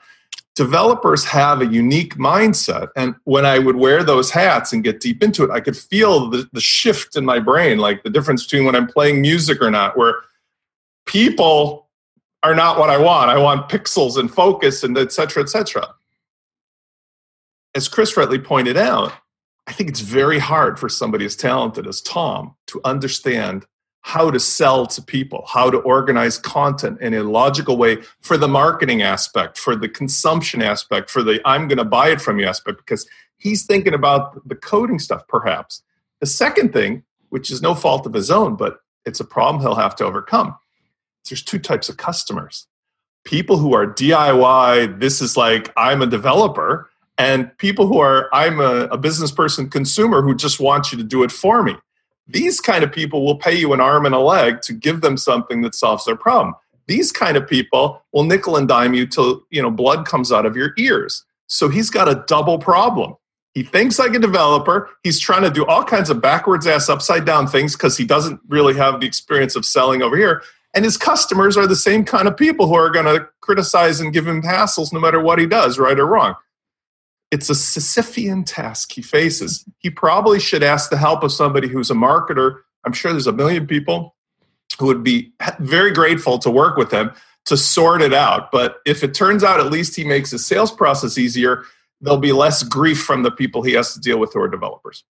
Developers 0.55 1.25
have 1.25 1.61
a 1.61 1.65
unique 1.65 2.15
mindset. 2.15 2.87
And 2.95 3.13
when 3.25 3.45
I 3.45 3.59
would 3.59 3.75
wear 3.75 4.03
those 4.03 4.31
hats 4.31 4.71
and 4.71 4.85
get 4.85 5.01
deep 5.01 5.21
into 5.21 5.43
it, 5.43 5.51
I 5.51 5.59
could 5.59 5.75
feel 5.75 6.29
the, 6.29 6.49
the 6.53 6.61
shift 6.61 7.17
in 7.17 7.25
my 7.25 7.39
brain, 7.39 7.77
like 7.77 8.03
the 8.03 8.09
difference 8.09 8.45
between 8.45 8.63
when 8.65 8.73
I'm 8.73 8.87
playing 8.87 9.21
music 9.21 9.61
or 9.61 9.69
not, 9.69 9.97
where 9.97 10.15
people 11.05 11.89
are 12.41 12.55
not 12.55 12.79
what 12.79 12.89
I 12.89 12.97
want. 12.97 13.29
I 13.29 13.37
want 13.37 13.69
pixels 13.69 14.17
and 14.17 14.33
focus 14.33 14.81
and 14.83 14.97
et 14.97 15.11
cetera, 15.11 15.43
et 15.43 15.49
cetera. 15.49 15.93
as 17.75 17.87
Chris 17.87 18.17
rightly 18.17 18.39
pointed 18.39 18.77
out, 18.77 19.11
I 19.67 19.73
think 19.73 19.89
it's 19.89 19.99
very 19.99 20.39
hard 20.39 20.79
for 20.79 20.89
somebody 20.89 21.25
as 21.25 21.35
talented 21.35 21.85
as 21.85 22.01
Tom 22.01 22.55
to 22.67 22.79
understand 22.85 23.65
how 24.07 24.31
to 24.31 24.39
sell 24.39 24.85
to 24.85 25.01
people, 25.01 25.43
how 25.49 25.69
to 25.69 25.79
organize 25.79 26.37
content 26.37 26.97
in 27.01 27.13
a 27.13 27.23
logical 27.23 27.75
way 27.75 27.97
for 28.21 28.37
the 28.37 28.47
marketing 28.47 29.01
aspect, 29.01 29.57
for 29.57 29.75
the 29.75 29.89
consumption 29.89 30.61
aspect, 30.61 31.09
for 31.09 31.21
the 31.21 31.41
I'm 31.43 31.67
going 31.67 31.77
to 31.77 31.83
buy 31.83 32.07
it 32.11 32.21
from 32.21 32.39
you 32.39 32.45
aspect, 32.45 32.77
because 32.77 33.05
he's 33.35 33.65
thinking 33.65 33.93
about 33.93 34.47
the 34.47 34.55
coding 34.55 34.97
stuff 34.97 35.27
perhaps. 35.27 35.83
The 36.21 36.25
second 36.25 36.71
thing, 36.71 37.03
which 37.31 37.51
is 37.51 37.61
no 37.61 37.75
fault 37.75 38.05
of 38.05 38.13
his 38.13 38.31
own, 38.31 38.55
but 38.55 38.79
it's 39.05 39.19
a 39.19 39.25
problem 39.25 39.61
he'll 39.61 39.75
have 39.75 39.97
to 39.97 40.05
overcome, 40.05 40.55
there's 41.29 41.43
two 41.43 41.59
types 41.59 41.89
of 41.89 41.97
customers 41.97 42.65
people 43.25 43.57
who 43.57 43.73
are 43.73 43.85
DIY, 43.85 45.01
this 45.01 45.21
is 45.21 45.35
like 45.35 45.73
I'm 45.75 46.01
a 46.01 46.07
developer, 46.07 46.89
and 47.17 47.51
people 47.57 47.87
who 47.87 47.99
are 47.99 48.29
I'm 48.31 48.61
a, 48.61 48.85
a 48.85 48.97
business 48.97 49.33
person 49.33 49.69
consumer 49.69 50.21
who 50.21 50.33
just 50.33 50.61
wants 50.61 50.93
you 50.93 50.97
to 50.97 51.03
do 51.03 51.23
it 51.23 51.31
for 51.33 51.61
me 51.61 51.75
these 52.27 52.59
kind 52.59 52.83
of 52.83 52.91
people 52.91 53.25
will 53.25 53.37
pay 53.37 53.55
you 53.55 53.73
an 53.73 53.81
arm 53.81 54.05
and 54.05 54.15
a 54.15 54.19
leg 54.19 54.61
to 54.61 54.73
give 54.73 55.01
them 55.01 55.17
something 55.17 55.61
that 55.61 55.75
solves 55.75 56.05
their 56.05 56.15
problem. 56.15 56.55
These 56.87 57.11
kind 57.11 57.37
of 57.37 57.47
people 57.47 58.01
will 58.13 58.23
nickel 58.23 58.55
and 58.57 58.67
dime 58.67 58.93
you 58.93 59.05
till 59.05 59.43
you 59.49 59.61
know 59.61 59.71
blood 59.71 60.05
comes 60.05 60.31
out 60.31 60.45
of 60.45 60.55
your 60.55 60.73
ears. 60.77 61.25
So 61.47 61.69
he's 61.69 61.89
got 61.89 62.09
a 62.09 62.23
double 62.27 62.59
problem. 62.59 63.15
He 63.53 63.63
thinks 63.63 63.97
like 63.97 64.13
a 64.13 64.19
developer. 64.19 64.89
He's 65.03 65.19
trying 65.19 65.41
to 65.41 65.49
do 65.49 65.65
all 65.65 65.83
kinds 65.83 66.09
of 66.09 66.21
backwards 66.21 66.67
ass 66.67 66.89
upside 66.89 67.25
down 67.25 67.47
things 67.47 67.73
because 67.73 67.97
he 67.97 68.05
doesn't 68.05 68.39
really 68.47 68.75
have 68.75 68.99
the 68.99 69.07
experience 69.07 69.55
of 69.55 69.65
selling 69.65 70.01
over 70.01 70.15
here. 70.15 70.43
And 70.75 70.85
his 70.85 70.95
customers 70.95 71.57
are 71.57 71.65
the 71.65 71.75
same 71.75 72.05
kind 72.05 72.27
of 72.27 72.37
people 72.37 72.67
who 72.67 72.75
are 72.75 72.91
going 72.91 73.05
to 73.05 73.27
criticize 73.41 73.99
and 73.99 74.13
give 74.13 74.27
him 74.27 74.43
hassles 74.43 74.93
no 74.93 74.99
matter 74.99 75.19
what 75.19 75.39
he 75.39 75.47
does, 75.47 75.79
right 75.79 75.97
or 75.97 76.05
wrong. 76.05 76.35
It's 77.31 77.49
a 77.49 77.53
Sisyphean 77.53 78.43
task 78.45 78.93
he 78.93 79.01
faces. 79.01 79.65
He 79.79 79.89
probably 79.89 80.39
should 80.39 80.63
ask 80.63 80.89
the 80.89 80.97
help 80.97 81.23
of 81.23 81.31
somebody 81.31 81.67
who's 81.67 81.91
a 81.91 81.95
marketer. 81.95 82.59
I'm 82.85 82.93
sure 82.93 83.11
there's 83.11 83.27
a 83.27 83.33
million 83.33 83.67
people 83.67 84.15
who 84.79 84.85
would 84.85 85.03
be 85.03 85.33
very 85.59 85.91
grateful 85.91 86.39
to 86.39 86.49
work 86.49 86.77
with 86.77 86.91
him 86.91 87.11
to 87.45 87.57
sort 87.57 88.01
it 88.01 88.13
out. 88.13 88.51
But 88.51 88.77
if 88.85 89.03
it 89.03 89.13
turns 89.13 89.43
out 89.43 89.59
at 89.59 89.71
least 89.71 89.95
he 89.95 90.03
makes 90.03 90.31
the 90.31 90.39
sales 90.39 90.71
process 90.71 91.17
easier, 91.17 91.63
there'll 92.01 92.19
be 92.19 92.33
less 92.33 92.63
grief 92.63 93.01
from 93.01 93.23
the 93.23 93.31
people 93.31 93.61
he 93.61 93.73
has 93.73 93.93
to 93.93 93.99
deal 93.99 94.19
with 94.19 94.33
who 94.33 94.41
are 94.41 94.47
developers. 94.47 95.03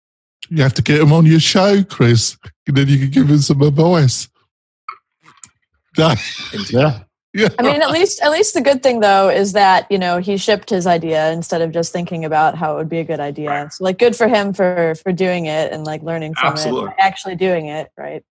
You 0.48 0.62
have 0.62 0.74
to 0.74 0.82
get 0.82 1.00
him 1.00 1.12
on 1.12 1.26
your 1.26 1.40
show, 1.40 1.82
Chris. 1.82 2.36
And 2.66 2.76
then 2.76 2.88
you 2.88 2.98
can 2.98 3.10
give 3.10 3.28
him 3.28 3.38
some 3.38 3.62
advice. 3.62 4.28
yeah. 6.70 7.04
Yeah. 7.36 7.48
I 7.58 7.62
mean, 7.62 7.82
at 7.82 7.90
least 7.90 8.22
at 8.22 8.30
least 8.30 8.54
the 8.54 8.62
good 8.62 8.82
thing 8.82 9.00
though 9.00 9.28
is 9.28 9.52
that 9.52 9.86
you 9.90 9.98
know 9.98 10.16
he 10.16 10.38
shipped 10.38 10.70
his 10.70 10.86
idea 10.86 11.30
instead 11.32 11.60
of 11.60 11.70
just 11.70 11.92
thinking 11.92 12.24
about 12.24 12.54
how 12.54 12.72
it 12.72 12.76
would 12.76 12.88
be 12.88 12.98
a 12.98 13.04
good 13.04 13.20
idea. 13.20 13.50
Right. 13.50 13.72
So 13.72 13.84
like, 13.84 13.98
good 13.98 14.16
for 14.16 14.26
him 14.26 14.54
for 14.54 14.94
for 15.02 15.12
doing 15.12 15.44
it 15.44 15.70
and 15.70 15.84
like 15.84 16.02
learning 16.02 16.34
from 16.34 16.52
Absolutely. 16.52 16.90
it, 16.90 16.96
actually 16.98 17.36
doing 17.36 17.66
it, 17.66 17.90
right? 17.98 18.24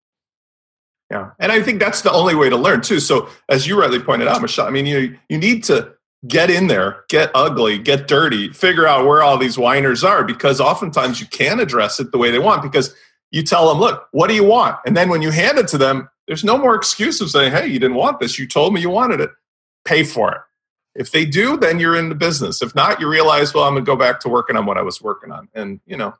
Yeah, 1.12 1.32
and 1.38 1.52
I 1.52 1.62
think 1.62 1.80
that's 1.80 2.02
the 2.02 2.12
only 2.12 2.34
way 2.34 2.50
to 2.50 2.58
learn 2.58 2.82
too. 2.82 3.00
So 3.00 3.30
as 3.48 3.68
you 3.68 3.80
rightly 3.80 4.00
pointed 4.00 4.28
out, 4.28 4.42
Michelle, 4.42 4.66
I 4.66 4.72
mean, 4.72 4.88
you 4.88 5.16
you 5.30 5.38
need 5.38 5.64
to 5.66 5.94
get 6.28 6.50
in 6.50 6.66
there, 6.66 7.04
get 7.08 7.30
ugly, 7.36 7.78
get 7.78 8.08
dirty, 8.08 8.52
figure 8.54 8.88
out 8.88 9.06
where 9.06 9.22
all 9.22 9.38
these 9.38 9.56
whiners 9.56 10.04
are 10.04 10.24
because 10.24 10.60
oftentimes 10.60 11.20
you 11.20 11.28
can't 11.28 11.62
address 11.62 12.00
it 12.00 12.12
the 12.12 12.18
way 12.18 12.32
they 12.32 12.40
want 12.40 12.64
because 12.64 12.96
you 13.30 13.44
tell 13.44 13.70
them, 13.70 13.78
look, 13.78 14.08
what 14.14 14.30
do 14.30 14.34
you 14.34 14.44
want? 14.44 14.78
And 14.88 14.98
then 14.98 15.10
when 15.10 15.22
you 15.22 15.30
hand 15.30 15.60
it 15.60 15.68
to 15.68 15.78
them, 15.78 16.10
there's 16.28 16.44
no 16.44 16.58
more 16.58 16.76
excuse 16.76 17.22
of 17.22 17.30
saying, 17.30 17.52
hey, 17.52 17.68
you 17.68 17.80
didn't 17.80 17.96
want 17.96 18.20
this. 18.20 18.40
You 18.40 18.48
told 18.48 18.74
me 18.74 18.82
you 18.82 18.90
wanted 18.90 19.22
it. 19.22 19.30
Pay 19.86 20.04
for 20.04 20.32
it. 20.32 20.42
If 20.96 21.12
they 21.12 21.26
do, 21.26 21.58
then 21.58 21.80
you're 21.80 21.96
in 21.96 22.10
the 22.10 22.16
business. 22.16 22.62
If 22.62 22.74
not, 22.74 23.00
you 23.00 23.10
realize, 23.10 23.54
well, 23.54 23.66
I'm 23.66 23.74
going 23.74 23.84
to 23.84 23.90
go 23.90 23.98
back 23.98 24.20
to 24.22 24.30
working 24.30 24.56
on 24.56 24.66
what 24.66 24.78
I 24.78 24.82
was 24.82 25.02
working 25.02 25.32
on. 25.32 25.50
And, 25.54 25.82
you 25.86 25.98
know, 25.98 26.16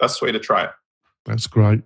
best 0.00 0.20
way 0.20 0.32
to 0.32 0.38
try 0.38 0.64
it. 0.64 0.70
That's 1.24 1.46
great. 1.46 1.82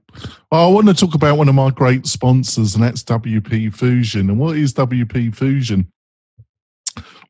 Well, 0.50 0.64
I 0.64 0.68
want 0.68 0.88
to 0.88 0.94
talk 0.94 1.14
about 1.14 1.38
one 1.38 1.48
of 1.48 1.54
my 1.54 1.70
great 1.70 2.06
sponsors, 2.06 2.74
and 2.74 2.82
that's 2.82 3.04
WP 3.04 3.72
Fusion. 3.74 4.30
And 4.30 4.38
what 4.40 4.56
is 4.56 4.74
WP 4.74 5.36
Fusion? 5.36 5.92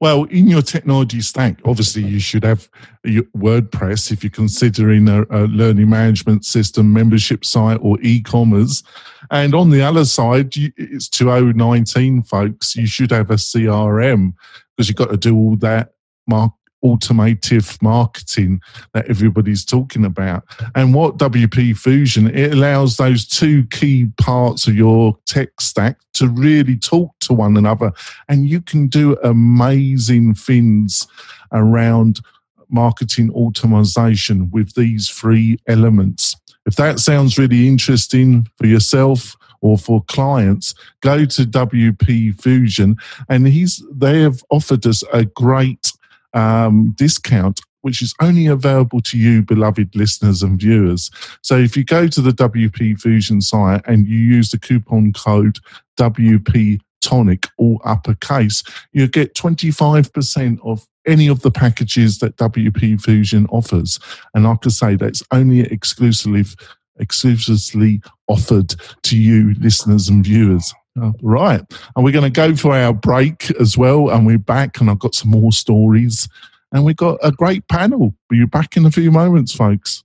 Well, 0.01 0.25
in 0.25 0.47
your 0.47 0.63
technology 0.63 1.21
stack, 1.21 1.61
obviously 1.65 2.05
you 2.05 2.21
should 2.21 2.45
have 2.45 2.69
WordPress 3.05 4.13
if 4.13 4.23
you're 4.23 4.31
considering 4.31 5.09
a, 5.09 5.23
a 5.31 5.49
learning 5.49 5.91
management 5.91 6.45
system, 6.45 6.93
membership 6.93 7.45
site, 7.45 7.81
or 7.83 7.99
e-commerce. 8.01 8.85
And 9.33 9.57
on 9.57 9.71
the 9.71 9.83
other 9.83 10.05
side, 10.05 10.55
you, 10.55 10.73
it's 10.77 11.09
2019, 11.09 12.23
folks. 12.23 12.77
You 12.77 12.87
should 12.87 13.11
have 13.11 13.31
a 13.31 13.35
CRM 13.35 14.35
because 14.77 14.89
you've 14.89 14.97
got 14.97 15.11
to 15.11 15.17
do 15.17 15.37
all 15.37 15.57
that 15.57 15.95
mark, 16.29 16.53
automotive 16.83 17.81
marketing 17.83 18.61
that 18.95 19.09
everybody's 19.09 19.65
talking 19.65 20.05
about. 20.05 20.45
And 20.75 20.95
what 20.95 21.19
WP 21.19 21.77
Fusion, 21.77 22.35
it 22.35 22.53
allows 22.53 22.97
those 22.97 23.27
two 23.27 23.65
key 23.67 24.07
parts 24.21 24.67
of 24.67 24.77
your 24.77 25.17
tech 25.27 25.61
stack 25.61 25.99
to 26.15 26.29
really 26.29 26.77
talk 26.77 27.19
to 27.21 27.33
one 27.33 27.57
another. 27.57 27.93
And 28.29 28.49
you 28.49 28.61
can 28.61 28.87
do 28.89 29.17
amazing 29.23 30.35
things 30.35 31.07
around 31.53 32.21
marketing 32.71 33.31
automation 33.31 34.51
with 34.51 34.75
these 34.75 35.09
three 35.09 35.59
elements. 35.67 36.37
If 36.67 36.77
that 36.77 36.99
sounds 36.99 37.39
really 37.39 37.67
interesting 37.67 38.47
for 38.59 38.67
yourself, 38.67 39.37
or 39.61 39.77
for 39.77 40.03
clients, 40.05 40.75
go 41.01 41.25
to 41.25 41.43
WP 41.43 42.41
Fusion, 42.41 42.97
and 43.29 43.47
he's 43.47 43.83
they 43.93 44.21
have 44.21 44.43
offered 44.51 44.87
us 44.87 45.03
a 45.13 45.25
great 45.25 45.93
um, 46.35 46.95
discount 46.97 47.61
which 47.83 48.03
is 48.03 48.15
only 48.21 48.47
available 48.47 49.01
to 49.01 49.19
you, 49.19 49.43
beloved 49.43 49.95
listeners 49.95 50.43
and 50.43 50.59
viewers. 50.59 51.11
So 51.43 51.57
if 51.57 51.77
you 51.77 51.85
go 51.85 52.09
to 52.09 52.21
the 52.21 52.33
WP 52.33 53.01
Fusion 53.01 53.41
site 53.41 53.83
and 53.87 54.07
you 54.07 54.19
use 54.19 54.51
the 54.51 54.59
coupon 54.59 55.13
code 55.13 55.59
WP 55.97 56.81
Tonic, 57.01 57.47
all 57.57 57.81
uppercase, 57.85 58.63
you 58.93 59.07
get 59.07 59.35
25% 59.35 60.59
of 60.65 60.87
any 61.07 61.29
of 61.29 61.41
the 61.43 61.51
packages 61.51 62.19
that 62.19 62.37
WP 62.37 63.01
Fusion 63.01 63.47
offers. 63.51 63.99
And 64.35 64.45
like 64.45 64.67
I 64.67 64.69
say, 64.69 64.97
that's 64.97 65.23
only 65.33 65.61
exclusively 65.61 66.45
exclusively 67.01 68.03
offered 68.27 68.75
to 69.05 69.17
you, 69.17 69.55
listeners 69.61 70.09
and 70.09 70.25
viewers. 70.25 70.75
Oh, 71.01 71.15
right. 71.23 71.61
And 71.95 72.05
we're 72.05 72.13
going 72.13 72.25
to 72.25 72.31
go 72.31 72.57
for 72.57 72.75
our 72.75 72.93
break 72.93 73.51
as 73.61 73.77
well. 73.79 74.11
And 74.11 74.27
we're 74.27 74.39
back, 74.39 74.81
and 74.81 74.91
I've 74.91 74.99
got 74.99 75.15
some 75.15 75.31
more 75.31 75.53
stories. 75.53 76.29
And 76.73 76.85
we've 76.85 76.97
got 76.97 77.19
a 77.23 77.33
great 77.33 77.67
panel. 77.69 77.99
We'll 77.99 78.15
be 78.29 78.45
back 78.47 78.77
in 78.77 78.85
a 78.85 78.91
few 78.91 79.11
moments, 79.11 79.55
folks. 79.55 80.03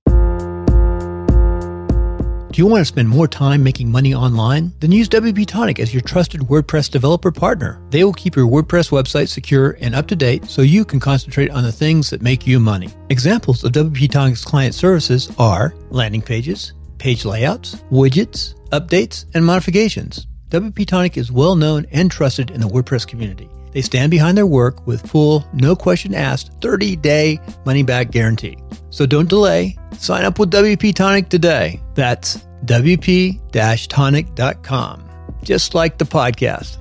Do 2.54 2.62
you 2.62 2.68
want 2.68 2.82
to 2.82 2.86
spend 2.86 3.10
more 3.10 3.28
time 3.28 3.64
making 3.64 3.90
money 3.90 4.14
online? 4.14 4.74
Then 4.80 4.92
use 4.92 5.10
WP 5.10 5.48
Tonic 5.48 5.80
as 5.80 5.92
your 5.92 6.04
trusted 6.04 6.42
WordPress 6.42 6.92
developer 6.92 7.32
partner. 7.32 7.82
They 7.90 8.04
will 8.04 8.14
keep 8.14 8.36
your 8.36 8.46
WordPress 8.46 8.92
website 8.92 9.30
secure 9.30 9.76
and 9.82 9.96
up 9.96 10.06
to 10.10 10.16
date 10.16 10.46
so 10.46 10.62
you 10.62 10.86
can 10.86 11.00
concentrate 11.00 11.50
on 11.50 11.64
the 11.64 11.72
things 11.72 12.12
that 12.12 12.22
make 12.22 12.46
you 12.46 12.60
money. 12.60 12.90
Examples 13.10 13.64
of 13.64 13.72
WP 13.72 14.12
Tonic's 14.12 14.46
client 14.46 14.76
services 14.76 15.32
are 15.40 15.74
landing 15.90 16.22
pages, 16.22 16.74
page 17.00 17.26
layouts, 17.26 17.78
widgets, 17.92 18.54
updates, 18.70 19.26
and 19.34 19.44
modifications. 19.44 20.28
WP 20.54 20.86
Tonic 20.86 21.18
is 21.18 21.32
well 21.32 21.56
known 21.56 21.88
and 21.92 22.12
trusted 22.12 22.52
in 22.52 22.62
the 22.62 22.68
WordPress 22.68 23.08
community. 23.08 23.50
They 23.72 23.82
stand 23.82 24.12
behind 24.12 24.38
their 24.38 24.46
work 24.46 24.86
with 24.86 25.10
full, 25.10 25.44
no 25.52 25.76
question 25.76 26.14
asked, 26.14 26.52
30 26.62 26.96
day 26.98 27.40
money 27.66 27.82
back 27.82 28.12
guarantee. 28.12 28.60
So 28.92 29.08
don't 29.08 29.28
delay. 29.28 29.76
Sign 29.98 30.26
up 30.26 30.38
with 30.38 30.52
WP 30.52 30.94
Tonic 30.94 31.30
today. 31.30 31.82
That's 31.96 32.38
WP 32.66 33.40
tonic.com, 33.88 35.10
just 35.42 35.74
like 35.74 35.98
the 35.98 36.06
podcast. 36.06 36.78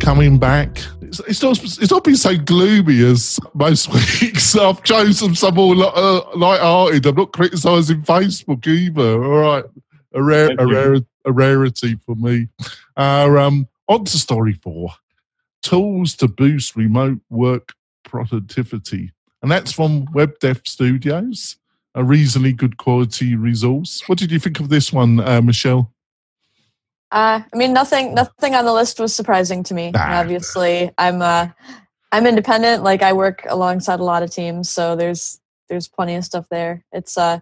Coming 0.00 0.38
back 0.38 0.78
it's, 1.02 1.42
not 1.42 1.62
it's 1.62 1.90
not 1.90 2.04
been 2.04 2.16
so 2.16 2.36
gloomy 2.38 3.02
as 3.02 3.38
most 3.52 3.88
weeks. 4.22 4.56
I've 4.56 4.82
chosen 4.84 5.34
some 5.34 5.54
more 5.54 5.74
uh, 5.74 6.36
light-hearted. 6.36 7.04
I'm 7.04 7.16
not 7.16 7.32
criticising 7.32 8.02
Facebook 8.02 8.66
either. 8.66 9.22
All 9.22 9.40
right, 9.40 9.64
a 10.14 10.22
rare, 10.22 10.50
a, 10.58 10.66
rare, 10.66 10.96
a 11.24 11.32
rarity 11.32 11.96
for 12.06 12.14
me. 12.14 12.48
Uh, 12.96 13.36
um, 13.38 13.68
on 13.88 14.04
to 14.04 14.18
story 14.18 14.52
four: 14.52 14.90
tools 15.62 16.14
to 16.16 16.28
boost 16.28 16.76
remote 16.76 17.20
work 17.30 17.72
productivity, 18.04 19.12
and 19.42 19.50
that's 19.50 19.72
from 19.72 20.06
Web 20.12 20.38
Dev 20.40 20.62
Studios, 20.64 21.56
a 21.94 22.04
reasonably 22.04 22.52
good 22.52 22.76
quality 22.76 23.36
resource. 23.36 24.02
What 24.06 24.18
did 24.18 24.30
you 24.30 24.38
think 24.38 24.60
of 24.60 24.68
this 24.68 24.92
one, 24.92 25.20
uh, 25.20 25.40
Michelle? 25.42 25.92
Uh, 27.12 27.42
I 27.52 27.56
mean, 27.56 27.72
nothing, 27.72 28.14
nothing 28.14 28.54
on 28.54 28.64
the 28.64 28.72
list 28.72 29.00
was 29.00 29.12
surprising 29.12 29.64
to 29.64 29.74
me. 29.74 29.90
Nah. 29.90 30.20
Obviously, 30.20 30.92
I'm, 30.96 31.20
uh, 31.20 31.48
I'm 32.12 32.24
independent. 32.24 32.84
Like 32.84 33.02
I 33.02 33.12
work 33.12 33.44
alongside 33.48 33.98
a 33.98 34.04
lot 34.04 34.22
of 34.22 34.30
teams, 34.30 34.70
so 34.70 34.94
there's, 34.94 35.40
there's 35.68 35.88
plenty 35.88 36.14
of 36.14 36.24
stuff 36.24 36.46
there. 36.50 36.84
It's, 36.92 37.18
uh, 37.18 37.40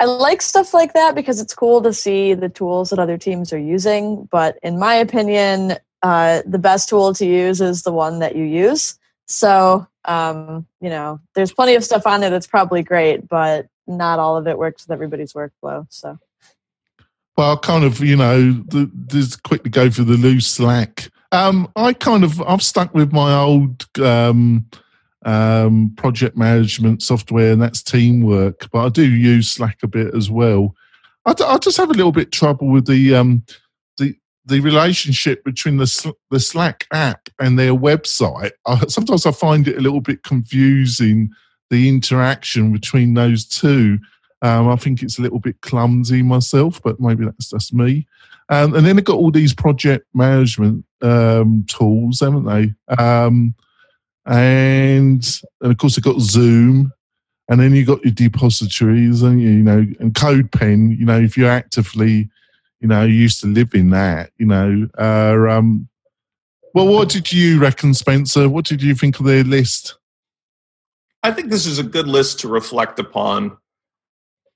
I 0.00 0.04
like 0.04 0.40
stuff 0.40 0.72
like 0.72 0.94
that 0.94 1.14
because 1.14 1.40
it's 1.40 1.54
cool 1.54 1.82
to 1.82 1.92
see 1.92 2.32
the 2.32 2.48
tools 2.48 2.88
that 2.88 2.98
other 2.98 3.18
teams 3.18 3.52
are 3.52 3.58
using. 3.58 4.24
But 4.32 4.58
in 4.62 4.78
my 4.78 4.94
opinion, 4.94 5.76
uh, 6.02 6.40
the 6.46 6.58
best 6.58 6.88
tool 6.88 7.12
to 7.12 7.26
use 7.26 7.60
is 7.60 7.82
the 7.82 7.92
one 7.92 8.18
that 8.20 8.34
you 8.34 8.44
use. 8.44 8.98
So, 9.26 9.86
um, 10.06 10.66
you 10.80 10.88
know, 10.88 11.20
there's 11.34 11.52
plenty 11.52 11.74
of 11.74 11.84
stuff 11.84 12.06
on 12.06 12.22
there 12.22 12.30
that's 12.30 12.46
probably 12.46 12.82
great, 12.82 13.28
but 13.28 13.66
not 13.86 14.18
all 14.18 14.38
of 14.38 14.48
it 14.48 14.56
works 14.56 14.86
with 14.86 14.92
everybody's 14.92 15.34
workflow. 15.34 15.86
So, 15.90 16.18
well, 17.36 17.58
kind 17.58 17.84
of, 17.84 18.00
you 18.00 18.16
know, 18.16 18.52
the, 18.52 18.90
just 19.08 19.42
quickly 19.42 19.70
go 19.70 19.90
for 19.90 20.02
the 20.02 20.16
loose 20.16 20.46
slack. 20.46 21.10
Um, 21.30 21.70
I 21.76 21.92
kind 21.92 22.24
of, 22.24 22.40
I've 22.40 22.62
stuck 22.62 22.94
with 22.94 23.12
my 23.12 23.38
old 23.38 23.86
um, 24.00 24.66
um, 25.24 25.92
project 25.96 26.36
management 26.36 27.02
software, 27.02 27.52
and 27.52 27.62
that's 27.62 27.82
Teamwork. 27.82 28.70
But 28.70 28.86
I 28.86 28.88
do 28.88 29.08
use 29.08 29.50
Slack 29.50 29.78
a 29.82 29.88
bit 29.88 30.14
as 30.14 30.30
well. 30.30 30.74
I, 31.26 31.34
I 31.44 31.58
just 31.58 31.76
have 31.76 31.90
a 31.90 31.94
little 31.94 32.12
bit 32.12 32.32
trouble 32.32 32.68
with 32.68 32.86
the 32.86 33.14
um, 33.14 33.44
the 33.98 34.14
the 34.46 34.60
relationship 34.60 35.44
between 35.44 35.76
the 35.76 36.14
the 36.30 36.40
Slack 36.40 36.86
app 36.92 37.28
and 37.38 37.58
their 37.58 37.74
website. 37.74 38.52
I, 38.66 38.86
sometimes 38.86 39.26
I 39.26 39.32
find 39.32 39.68
it 39.68 39.76
a 39.76 39.82
little 39.82 40.00
bit 40.00 40.22
confusing 40.22 41.30
the 41.70 41.88
interaction 41.88 42.72
between 42.72 43.14
those 43.14 43.44
two. 43.44 43.98
Um, 44.42 44.68
I 44.68 44.76
think 44.76 45.02
it's 45.02 45.18
a 45.18 45.22
little 45.22 45.38
bit 45.38 45.60
clumsy 45.60 46.22
myself, 46.22 46.80
but 46.82 46.98
maybe 46.98 47.24
that's 47.24 47.50
just 47.50 47.74
me. 47.74 48.06
Um, 48.48 48.74
and 48.74 48.84
then 48.84 48.96
they've 48.96 49.04
got 49.04 49.18
all 49.18 49.30
these 49.30 49.54
project 49.54 50.06
management 50.14 50.84
um, 51.02 51.64
tools, 51.68 52.20
haven't 52.20 52.46
they? 52.46 52.74
And 54.26 55.26
and 55.60 55.72
of 55.72 55.78
course 55.78 55.96
they've 55.96 56.04
got 56.04 56.20
Zoom, 56.20 56.92
and 57.48 57.60
then 57.60 57.74
you 57.74 57.84
got 57.84 58.04
your 58.04 58.12
depositories, 58.12 59.22
and 59.22 59.40
you 59.40 59.50
know, 59.50 59.86
and 59.98 60.14
CodePen. 60.14 60.96
You 60.96 61.06
know, 61.06 61.18
if 61.18 61.36
you're 61.36 61.50
actively, 61.50 62.30
you 62.80 62.88
know, 62.88 63.04
used 63.04 63.40
to 63.40 63.46
live 63.46 63.74
in 63.74 63.90
that, 63.90 64.30
you 64.38 64.46
know. 64.46 64.88
Uh, 64.98 65.50
um, 65.50 65.88
well, 66.74 66.86
what 66.86 67.08
did 67.08 67.32
you 67.32 67.58
reckon, 67.58 67.94
Spencer? 67.94 68.48
What 68.48 68.64
did 68.64 68.82
you 68.82 68.94
think 68.94 69.18
of 69.18 69.26
their 69.26 69.42
list? 69.42 69.96
I 71.22 71.32
think 71.32 71.50
this 71.50 71.66
is 71.66 71.78
a 71.78 71.82
good 71.82 72.06
list 72.06 72.40
to 72.40 72.48
reflect 72.48 72.98
upon 72.98 73.58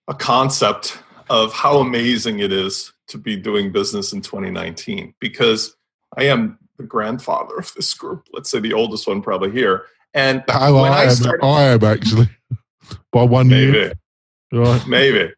a 0.09 0.15
concept 0.15 0.99
of 1.29 1.53
how 1.53 1.79
amazing 1.79 2.39
it 2.41 2.53
is 2.53 2.93
to 3.09 3.19
be 3.19 3.37
doing 3.37 3.73
business 3.73 4.13
in 4.13 4.21
2019 4.21 5.15
because 5.21 5.77
I 6.17 6.25
am 6.25 6.59
the 6.77 6.85
grandfather 6.85 7.57
of 7.57 7.73
this 7.75 7.95
group. 7.95 8.27
Let's 8.33 8.51
say 8.51 8.61
the 8.61 8.73
oldest 8.73 9.07
one 9.07 9.23
probably 9.23 9.51
here. 9.51 9.85
And 10.13 10.45
oh, 10.49 10.83
when 10.83 10.93
I, 10.93 11.05
I, 11.05 11.09
started, 11.09 11.45
I 11.45 11.63
am 11.65 11.85
actually 11.85 12.29
by 13.13 13.25
one 13.25 13.49
maybe, 13.49 13.73
year. 13.73 13.93
Right. 14.53 14.87
Maybe. 14.87 15.33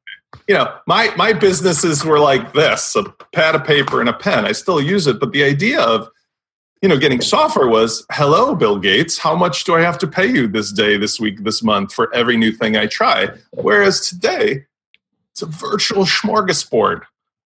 You 0.49 0.55
know, 0.55 0.75
my 0.87 1.13
my 1.17 1.33
businesses 1.33 2.05
were 2.05 2.19
like 2.19 2.53
this: 2.53 2.95
a 2.95 3.05
pad 3.33 3.55
of 3.55 3.65
paper 3.65 4.01
and 4.01 4.09
a 4.09 4.13
pen. 4.13 4.45
I 4.45 4.53
still 4.53 4.81
use 4.81 5.07
it, 5.07 5.19
but 5.19 5.33
the 5.33 5.43
idea 5.43 5.81
of 5.81 6.09
you 6.83 6.89
know 6.89 6.99
getting 6.99 7.23
software 7.23 7.69
was, 7.69 8.05
"Hello, 8.13 8.55
Bill 8.55 8.79
Gates, 8.79 9.19
how 9.19 9.35
much 9.35 9.65
do 9.65 9.75
I 9.75 9.81
have 9.81 9.99
to 9.99 10.07
pay 10.07 10.27
you 10.27 10.47
this 10.47 10.71
day, 10.73 10.99
this 10.99 11.19
week, 11.19 11.43
this 11.43 11.63
month 11.63 11.95
for 11.95 12.13
every 12.15 12.37
new 12.37 12.53
thing 12.53 12.77
I 12.77 12.87
try?" 12.87 13.31
Whereas 13.53 14.07
today, 14.07 14.67
it's 15.33 15.43
a 15.43 15.47
virtual 15.47 16.05
smorgasbord 16.05 17.03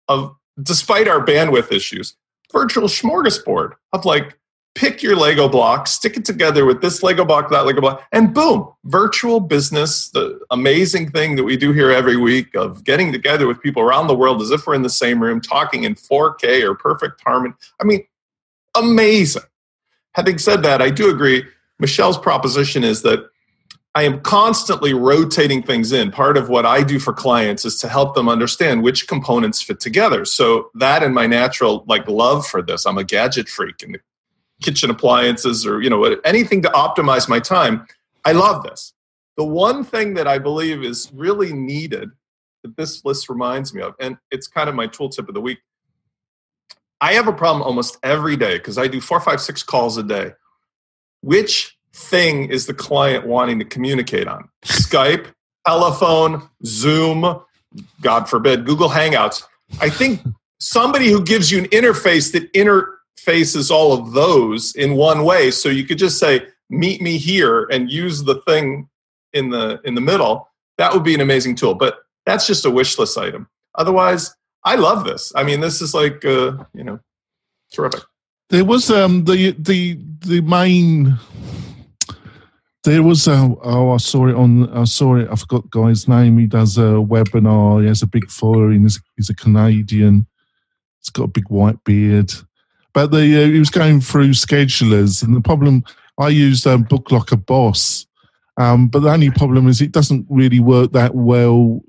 of, 0.08 0.34
despite 0.60 1.06
our 1.06 1.24
bandwidth 1.24 1.70
issues, 1.70 2.16
virtual 2.52 2.88
smorgasbord 2.88 3.72
of 3.92 4.04
like 4.04 4.38
pick 4.74 5.02
your 5.02 5.16
Lego 5.16 5.48
block, 5.48 5.86
stick 5.86 6.16
it 6.16 6.24
together 6.24 6.64
with 6.64 6.80
this 6.80 7.02
Lego 7.02 7.24
block, 7.24 7.50
that 7.50 7.66
Lego 7.66 7.80
block, 7.80 8.06
and 8.12 8.32
boom, 8.32 8.72
virtual 8.84 9.40
business, 9.40 10.08
the 10.10 10.40
amazing 10.50 11.10
thing 11.10 11.36
that 11.36 11.44
we 11.44 11.56
do 11.56 11.72
here 11.72 11.90
every 11.90 12.16
week 12.16 12.54
of 12.54 12.84
getting 12.84 13.12
together 13.12 13.46
with 13.46 13.60
people 13.60 13.82
around 13.82 14.06
the 14.06 14.14
world 14.14 14.40
as 14.40 14.50
if 14.50 14.66
we're 14.66 14.74
in 14.74 14.82
the 14.82 14.90
same 14.90 15.22
room 15.22 15.40
talking 15.40 15.84
in 15.84 15.94
4K 15.94 16.62
or 16.62 16.74
perfect 16.74 17.20
harmony. 17.20 17.54
I 17.80 17.84
mean, 17.84 18.04
amazing. 18.74 19.42
Having 20.14 20.38
said 20.38 20.62
that, 20.62 20.80
I 20.80 20.90
do 20.90 21.10
agree. 21.10 21.44
Michelle's 21.78 22.18
proposition 22.18 22.84
is 22.84 23.02
that 23.02 23.28
I 23.94 24.04
am 24.04 24.20
constantly 24.22 24.94
rotating 24.94 25.62
things 25.62 25.92
in. 25.92 26.10
Part 26.10 26.38
of 26.38 26.48
what 26.48 26.64
I 26.64 26.82
do 26.82 26.98
for 26.98 27.12
clients 27.12 27.66
is 27.66 27.76
to 27.80 27.88
help 27.88 28.14
them 28.14 28.28
understand 28.28 28.82
which 28.82 29.06
components 29.06 29.60
fit 29.60 29.80
together. 29.80 30.24
So 30.24 30.70
that 30.74 31.02
and 31.02 31.14
my 31.14 31.26
natural 31.26 31.84
like 31.86 32.08
love 32.08 32.46
for 32.46 32.62
this, 32.62 32.86
I'm 32.86 32.96
a 32.96 33.04
gadget 33.04 33.48
freak 33.48 33.82
and 33.82 33.98
kitchen 34.62 34.88
appliances 34.90 35.66
or 35.66 35.82
you 35.82 35.90
know 35.90 36.04
anything 36.24 36.62
to 36.62 36.70
optimize 36.70 37.28
my 37.28 37.38
time. 37.38 37.86
I 38.24 38.32
love 38.32 38.62
this. 38.62 38.94
The 39.36 39.44
one 39.44 39.84
thing 39.84 40.14
that 40.14 40.26
I 40.26 40.38
believe 40.38 40.82
is 40.82 41.10
really 41.12 41.52
needed 41.52 42.10
that 42.62 42.76
this 42.76 43.04
list 43.04 43.28
reminds 43.28 43.74
me 43.74 43.82
of, 43.82 43.94
and 43.98 44.16
it's 44.30 44.46
kind 44.46 44.68
of 44.68 44.74
my 44.74 44.86
tooltip 44.86 45.28
of 45.28 45.34
the 45.34 45.40
week. 45.40 45.58
I 47.00 47.14
have 47.14 47.26
a 47.26 47.32
problem 47.32 47.62
almost 47.62 47.98
every 48.02 48.36
day 48.36 48.58
because 48.58 48.78
I 48.78 48.86
do 48.86 49.00
four, 49.00 49.20
five, 49.20 49.40
six 49.40 49.62
calls 49.62 49.96
a 49.96 50.02
day. 50.02 50.32
Which 51.20 51.76
thing 51.92 52.50
is 52.50 52.66
the 52.66 52.74
client 52.74 53.26
wanting 53.26 53.58
to 53.58 53.64
communicate 53.64 54.28
on? 54.28 54.48
Skype, 54.64 55.26
telephone, 55.66 56.48
Zoom, 56.64 57.40
God 58.00 58.28
forbid, 58.28 58.64
Google 58.66 58.88
Hangouts. 58.88 59.42
I 59.80 59.90
think 59.90 60.20
somebody 60.58 61.10
who 61.10 61.22
gives 61.22 61.50
you 61.50 61.58
an 61.58 61.66
interface 61.66 62.32
that 62.32 62.52
interfaces 62.52 63.70
all 63.70 63.92
of 63.92 64.12
those 64.12 64.74
in 64.74 64.94
one 64.94 65.24
way. 65.24 65.50
So 65.50 65.68
you 65.68 65.84
could 65.84 65.98
just 65.98 66.18
say, 66.18 66.46
meet 66.70 67.02
me 67.02 67.18
here 67.18 67.64
and 67.70 67.90
use 67.90 68.24
the 68.24 68.36
thing 68.46 68.88
in 69.32 69.50
the 69.50 69.80
in 69.84 69.94
the 69.94 70.00
middle. 70.00 70.48
That 70.78 70.92
would 70.92 71.04
be 71.04 71.14
an 71.14 71.20
amazing 71.20 71.56
tool. 71.56 71.74
But 71.74 71.98
that's 72.26 72.46
just 72.46 72.64
a 72.64 72.70
wish 72.70 72.98
list 72.98 73.18
item. 73.18 73.48
Otherwise, 73.74 74.34
I 74.64 74.76
love 74.76 75.04
this. 75.04 75.32
I 75.34 75.42
mean, 75.42 75.60
this 75.60 75.82
is 75.82 75.94
like 75.94 76.24
uh, 76.24 76.56
you 76.74 76.84
know, 76.84 77.00
terrific. 77.72 78.02
There 78.50 78.64
was 78.64 78.90
um 78.90 79.24
the 79.24 79.52
the 79.58 79.98
the 80.20 80.40
main 80.42 81.18
there 82.84 83.02
was 83.02 83.28
a, 83.28 83.54
oh 83.62 83.92
I 83.92 83.96
saw 83.98 84.26
it 84.26 84.34
on 84.34 84.68
I 84.76 84.84
saw 84.84 85.16
it 85.16 85.28
I 85.30 85.36
forgot 85.36 85.70
guy's 85.70 86.08
name. 86.08 86.38
He 86.38 86.46
does 86.46 86.78
a 86.78 86.98
webinar. 86.98 87.82
He 87.82 87.88
has 87.88 88.02
a 88.02 88.06
big 88.06 88.28
following. 88.30 88.82
He's, 88.82 89.00
he's 89.16 89.30
a 89.30 89.34
Canadian. 89.34 90.26
He's 91.00 91.10
got 91.10 91.24
a 91.24 91.28
big 91.28 91.48
white 91.48 91.82
beard. 91.84 92.32
But 92.92 93.10
the 93.10 93.44
uh, 93.44 93.46
he 93.46 93.58
was 93.58 93.70
going 93.70 94.00
through 94.00 94.30
schedulers 94.30 95.22
and 95.22 95.34
the 95.34 95.40
problem 95.40 95.84
I 96.18 96.28
used 96.28 96.66
um, 96.66 96.82
Book 96.82 97.10
Like 97.10 97.32
A 97.32 97.36
Boss. 97.36 98.06
Um, 98.58 98.88
but 98.88 99.00
the 99.00 99.10
only 99.10 99.30
problem 99.30 99.68
is 99.68 99.80
it 99.80 99.92
doesn't 99.92 100.26
really 100.28 100.60
work 100.60 100.92
that 100.92 101.14
well. 101.14 101.80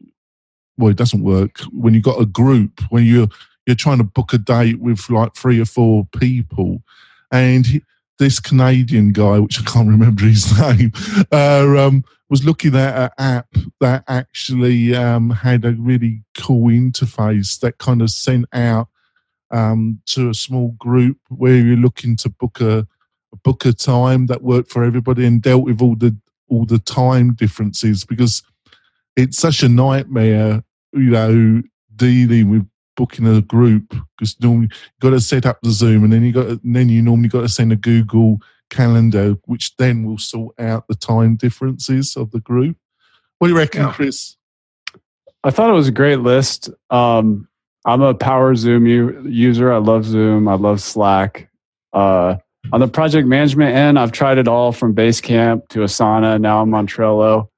Well 0.78 0.92
it 0.92 0.98
doesn't 0.98 1.24
work 1.24 1.60
when 1.72 1.94
you've 1.94 2.04
got 2.04 2.22
a 2.22 2.26
group 2.26 2.82
when 2.90 3.04
you're 3.06 3.28
you're 3.66 3.76
trying 3.76 3.98
to 3.98 4.04
book 4.04 4.34
a 4.34 4.38
date 4.38 4.80
with 4.80 5.10
like 5.10 5.36
three 5.36 5.60
or 5.60 5.66
four 5.66 6.06
people. 6.18 6.84
And 7.32 7.82
this 8.19 8.39
Canadian 8.39 9.12
guy, 9.12 9.39
which 9.39 9.60
I 9.60 9.63
can't 9.63 9.89
remember 9.89 10.23
his 10.23 10.58
name, 10.60 10.91
uh, 11.32 11.78
um, 11.78 12.04
was 12.30 12.45
looking 12.45 12.76
at 12.76 12.95
an 12.95 13.10
app 13.17 13.47
that 13.80 14.04
actually 14.08 14.95
um, 14.95 15.30
had 15.30 15.65
a 15.65 15.73
really 15.73 16.23
cool 16.38 16.69
interface 16.69 17.60
that 17.60 17.78
kind 17.78 18.02
of 18.02 18.10
sent 18.10 18.45
out 18.54 18.88
um, 19.52 20.02
to 20.08 20.30
a 20.30 20.34
small 20.34 20.69
group 20.80 21.17
where 21.30 21.56
you're 21.56 21.78
looking 21.78 22.15
to 22.17 22.30
book 22.30 22.60
a, 22.60 22.88
book 23.43 23.65
a 23.65 23.73
time 23.73 24.28
that 24.28 24.43
worked 24.43 24.71
for 24.71 24.84
everybody 24.84 25.26
and 25.26 25.41
dealt 25.41 25.63
with 25.63 25.82
all 25.82 25.95
the 25.95 26.15
all 26.49 26.65
the 26.65 26.80
time 26.80 27.34
differences 27.34 28.04
because 28.04 28.43
it's 29.15 29.38
such 29.38 29.63
a 29.63 29.69
nightmare, 29.69 30.63
you 30.91 31.10
know, 31.10 31.62
dealing 31.95 32.49
with 32.49 32.67
booking 32.96 33.28
a 33.28 33.42
group 33.42 33.94
because 34.18 34.40
normally 34.40 34.68
you 34.72 34.78
got 35.02 35.12
to 35.12 35.20
set 35.20 35.46
up 35.46 35.60
the 35.62 35.72
Zoom 35.72 36.04
and 36.04 36.14
then 36.14 36.24
you 36.24 36.32
got 36.32 36.44
to, 36.44 36.62
then 36.64 36.90
you 36.90 37.02
normally 37.02 37.30
got 37.30 37.42
to 37.42 37.50
send 37.50 37.72
a 37.72 37.76
Google 37.76 38.40
Calendar, 38.70 39.36
which 39.46 39.76
then 39.78 40.06
will 40.06 40.18
sort 40.18 40.56
out 40.60 40.88
the 40.88 40.96
time 40.96 41.36
differences 41.36 42.16
of 42.16 42.32
the 42.32 42.40
group. 42.40 42.78
What 43.40 43.48
do 43.48 43.54
you 43.54 43.58
reckon. 43.58 43.90
Chris? 43.92 44.38
I 45.44 45.52
thought 45.52 45.70
it 45.70 45.74
was 45.74 45.88
a 45.88 45.92
great 45.92 46.20
list. 46.20 46.70
Um, 46.90 47.48
I'm 47.86 48.02
a 48.02 48.14
Power 48.14 48.56
Zoom 48.56 48.88
u- 48.88 49.28
user. 49.28 49.72
I 49.74 49.78
love 49.78 50.06
Zoom. 50.06 50.48
I 50.48 50.54
love 50.54 50.82
Slack. 50.82 51.50
Uh, 51.92 52.38
on 52.72 52.80
the 52.80 52.88
project 52.88 53.28
management 53.28 53.76
end, 53.76 54.00
I've 54.00 54.14
tried 54.14 54.38
it 54.38 54.48
all 54.48 54.72
from 54.72 54.96
Basecamp 54.96 55.68
to 55.70 55.80
Asana. 55.80 56.40
Now 56.40 56.62
I'm 56.62 56.74
on 56.74 56.88
Trello. 56.88 57.50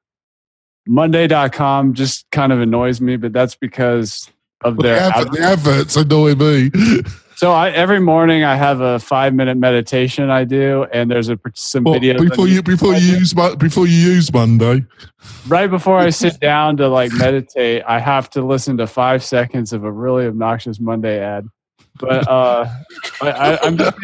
Monday.com 0.87 1.93
just 1.93 2.25
kind 2.31 2.51
of 2.51 2.59
annoys 2.59 3.01
me, 3.01 3.17
but 3.17 3.33
that's 3.33 3.55
because 3.55 4.29
of 4.61 4.77
their 4.77 4.95
the, 4.95 5.01
advert, 5.01 5.31
the 5.33 5.39
adverts 5.39 5.95
annoy 5.95 6.35
me. 6.35 6.71
So 7.35 7.51
I, 7.51 7.69
every 7.71 7.99
morning 7.99 8.45
I 8.45 8.55
have 8.55 8.79
a 8.79 8.97
five 8.97 9.33
minute 9.33 9.57
meditation 9.57 10.29
I 10.29 10.45
do, 10.45 10.85
and 10.93 11.11
there's 11.11 11.27
a 11.27 11.37
some 11.53 11.83
well, 11.83 11.99
videos 11.99 12.29
before 12.29 12.47
you 12.47 12.63
before 12.63 12.93
you 12.93 13.17
use 13.17 13.33
before 13.33 13.87
you 13.87 13.97
use 13.97 14.31
Monday. 14.31 14.85
Right 15.45 15.69
before 15.69 15.97
I 15.99 16.11
sit 16.11 16.39
down 16.39 16.77
to 16.77 16.87
like 16.87 17.11
meditate, 17.11 17.83
I 17.85 17.99
have 17.99 18.29
to 18.31 18.41
listen 18.41 18.77
to 18.77 18.87
five 18.87 19.21
seconds 19.21 19.73
of 19.73 19.83
a 19.83 19.91
really 19.91 20.27
obnoxious 20.27 20.79
Monday 20.79 21.19
ad. 21.19 21.49
But 21.99 22.25
uh, 22.25 22.69
I, 23.21 23.59
am 23.63 23.77
just 23.77 23.97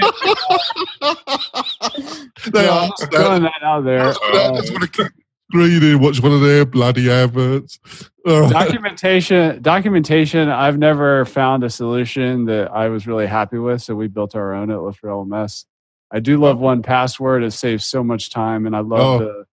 they 2.51 2.67
are 2.67 2.91
throwing 3.11 3.43
that 3.43 3.63
out 3.63 3.85
there. 3.85 4.09
I 4.09 4.57
just 4.57 4.71
want 4.71 4.83
to 4.83 4.89
keep 4.89 5.11
reading, 5.53 6.01
watch 6.01 6.21
one 6.21 6.33
of 6.33 6.41
their 6.41 6.65
bloody 6.65 7.09
adverts. 7.09 7.79
Documentation, 8.25 9.61
documentation. 9.61 10.49
I've 10.49 10.77
never 10.77 11.25
found 11.25 11.63
a 11.63 11.69
solution 11.69 12.45
that 12.45 12.71
I 12.71 12.89
was 12.89 13.07
really 13.07 13.27
happy 13.27 13.57
with, 13.57 13.81
so 13.81 13.95
we 13.95 14.07
built 14.07 14.35
our 14.35 14.53
own 14.53 14.69
at 14.71 14.81
Lifter 14.81 15.07
LMS. 15.07 15.65
I 16.11 16.19
do 16.19 16.37
love 16.37 16.57
1Password. 16.59 17.43
It 17.45 17.51
saves 17.51 17.85
so 17.85 18.03
much 18.03 18.29
time, 18.29 18.65
and 18.65 18.75
I 18.75 18.79
love 18.79 19.21
Oh. 19.21 19.25
the 19.25 19.45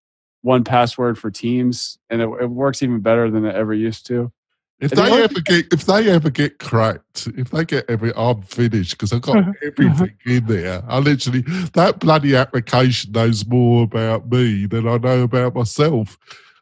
1Password 0.44 1.16
for 1.16 1.30
Teams, 1.30 1.98
and 2.10 2.20
it, 2.20 2.28
it 2.42 2.46
works 2.50 2.82
even 2.82 3.00
better 3.00 3.30
than 3.30 3.44
it 3.44 3.54
ever 3.54 3.72
used 3.74 4.06
to. 4.06 4.32
If 4.80 4.92
And 4.92 5.00
they 5.00 5.22
ever 5.24 5.40
get, 5.40 5.72
if 5.72 5.86
they 5.86 6.08
ever 6.08 6.30
get 6.30 6.58
cracked, 6.60 7.26
if 7.36 7.50
they 7.50 7.64
get 7.64 7.84
every, 7.88 8.12
I'm 8.14 8.42
finished 8.42 8.92
because 8.92 9.12
I've 9.12 9.22
got 9.22 9.44
everything 9.62 10.14
in 10.24 10.46
there. 10.46 10.84
I 10.86 11.00
literally 11.00 11.40
that 11.72 11.98
bloody 11.98 12.36
application 12.36 13.10
knows 13.10 13.44
more 13.44 13.82
about 13.82 14.30
me 14.30 14.66
than 14.66 14.86
I 14.86 14.98
know 14.98 15.22
about 15.22 15.56
myself 15.56 16.16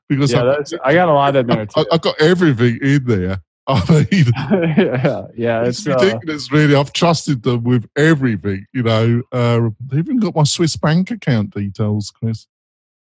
because 0.08 0.32
Yeah, 0.32 0.56
I, 0.84 0.90
I 0.90 0.94
got 0.94 1.08
a 1.08 1.12
lot 1.12 1.36
in 1.36 1.46
there 1.46 1.60
I, 1.60 1.64
too. 1.64 1.86
I've 1.90 2.00
got 2.00 2.20
everything 2.20 2.78
in 2.82 3.04
there. 3.04 3.42
I 3.68 4.06
mean, 4.12 4.26
yeah, 4.78 5.26
yeah, 5.36 5.64
it's, 5.64 5.84
it's 5.84 5.88
uh, 5.88 5.96
ridiculous, 5.96 6.52
really. 6.52 6.76
I've 6.76 6.92
trusted 6.92 7.42
them 7.42 7.64
with 7.64 7.84
everything. 7.96 8.64
You 8.72 8.84
know, 8.84 9.22
uh, 9.32 9.70
they 9.88 9.98
even 9.98 10.18
got 10.18 10.36
my 10.36 10.44
Swiss 10.44 10.76
bank 10.76 11.10
account 11.10 11.52
details, 11.52 12.12
Chris. 12.12 12.46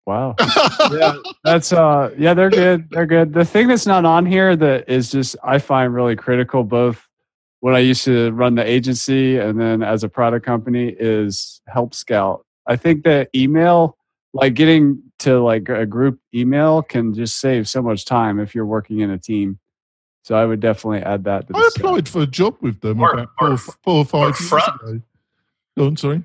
wow. 0.06 0.36
yeah, 0.92 1.16
that's 1.44 1.74
uh 1.74 2.12
yeah, 2.18 2.34
they're 2.34 2.50
good. 2.50 2.90
They're 2.92 3.06
good. 3.06 3.34
The 3.34 3.44
thing 3.44 3.68
that's 3.68 3.86
not 3.86 4.06
on 4.06 4.26
here 4.26 4.56
that 4.56 4.88
is 4.88 5.12
just 5.12 5.36
I 5.44 5.60
find 5.60 5.94
really 5.94 6.16
critical 6.16 6.64
both 6.64 7.06
when 7.60 7.76
I 7.76 7.80
used 7.80 8.06
to 8.06 8.32
run 8.32 8.56
the 8.56 8.66
agency 8.66 9.38
and 9.38 9.60
then 9.60 9.84
as 9.84 10.06
a 10.06 10.10
product 10.10 10.46
company 10.46 10.96
is 10.98 11.60
Help 11.68 11.94
Scout. 11.94 12.46
I 12.68 12.78
think 12.78 13.04
that 13.04 13.30
email 13.36 13.98
like 14.34 14.54
getting 14.54 15.02
to 15.20 15.40
like 15.40 15.70
a 15.70 15.86
group 15.86 16.20
email 16.34 16.82
can 16.82 17.14
just 17.14 17.40
save 17.40 17.68
so 17.68 17.82
much 17.82 18.06
time 18.06 18.40
if 18.40 18.54
you're 18.54 18.66
working 18.66 19.00
in 19.00 19.10
a 19.10 19.18
team. 19.18 19.60
So 20.24 20.36
I 20.36 20.46
would 20.46 20.60
definitely 20.60 21.00
add 21.02 21.24
that 21.24 21.48
to 21.48 21.54
the 21.54 21.60
I 21.60 21.70
stack. 21.70 21.84
applied 21.84 22.10
for 22.10 22.22
a 22.24 22.28
job 22.28 22.56
with 22.62 22.82
them 22.82 23.00
Or- 23.00 23.14
about 23.14 23.30
four, 23.40 23.52
or- 23.52 23.58
four 23.58 23.96
or 24.02 24.06
five 24.06 24.22
or 24.22 24.26
years 24.28 24.50
front. 24.50 24.82
ago. 24.82 25.02
Go 25.78 25.86
on, 25.88 25.98
sorry. 25.98 26.24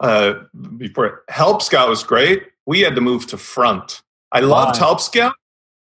uh, 0.00 0.34
before 0.76 1.22
Help 1.28 1.62
Scout 1.62 1.88
was 1.88 2.02
great. 2.02 2.44
We 2.66 2.80
had 2.80 2.94
to 2.94 3.00
move 3.00 3.26
to 3.28 3.36
Front. 3.38 4.02
I 4.32 4.40
loved 4.40 4.72
Why? 4.76 4.78
Help 4.86 5.00
Scout, 5.00 5.34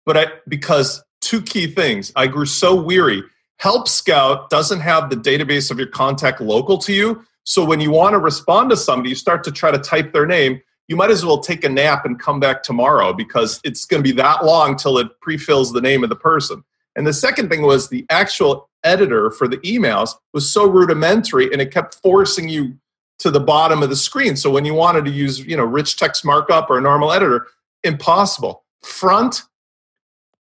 but 0.07 0.16
I 0.16 0.27
because 0.49 1.03
two 1.21 1.42
key 1.42 1.66
things. 1.66 2.12
I 2.16 2.27
grew 2.27 2.47
so 2.47 2.75
weary. 2.75 3.23
Help 3.59 3.88
Scout 3.88 4.51
doesn't 4.51 4.81
have 4.81 5.11
the 5.11 5.16
database 5.16 5.71
of 5.71 5.79
your 5.79 5.88
contact 5.88 6.40
local 6.40 6.79
to 6.79 6.92
you. 6.92 7.25
So 7.44 7.64
when 7.64 7.81
you 7.81 7.90
want 7.90 8.12
to 8.14 8.18
respond 8.18 8.71
to 8.71 8.77
somebody, 8.77 9.11
you 9.11 9.14
start 9.16 9.42
to 9.44 9.53
try 9.53 9.71
to 9.71 9.79
type 9.79 10.12
their 10.12 10.27
name. 10.27 10.61
You 10.88 10.96
might 10.96 11.11
as 11.11 11.24
well 11.24 11.38
take 11.38 11.64
a 11.64 11.68
nap 11.68 12.05
and 12.05 12.18
come 12.18 12.40
back 12.40 12.62
tomorrow 12.62 13.12
because 13.12 13.61
it's 13.62 13.85
going 13.85 14.03
to 14.03 14.09
be 14.09 14.16
that 14.16 14.44
long 14.44 14.77
till 14.77 14.98
it 14.98 15.20
pre-fills 15.20 15.72
the 15.72 15.81
name 15.81 16.03
of 16.03 16.09
the 16.09 16.16
person. 16.16 16.64
And 16.96 17.07
the 17.07 17.12
second 17.12 17.48
thing 17.48 17.62
was 17.62 17.88
the 17.88 18.05
actual 18.11 18.68
editor 18.85 19.31
for 19.31 19.46
the 19.46 19.59
emails 19.59 20.14
was 20.33 20.51
so 20.51 20.66
rudimentary 20.66 21.53
and 21.53 21.61
it 21.61 21.70
kept 21.70 21.96
forcing 21.96 22.48
you 22.48 22.79
to 23.18 23.31
the 23.31 23.40
bottom 23.40 23.83
of 23.83 23.90
the 23.90 23.96
screen. 23.96 24.37
So 24.37 24.51
when 24.51 24.64
you 24.64 24.74
wanted 24.74 25.05
to 25.05 25.11
use, 25.11 25.40
you 25.40 25.57
know, 25.57 25.64
rich 25.64 25.96
text 25.96 26.24
markup 26.24 26.70
or 26.70 26.79
a 26.79 26.81
normal 26.81 27.12
editor, 27.12 27.46
impossible. 27.85 28.64
Front, 28.83 29.42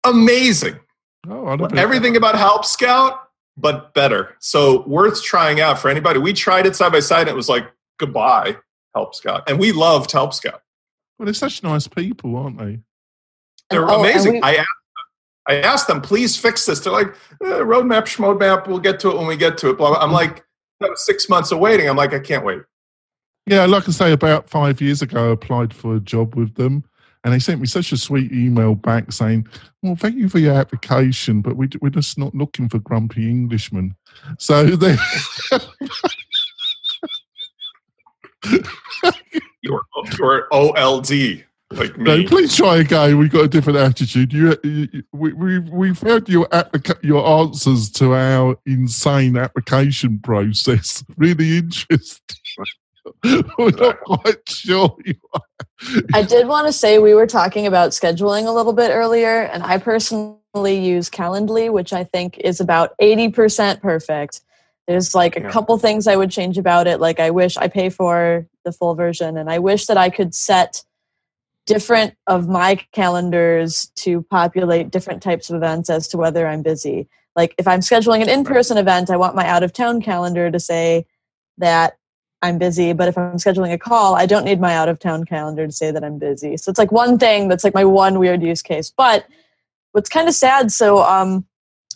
amazing. 0.04 0.80
Oh, 1.28 1.47
I 1.47 1.56
don't 1.56 1.78
Everything 1.78 2.15
about 2.15 2.36
Help 2.36 2.63
Scout, 2.63 3.30
but 3.58 3.93
better. 3.93 4.36
So 4.39 4.88
worth 4.88 5.21
trying 5.23 5.60
out 5.60 5.80
for 5.80 5.89
anybody. 5.89 6.19
We 6.19 6.34
tried 6.34 6.65
it 6.65 6.75
side 6.75 6.91
by 6.91 6.99
side 6.99 7.21
and 7.21 7.30
it 7.30 7.36
was 7.36 7.49
like 7.49 7.67
goodbye, 7.97 8.58
Help 8.95 9.15
Scout. 9.15 9.49
And 9.49 9.60
we 9.60 9.71
loved 9.71 10.12
Help 10.12 10.34
Scout. 10.34 10.62
Well, 11.17 11.25
they're 11.25 11.34
such 11.34 11.63
nice 11.63 11.88
people, 11.88 12.36
aren't 12.36 12.58
they? 12.58 12.80
They're 13.69 13.89
Oh, 13.89 13.99
amazing. 13.99 14.34
we- 14.34 14.41
I 14.41 14.56
asked 14.56 14.67
I 15.47 15.62
asked 15.62 15.88
them, 15.88 15.99
please 15.99 16.38
fix 16.38 16.67
this. 16.67 16.80
They're 16.82 16.93
like, 16.93 17.08
eh, 17.08 17.45
roadmap, 17.62 18.04
schmodmap, 18.04 18.67
we'll 18.67 18.78
get 18.78 18.99
to 18.99 19.10
it 19.10 19.17
when 19.17 19.25
we 19.25 19.36
get 19.36 19.58
to 19.60 19.69
it. 19.71 19.78
Blah, 19.80 19.89
blah. 19.89 19.99
I'm 19.99 20.12
like, 20.12 20.45
that 20.80 20.91
was 20.91 21.04
six 21.04 21.28
months 21.28 21.52
of 21.52 21.58
waiting. 21.58 21.89
I'm 21.89 21.95
like, 21.97 22.13
I 22.13 22.19
can't 22.19 22.45
wait. 22.45 22.62
Yeah, 23.47 23.65
like 23.65 23.88
I 23.89 23.91
say, 23.91 24.12
about 24.12 24.47
five 24.47 24.80
years 24.80 25.02
ago, 25.02 25.30
I 25.30 25.32
applied 25.34 25.73
for 25.73 25.95
a 25.95 25.99
job 25.99 26.36
with 26.36 26.54
them, 26.54 26.84
and 27.23 27.34
they 27.34 27.39
sent 27.39 27.60
me 27.62 27.65
such 27.65 27.91
a 27.91 27.97
sweet 27.97 28.32
email 28.32 28.75
back 28.75 29.12
saying, 29.12 29.47
"Well, 29.82 29.95
thank 29.95 30.17
you 30.17 30.30
for 30.30 30.38
your 30.38 30.54
application, 30.54 31.41
but 31.41 31.56
we, 31.56 31.67
we're 31.82 31.89
just 31.89 32.19
not 32.19 32.36
looking 32.36 32.69
for 32.69 32.78
grumpy 32.78 33.28
Englishmen." 33.28 33.95
So 34.38 34.63
they, 34.75 34.97
You're, 39.62 39.82
you're 40.17 40.47
OLD, 40.54 41.43
like 41.71 41.97
no, 41.97 42.17
me. 42.17 42.28
please 42.28 42.56
try 42.56 42.78
again. 42.78 43.17
We've 43.17 43.32
got 43.32 43.43
a 43.43 43.47
different 43.47 43.78
attitude. 43.78 44.34
You, 44.34 44.58
you 44.63 45.04
we, 45.12 45.34
we, 45.34 45.60
we 45.60 45.93
found 45.93 46.28
your 46.28 46.47
applica- 46.47 47.04
your 47.04 47.28
answers 47.28 47.91
to 47.91 48.15
our 48.15 48.58
insane 48.65 49.38
application 49.38 50.19
process 50.19 51.04
really 51.17 51.58
interesting. 51.58 52.17
we're 53.58 53.69
not 53.71 53.99
quite 54.02 54.47
sure. 54.47 54.95
You 55.06 55.13
I 56.13 56.23
did 56.23 56.47
want 56.47 56.67
to 56.67 56.73
say 56.73 56.99
we 56.99 57.13
were 57.13 57.28
talking 57.28 57.67
about 57.67 57.91
scheduling 57.91 58.47
a 58.47 58.52
little 58.52 58.73
bit 58.73 58.89
earlier, 58.89 59.41
and 59.41 59.62
I 59.62 59.78
personally 59.78 60.39
use 60.80 61.10
Calendly, 61.10 61.71
which 61.71 61.93
I 61.93 62.04
think 62.04 62.38
is 62.39 62.60
about 62.60 62.97
80% 62.99 63.82
perfect. 63.82 64.41
There's 64.89 65.13
like 65.13 65.38
a 65.38 65.41
Yeah. 65.41 65.49
couple 65.52 65.78
things 65.78 66.08
I 66.08 66.15
would 66.15 66.32
change 66.32 66.58
about 66.58 66.88
it. 66.88 66.99
Like, 66.99 67.19
I 67.19 67.30
wish 67.30 67.58
I 67.58 67.67
pay 67.67 67.89
for 67.89 68.47
the 68.65 68.71
full 68.71 68.95
version, 68.95 69.38
and 69.38 69.47
I 69.47 69.60
wish 69.60 69.86
that 69.86 69.97
I 69.97 70.10
could 70.10 70.34
set 70.34 70.84
different 71.67 72.15
of 72.25 72.47
my 72.49 72.80
calendars 72.91 73.91
to 73.97 74.23
populate 74.23 74.89
different 74.89 75.21
types 75.21 75.52
of 75.52 75.56
events 75.56 75.91
as 75.91 76.08
to 76.08 76.17
whether 76.17 76.47
I'm 76.47 76.63
busy. 76.63 77.08
Like, 77.36 77.54
if 77.60 77.67
I'm 77.67 77.82
scheduling 77.82 78.23
an 78.23 78.30
in 78.30 78.43
person 78.43 78.80
event, 78.80 79.12
I 79.12 79.17
want 79.17 79.36
my 79.36 79.47
out 79.47 79.62
of 79.62 79.73
town 79.73 80.02
calendar 80.02 80.49
to 80.49 80.60
say 80.60 81.06
that 81.60 81.95
I'm 82.41 82.58
busy, 82.58 82.91
but 82.93 83.08
if 83.08 83.15
I'm 83.15 83.38
scheduling 83.38 83.71
a 83.71 83.78
call, 83.78 84.15
I 84.15 84.25
don't 84.25 84.43
need 84.43 84.60
my 84.60 84.75
out 84.75 84.89
of 84.89 84.97
town 84.97 85.23
calendar 85.23 85.67
to 85.67 85.71
say 85.71 85.91
that 85.91 86.04
I'm 86.04 86.17
busy. 86.17 86.58
So 86.58 86.71
it's 86.71 86.80
like 86.80 86.91
one 86.91 87.19
thing 87.19 87.47
that's 87.47 87.63
like 87.63 87.75
my 87.75 87.86
one 87.86 88.17
weird 88.17 88.41
use 88.41 88.63
case. 88.63 88.89
But 88.89 89.28
what's 89.91 90.10
kind 90.10 90.28
of 90.28 90.34
sad, 90.34 90.71
so 90.71 91.04
um, 91.04 91.45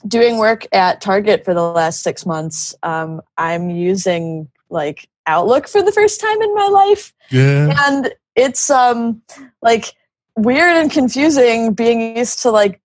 doing 0.07 0.37
work 0.37 0.65
at 0.71 1.01
Target 1.01 1.45
for 1.45 1.53
the 1.53 1.61
last 1.61 2.01
six 2.01 2.25
months, 2.25 2.75
um, 2.83 3.21
I'm 3.37 3.69
using 3.69 4.49
like 4.69 5.07
Outlook 5.25 5.67
for 5.67 5.81
the 5.81 5.91
first 5.91 6.19
time 6.19 6.41
in 6.41 6.53
my 6.53 6.67
life. 6.67 7.13
yeah, 7.29 7.73
And 7.85 8.13
it's 8.35 8.69
um 8.69 9.21
like 9.61 9.93
weird 10.35 10.75
and 10.75 10.91
confusing 10.91 11.73
being 11.73 12.17
used 12.17 12.41
to 12.41 12.51
like 12.51 12.81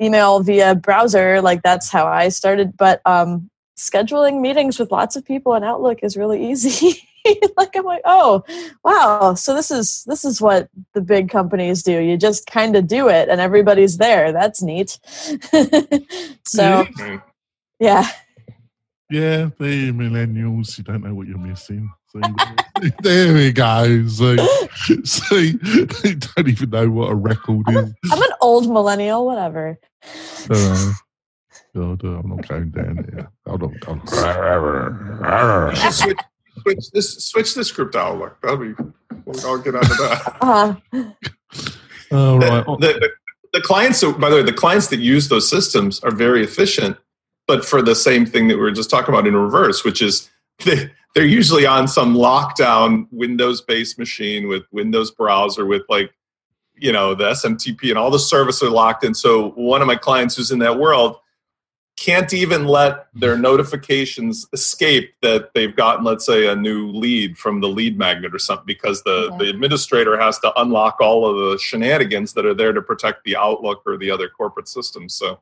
email 0.00 0.40
via 0.40 0.74
browser. 0.74 1.40
Like 1.42 1.62
that's 1.62 1.90
how 1.90 2.06
I 2.06 2.28
started. 2.28 2.76
But 2.76 3.02
um 3.04 3.50
scheduling 3.76 4.40
meetings 4.40 4.78
with 4.78 4.90
lots 4.90 5.16
of 5.16 5.24
people 5.24 5.54
in 5.54 5.64
Outlook 5.64 5.98
is 6.02 6.16
really 6.16 6.50
easy. 6.50 7.06
like 7.56 7.76
I'm 7.76 7.84
like, 7.84 8.02
oh 8.04 8.44
wow, 8.84 9.34
so 9.34 9.54
this 9.54 9.70
is 9.70 10.04
this 10.04 10.24
is 10.24 10.40
what 10.40 10.68
the 10.94 11.00
big 11.00 11.28
companies 11.28 11.82
do. 11.82 11.98
You 11.98 12.16
just 12.16 12.46
kind 12.46 12.76
of 12.76 12.86
do 12.86 13.08
it 13.08 13.28
and 13.28 13.40
everybody's 13.40 13.98
there. 13.98 14.32
That's 14.32 14.62
neat. 14.62 14.98
so 16.44 16.86
yeah. 17.78 18.08
Yeah, 19.10 19.50
they're 19.58 19.92
millennials. 19.92 20.78
You 20.78 20.84
don't 20.84 21.04
know 21.04 21.14
what 21.14 21.26
you're 21.26 21.36
missing. 21.36 21.92
See, 22.12 22.20
there 23.02 23.34
we 23.34 23.52
go. 23.52 24.06
See, 24.08 24.36
see, 25.04 25.52
they 25.52 26.14
don't 26.14 26.48
even 26.48 26.70
know 26.70 26.88
what 26.88 27.10
a 27.10 27.14
record 27.14 27.64
I'm, 27.66 27.76
is. 27.76 27.92
I'm 28.10 28.22
an 28.22 28.30
old 28.40 28.70
millennial, 28.70 29.26
whatever. 29.26 29.78
Uh, 30.48 30.92
God, 31.74 32.02
I'm 32.04 32.28
not 32.28 32.48
going 32.48 32.70
down 32.70 33.06
there. 33.10 33.30
I'm 33.46 33.60
not, 33.60 33.72
I'm, 33.86 34.00
switch, 36.62 36.78
switch 36.78 36.90
this 36.92 37.24
switch 37.24 37.54
this 37.54 37.70
group 37.70 37.92
to 37.92 37.98
Outlook. 37.98 38.38
That'll 38.42 38.56
be. 38.56 38.74
We'll 39.24 39.46
all 39.46 39.58
get 39.58 39.74
onto 39.74 39.88
that. 39.88 41.16
Uh, 42.12 42.16
all 42.18 42.38
the, 42.38 42.46
right. 42.46 42.64
the, 42.66 42.86
the, 43.00 43.10
the 43.54 43.60
clients, 43.62 43.98
so 43.98 44.12
by 44.12 44.28
the 44.28 44.36
way, 44.36 44.42
the 44.42 44.52
clients 44.52 44.88
that 44.88 44.98
use 44.98 45.28
those 45.28 45.48
systems 45.48 45.98
are 46.00 46.10
very 46.10 46.44
efficient, 46.44 46.96
but 47.46 47.64
for 47.64 47.80
the 47.80 47.94
same 47.94 48.26
thing 48.26 48.48
that 48.48 48.56
we 48.56 48.60
were 48.60 48.70
just 48.70 48.90
talking 48.90 49.14
about 49.14 49.26
in 49.26 49.34
reverse, 49.34 49.82
which 49.82 50.02
is 50.02 50.30
they, 50.64 50.90
they're 51.14 51.24
usually 51.24 51.66
on 51.66 51.88
some 51.88 52.14
lockdown 52.14 53.06
Windows-based 53.10 53.98
machine 53.98 54.48
with 54.48 54.64
Windows 54.72 55.10
browser 55.10 55.66
with 55.66 55.82
like, 55.88 56.12
you 56.74 56.92
know, 56.92 57.14
the 57.14 57.30
SMTP 57.30 57.90
and 57.90 57.98
all 57.98 58.10
the 58.10 58.18
services 58.18 58.62
are 58.62 58.70
locked 58.70 59.04
in. 59.04 59.14
So 59.14 59.50
one 59.50 59.82
of 59.82 59.86
my 59.86 59.96
clients 59.96 60.36
who's 60.36 60.50
in 60.50 60.58
that 60.60 60.78
world 60.78 61.16
can't 62.04 62.32
even 62.32 62.66
let 62.66 63.06
their 63.14 63.36
notifications 63.38 64.46
escape 64.52 65.14
that 65.22 65.54
they've 65.54 65.76
gotten, 65.76 66.04
let's 66.04 66.26
say, 66.26 66.46
a 66.48 66.56
new 66.56 66.88
lead 66.88 67.38
from 67.38 67.60
the 67.60 67.68
lead 67.68 67.96
magnet 67.96 68.34
or 68.34 68.38
something, 68.38 68.66
because 68.66 69.02
the, 69.04 69.28
Okay. 69.32 69.38
the 69.38 69.50
administrator 69.50 70.18
has 70.18 70.38
to 70.40 70.52
unlock 70.60 70.96
all 71.00 71.20
of 71.28 71.36
the 71.36 71.58
shenanigans 71.58 72.32
that 72.32 72.44
are 72.44 72.54
there 72.54 72.72
to 72.72 72.82
protect 72.82 73.24
the 73.24 73.36
Outlook 73.36 73.82
or 73.86 73.96
the 73.96 74.10
other 74.10 74.28
corporate 74.28 74.68
systems. 74.68 75.14
So 75.14 75.38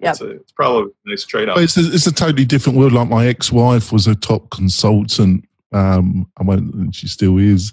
Yep. 0.00 0.12
it's, 0.12 0.20
a, 0.22 0.30
it's 0.30 0.52
probably 0.52 0.90
a 1.04 1.10
nice 1.10 1.24
trade 1.26 1.48
off. 1.50 1.58
It's 1.58 1.76
a, 1.76 1.82
it's 1.92 2.06
a 2.06 2.12
totally 2.12 2.46
different 2.46 2.78
world. 2.78 2.92
Like 2.92 3.08
my 3.08 3.26
ex-wife 3.26 3.92
was 3.92 4.06
a 4.06 4.14
top 4.14 4.48
consultant. 4.50 5.44
Um, 5.72 6.26
I 6.38 6.42
won't, 6.42 6.74
and 6.74 6.94
she 6.94 7.06
still 7.06 7.36
is, 7.38 7.72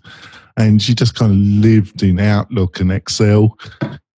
and 0.57 0.82
she 0.82 0.93
just 0.93 1.15
kind 1.15 1.32
of 1.32 1.38
lived 1.38 2.03
in 2.03 2.19
Outlook 2.19 2.80
and 2.82 2.91
Excel. 2.91 3.57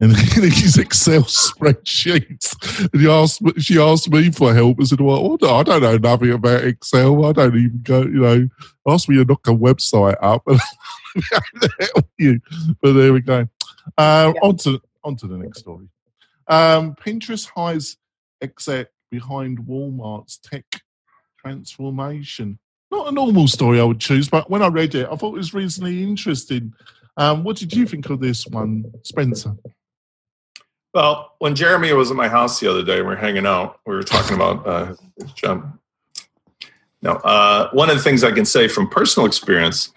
In 0.01 0.09
these 0.41 0.77
Excel 0.77 1.23
spreadsheets. 1.23 2.89
And 2.91 3.01
he 3.01 3.09
asked, 3.09 3.41
she 3.57 3.79
asked 3.79 4.09
me 4.09 4.31
for 4.31 4.53
help. 4.53 4.77
I 4.79 4.85
said, 4.85 5.01
well, 5.01 5.37
I 5.43 5.63
don't 5.63 5.81
know 5.81 5.97
nothing 5.97 6.31
about 6.31 6.63
Excel. 6.63 7.25
I 7.25 7.33
don't 7.33 7.55
even 7.55 7.81
go, 7.83 8.01
you 8.01 8.21
know, 8.21 8.49
ask 8.87 9.09
me 9.09 9.17
to 9.17 9.25
knock 9.25 9.47
a 9.47 9.51
website 9.51 10.17
up 10.21 10.43
and 10.47 10.59
help 11.79 12.07
you. 12.17 12.39
But 12.81 12.93
there 12.93 13.13
we 13.13 13.21
go. 13.21 13.47
Uh, 13.97 14.33
yeah. 14.33 14.41
on, 14.41 14.57
to, 14.57 14.81
on 15.03 15.15
to 15.17 15.27
the 15.27 15.37
next 15.37 15.59
story. 15.59 15.87
Um, 16.47 16.95
Pinterest 16.95 17.49
hires 17.49 17.97
exec 18.41 18.87
behind 19.11 19.59
Walmart's 19.59 20.37
tech 20.37 20.65
transformation. 21.37 22.57
Not 22.91 23.09
a 23.09 23.11
normal 23.11 23.47
story 23.47 23.79
I 23.79 23.83
would 23.83 23.99
choose, 23.99 24.29
but 24.29 24.49
when 24.49 24.63
I 24.63 24.67
read 24.67 24.95
it, 24.95 25.07
I 25.11 25.15
thought 25.15 25.35
it 25.35 25.37
was 25.37 25.53
reasonably 25.53 26.01
interesting. 26.01 26.73
Um, 27.17 27.43
what 27.43 27.57
did 27.57 27.73
you 27.73 27.85
think 27.85 28.09
of 28.09 28.19
this 28.19 28.47
one, 28.47 28.85
Spencer? 29.03 29.55
Well, 30.93 31.35
when 31.39 31.55
Jeremy 31.55 31.93
was 31.93 32.09
at 32.09 32.17
my 32.17 32.27
house 32.27 32.59
the 32.59 32.69
other 32.69 32.83
day, 32.83 32.97
we 32.97 33.07
were 33.07 33.15
hanging 33.15 33.45
out. 33.45 33.79
We 33.85 33.95
were 33.95 34.03
talking 34.03 34.35
about 34.35 34.67
uh, 34.67 34.95
jump. 35.35 35.79
No, 37.01 37.13
uh, 37.13 37.69
one 37.71 37.89
of 37.89 37.95
the 37.95 38.03
things 38.03 38.23
I 38.23 38.31
can 38.31 38.45
say 38.45 38.67
from 38.67 38.89
personal 38.89 39.25
experience, 39.27 39.93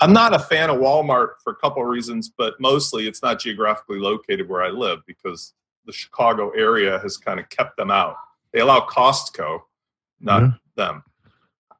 I'm 0.00 0.12
not 0.12 0.34
a 0.34 0.38
fan 0.38 0.68
of 0.68 0.76
Walmart 0.78 1.34
for 1.42 1.52
a 1.52 1.56
couple 1.56 1.82
of 1.82 1.88
reasons, 1.88 2.30
but 2.36 2.60
mostly 2.60 3.06
it's 3.06 3.22
not 3.22 3.40
geographically 3.40 3.98
located 3.98 4.48
where 4.48 4.62
I 4.62 4.68
live 4.68 4.98
because 5.06 5.54
the 5.86 5.92
Chicago 5.92 6.50
area 6.50 6.98
has 6.98 7.16
kind 7.16 7.40
of 7.40 7.48
kept 7.48 7.76
them 7.76 7.90
out. 7.90 8.16
They 8.52 8.60
allow 8.60 8.80
Costco, 8.80 9.60
not 10.20 10.42
yeah. 10.42 10.50
them. 10.74 11.04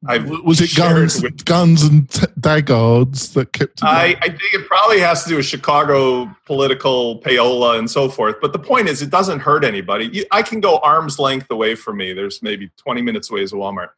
I've 0.08 0.28
was 0.28 0.60
it 0.60 0.74
guns, 0.74 1.22
with, 1.22 1.44
guns 1.44 1.82
and 1.82 2.08
t- 2.08 2.26
daggards 2.38 3.32
that 3.34 3.52
kept? 3.52 3.82
I, 3.82 4.16
I, 4.20 4.28
think 4.28 4.54
it 4.54 4.66
probably 4.66 5.00
has 5.00 5.22
to 5.24 5.28
do 5.30 5.36
with 5.36 5.46
Chicago 5.46 6.34
political 6.44 7.20
payola 7.20 7.78
and 7.78 7.90
so 7.90 8.08
forth. 8.08 8.36
But 8.40 8.52
the 8.52 8.58
point 8.58 8.88
is, 8.88 9.02
it 9.02 9.10
doesn't 9.10 9.40
hurt 9.40 9.64
anybody. 9.64 10.06
You, 10.12 10.24
I 10.30 10.42
can 10.42 10.60
go 10.60 10.78
arm's 10.78 11.18
length 11.18 11.50
away 11.50 11.74
from 11.74 11.96
me. 11.96 12.12
There's 12.12 12.42
maybe 12.42 12.70
20 12.76 13.02
minutes 13.02 13.30
away 13.30 13.42
is 13.42 13.52
a 13.52 13.56
Walmart. 13.56 13.90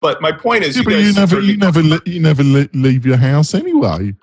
But 0.00 0.22
my 0.22 0.32
point 0.32 0.64
is, 0.64 0.76
yeah, 0.76 0.82
you, 0.88 0.96
you 0.96 1.12
never, 1.12 1.40
you 1.40 1.56
never, 1.56 1.82
you 2.06 2.20
never 2.20 2.42
leave 2.42 3.04
your 3.04 3.18
house 3.18 3.54
anyway. 3.54 4.14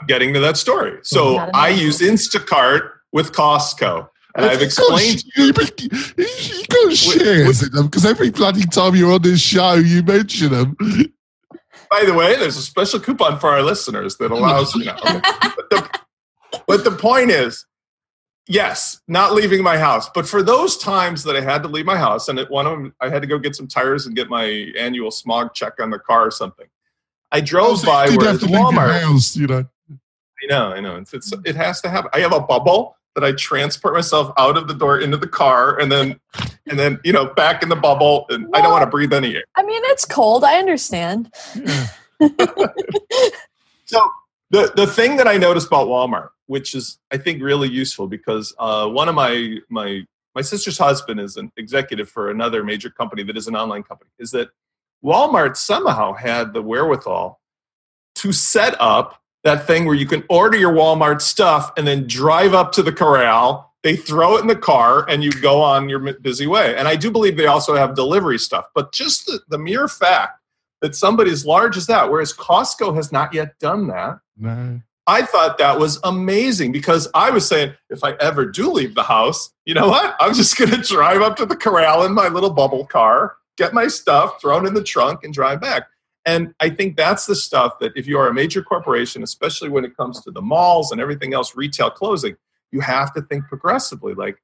I'm 0.00 0.06
getting 0.06 0.34
to 0.34 0.40
that 0.40 0.56
story. 0.56 0.98
So 1.02 1.36
I 1.36 1.70
use 1.70 2.00
Instacart 2.00 2.90
with 3.12 3.32
Costco. 3.32 4.08
And 4.38 4.46
I've 4.46 4.62
explained. 4.62 5.24
to 5.34 5.42
You, 5.42 5.46
you 5.46 6.64
got 6.68 6.94
shares 6.94 7.62
in 7.64 7.72
them 7.72 7.86
because 7.86 8.06
every 8.06 8.30
bloody 8.30 8.64
time 8.66 8.94
you're 8.94 9.12
on 9.12 9.22
this 9.22 9.40
show, 9.40 9.74
you 9.74 10.00
mention 10.04 10.50
them. 10.50 10.76
By 11.90 12.04
the 12.04 12.14
way, 12.14 12.36
there's 12.36 12.56
a 12.56 12.62
special 12.62 13.00
coupon 13.00 13.40
for 13.40 13.50
our 13.50 13.62
listeners 13.62 14.16
that 14.18 14.30
allows 14.30 14.76
you 14.76 14.84
know. 14.84 14.96
but, 15.02 15.70
the, 15.70 16.00
but 16.68 16.84
the 16.84 16.92
point 16.92 17.30
is, 17.30 17.66
yes, 18.46 19.00
not 19.08 19.34
leaving 19.34 19.60
my 19.60 19.76
house. 19.76 20.08
But 20.08 20.28
for 20.28 20.40
those 20.40 20.76
times 20.76 21.24
that 21.24 21.34
I 21.34 21.40
had 21.40 21.64
to 21.64 21.68
leave 21.68 21.86
my 21.86 21.96
house, 21.96 22.28
and 22.28 22.38
at 22.38 22.48
one 22.48 22.66
of 22.66 22.72
them, 22.72 22.94
I 23.00 23.08
had 23.08 23.22
to 23.22 23.28
go 23.28 23.40
get 23.40 23.56
some 23.56 23.66
tires 23.66 24.06
and 24.06 24.14
get 24.14 24.28
my 24.28 24.44
annual 24.78 25.10
smog 25.10 25.52
check 25.52 25.80
on 25.80 25.90
the 25.90 25.98
car 25.98 26.26
or 26.26 26.30
something. 26.30 26.66
I 27.32 27.40
drove 27.40 27.82
by 27.82 28.08
where 28.10 28.34
Walmart. 28.34 29.00
House, 29.00 29.36
you 29.36 29.48
know. 29.48 29.64
I 29.90 30.46
know, 30.48 30.68
I 30.68 30.78
know. 30.78 30.96
It's, 30.96 31.12
it's, 31.12 31.32
it 31.44 31.56
has 31.56 31.80
to 31.80 31.88
happen. 31.88 32.10
I 32.14 32.20
have 32.20 32.32
a 32.32 32.40
bubble 32.40 32.97
that 33.18 33.26
I 33.26 33.32
transport 33.32 33.94
myself 33.94 34.32
out 34.38 34.56
of 34.56 34.68
the 34.68 34.74
door 34.74 35.00
into 35.00 35.16
the 35.16 35.26
car 35.26 35.78
and 35.78 35.90
then 35.90 36.20
and 36.66 36.78
then 36.78 37.00
you 37.04 37.12
know 37.12 37.26
back 37.26 37.62
in 37.62 37.68
the 37.68 37.76
bubble 37.76 38.26
and 38.28 38.44
well, 38.48 38.60
I 38.60 38.62
don't 38.62 38.72
want 38.72 38.82
to 38.84 38.90
breathe 38.90 39.12
any 39.12 39.34
air. 39.34 39.44
I 39.56 39.62
mean 39.62 39.82
it's 39.86 40.04
cold, 40.04 40.44
I 40.44 40.58
understand. 40.58 41.34
So 43.88 44.06
the 44.50 44.70
the 44.76 44.86
thing 44.86 45.16
that 45.16 45.26
I 45.26 45.38
noticed 45.38 45.66
about 45.66 45.88
Walmart, 45.88 46.28
which 46.46 46.74
is 46.74 46.98
I 47.10 47.16
think 47.16 47.42
really 47.42 47.68
useful 47.68 48.06
because 48.06 48.54
uh, 48.58 48.86
one 48.86 49.08
of 49.08 49.14
my 49.14 49.56
my 49.70 50.02
my 50.34 50.42
sister's 50.42 50.76
husband 50.76 51.20
is 51.20 51.38
an 51.38 51.50
executive 51.56 52.08
for 52.08 52.30
another 52.30 52.62
major 52.62 52.90
company 52.90 53.22
that 53.24 53.36
is 53.36 53.48
an 53.48 53.56
online 53.56 53.82
company, 53.82 54.10
is 54.18 54.30
that 54.32 54.50
Walmart 55.02 55.56
somehow 55.56 56.12
had 56.12 56.52
the 56.52 56.60
wherewithal 56.60 57.40
to 58.16 58.32
set 58.32 58.76
up 58.78 59.22
that 59.44 59.66
thing 59.66 59.84
where 59.84 59.94
you 59.94 60.06
can 60.06 60.24
order 60.28 60.56
your 60.56 60.72
Walmart 60.72 61.20
stuff 61.20 61.72
and 61.76 61.86
then 61.86 62.06
drive 62.06 62.54
up 62.54 62.72
to 62.72 62.82
the 62.82 62.92
corral. 62.92 63.72
They 63.82 63.96
throw 63.96 64.36
it 64.36 64.40
in 64.40 64.48
the 64.48 64.56
car 64.56 65.08
and 65.08 65.22
you 65.22 65.30
go 65.30 65.62
on 65.62 65.88
your 65.88 66.12
busy 66.14 66.46
way. 66.46 66.76
And 66.76 66.88
I 66.88 66.96
do 66.96 67.10
believe 67.10 67.36
they 67.36 67.46
also 67.46 67.76
have 67.76 67.94
delivery 67.94 68.38
stuff. 68.38 68.66
But 68.74 68.92
just 68.92 69.26
the, 69.26 69.40
the 69.48 69.58
mere 69.58 69.86
fact 69.86 70.40
that 70.80 70.96
somebody 70.96 71.30
as 71.30 71.46
large 71.46 71.76
as 71.76 71.86
that, 71.86 72.10
whereas 72.10 72.32
Costco 72.32 72.94
has 72.96 73.12
not 73.12 73.32
yet 73.32 73.58
done 73.58 73.86
that. 73.88 74.18
No. 74.36 74.80
I 75.06 75.22
thought 75.22 75.56
that 75.56 75.78
was 75.78 75.98
amazing 76.04 76.70
because 76.70 77.08
I 77.14 77.30
was 77.30 77.48
saying, 77.48 77.72
if 77.88 78.04
I 78.04 78.12
ever 78.20 78.44
do 78.44 78.70
leave 78.70 78.94
the 78.94 79.02
house, 79.02 79.50
you 79.64 79.72
know 79.72 79.88
what? 79.88 80.14
I'm 80.20 80.34
just 80.34 80.58
going 80.58 80.70
to 80.70 80.76
drive 80.76 81.22
up 81.22 81.36
to 81.36 81.46
the 81.46 81.56
corral 81.56 82.04
in 82.04 82.12
my 82.12 82.28
little 82.28 82.50
bubble 82.50 82.84
car, 82.84 83.36
get 83.56 83.72
my 83.72 83.88
stuff 83.88 84.40
thrown 84.40 84.66
in 84.66 84.74
the 84.74 84.84
trunk, 84.84 85.24
and 85.24 85.32
drive 85.32 85.62
back. 85.62 85.84
And 86.28 86.52
I 86.60 86.68
think 86.68 86.98
that's 86.98 87.24
the 87.24 87.34
stuff 87.34 87.78
that 87.78 87.92
if 87.96 88.06
you 88.06 88.18
are 88.18 88.28
a 88.28 88.34
major 88.34 88.62
corporation, 88.62 89.22
especially 89.22 89.70
when 89.70 89.86
it 89.86 89.96
comes 89.96 90.20
to 90.24 90.30
the 90.30 90.42
malls 90.42 90.92
and 90.92 91.00
everything 91.00 91.32
else, 91.32 91.56
retail 91.56 91.88
closing, 91.88 92.36
you 92.70 92.80
have 92.80 93.14
to 93.14 93.22
think 93.22 93.46
progressively. 93.46 94.12
Like 94.12 94.36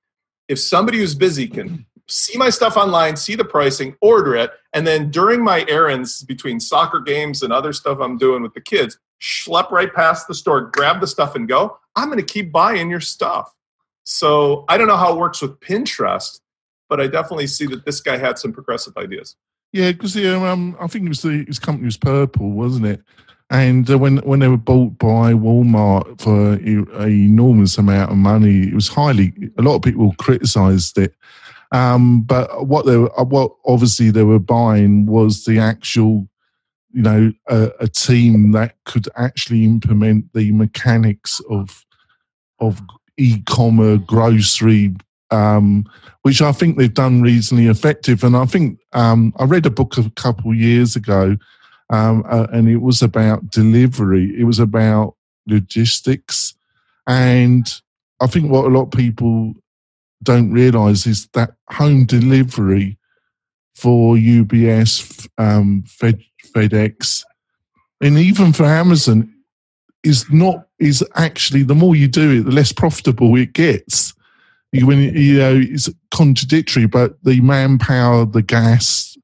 if 0.48 0.58
somebody 0.58 0.96
who's 0.96 1.14
busy 1.14 1.46
can 1.46 1.84
see 2.08 2.38
my 2.38 2.48
stuff 2.48 2.78
online, 2.78 3.16
see 3.16 3.34
the 3.34 3.44
pricing, 3.44 3.96
order 4.00 4.34
it, 4.34 4.50
and 4.72 4.86
then 4.86 5.10
during 5.10 5.44
my 5.44 5.66
errands 5.68 6.22
between 6.22 6.58
soccer 6.58 7.00
games 7.00 7.42
and 7.42 7.52
other 7.52 7.74
stuff 7.74 7.98
I'm 8.00 8.16
doing 8.16 8.42
with 8.42 8.54
the 8.54 8.62
kids, 8.62 8.98
schlep 9.20 9.70
right 9.70 9.92
past 9.92 10.26
the 10.26 10.34
store, 10.34 10.62
grab 10.62 11.02
the 11.02 11.06
stuff 11.06 11.34
and 11.34 11.46
go, 11.46 11.78
I'm 11.96 12.08
going 12.08 12.18
to 12.18 12.24
keep 12.24 12.50
buying 12.50 12.88
your 12.88 13.02
stuff. 13.02 13.54
So 14.04 14.64
I 14.68 14.78
don't 14.78 14.88
know 14.88 14.96
how 14.96 15.12
it 15.12 15.18
works 15.18 15.42
with 15.42 15.60
Pinterest, 15.60 16.40
but 16.88 16.98
I 16.98 17.08
definitely 17.08 17.46
see 17.46 17.66
that 17.66 17.84
this 17.84 18.00
guy 18.00 18.16
had 18.16 18.38
some 18.38 18.54
progressive 18.54 18.96
ideas. 18.96 19.36
Yeah, 19.74 19.90
because 19.90 20.16
um, 20.16 20.76
I 20.80 20.86
think 20.86 21.04
it 21.04 21.08
was 21.08 21.22
the, 21.22 21.44
his 21.48 21.58
company 21.58 21.86
was 21.86 21.96
Purple, 21.96 22.52
wasn't 22.52 22.86
it? 22.86 23.02
And 23.50 23.90
uh, 23.90 23.98
when 23.98 24.18
when 24.18 24.38
they 24.38 24.46
were 24.46 24.56
bought 24.56 24.96
by 24.98 25.32
Walmart 25.32 26.20
for 26.20 26.52
an 26.52 27.10
enormous 27.10 27.76
amount 27.76 28.12
of 28.12 28.16
money, 28.16 28.68
it 28.68 28.74
was 28.74 28.86
highly. 28.86 29.34
A 29.58 29.62
lot 29.62 29.74
of 29.74 29.82
people 29.82 30.14
criticised 30.16 30.96
it, 30.96 31.16
um, 31.72 32.22
but 32.22 32.68
what 32.68 32.86
they 32.86 32.96
were, 32.96 33.20
uh, 33.20 33.24
what 33.24 33.50
obviously 33.66 34.12
they 34.12 34.22
were 34.22 34.38
buying 34.38 35.06
was 35.06 35.44
the 35.44 35.58
actual, 35.58 36.28
you 36.92 37.02
know, 37.02 37.32
a, 37.48 37.70
a 37.80 37.88
team 37.88 38.52
that 38.52 38.76
could 38.84 39.08
actually 39.16 39.64
implement 39.64 40.32
the 40.34 40.52
mechanics 40.52 41.40
of 41.50 41.84
of 42.60 42.80
e-commerce 43.16 43.98
grocery 44.06 44.94
um, 45.34 45.84
which 46.22 46.40
I 46.40 46.52
think 46.52 46.78
they've 46.78 46.92
done 46.92 47.20
reasonably 47.20 47.66
effective. 47.66 48.22
And 48.22 48.36
I 48.36 48.46
think 48.46 48.78
um, 48.92 49.34
I 49.36 49.44
read 49.44 49.66
a 49.66 49.70
book 49.70 49.98
a 49.98 50.08
couple 50.10 50.54
years 50.54 50.96
ago, 50.96 51.36
um, 51.90 52.24
uh, 52.28 52.46
and 52.52 52.68
it 52.68 52.78
was 52.78 53.02
about 53.02 53.50
delivery. 53.50 54.32
It 54.38 54.44
was 54.44 54.58
about 54.58 55.16
logistics, 55.46 56.54
and 57.06 57.66
I 58.20 58.26
think 58.26 58.50
what 58.50 58.64
a 58.64 58.68
lot 58.68 58.84
of 58.84 58.90
people 58.92 59.54
don't 60.22 60.52
realize 60.52 61.06
is 61.06 61.26
that 61.34 61.50
home 61.68 62.06
delivery 62.06 62.96
for 63.74 64.16
UPS, 64.16 65.28
um, 65.36 65.82
Fed, 65.86 66.22
FedEx, 66.54 67.24
and 68.00 68.16
even 68.16 68.52
for 68.52 68.64
Amazon 68.64 69.30
is 70.04 70.30
not 70.30 70.68
is 70.78 71.04
actually 71.16 71.64
the 71.64 71.74
more 71.74 71.96
you 71.96 72.06
do 72.08 72.38
it, 72.38 72.44
the 72.44 72.50
less 72.52 72.72
profitable 72.72 73.34
it 73.36 73.52
gets 73.52 74.13
you 74.74 75.38
know 75.38 75.60
it's 75.62 75.88
contradictory, 76.10 76.86
but 76.86 77.22
the 77.22 77.40
manpower, 77.40 78.24
the 78.26 78.42
gas. 78.42 79.16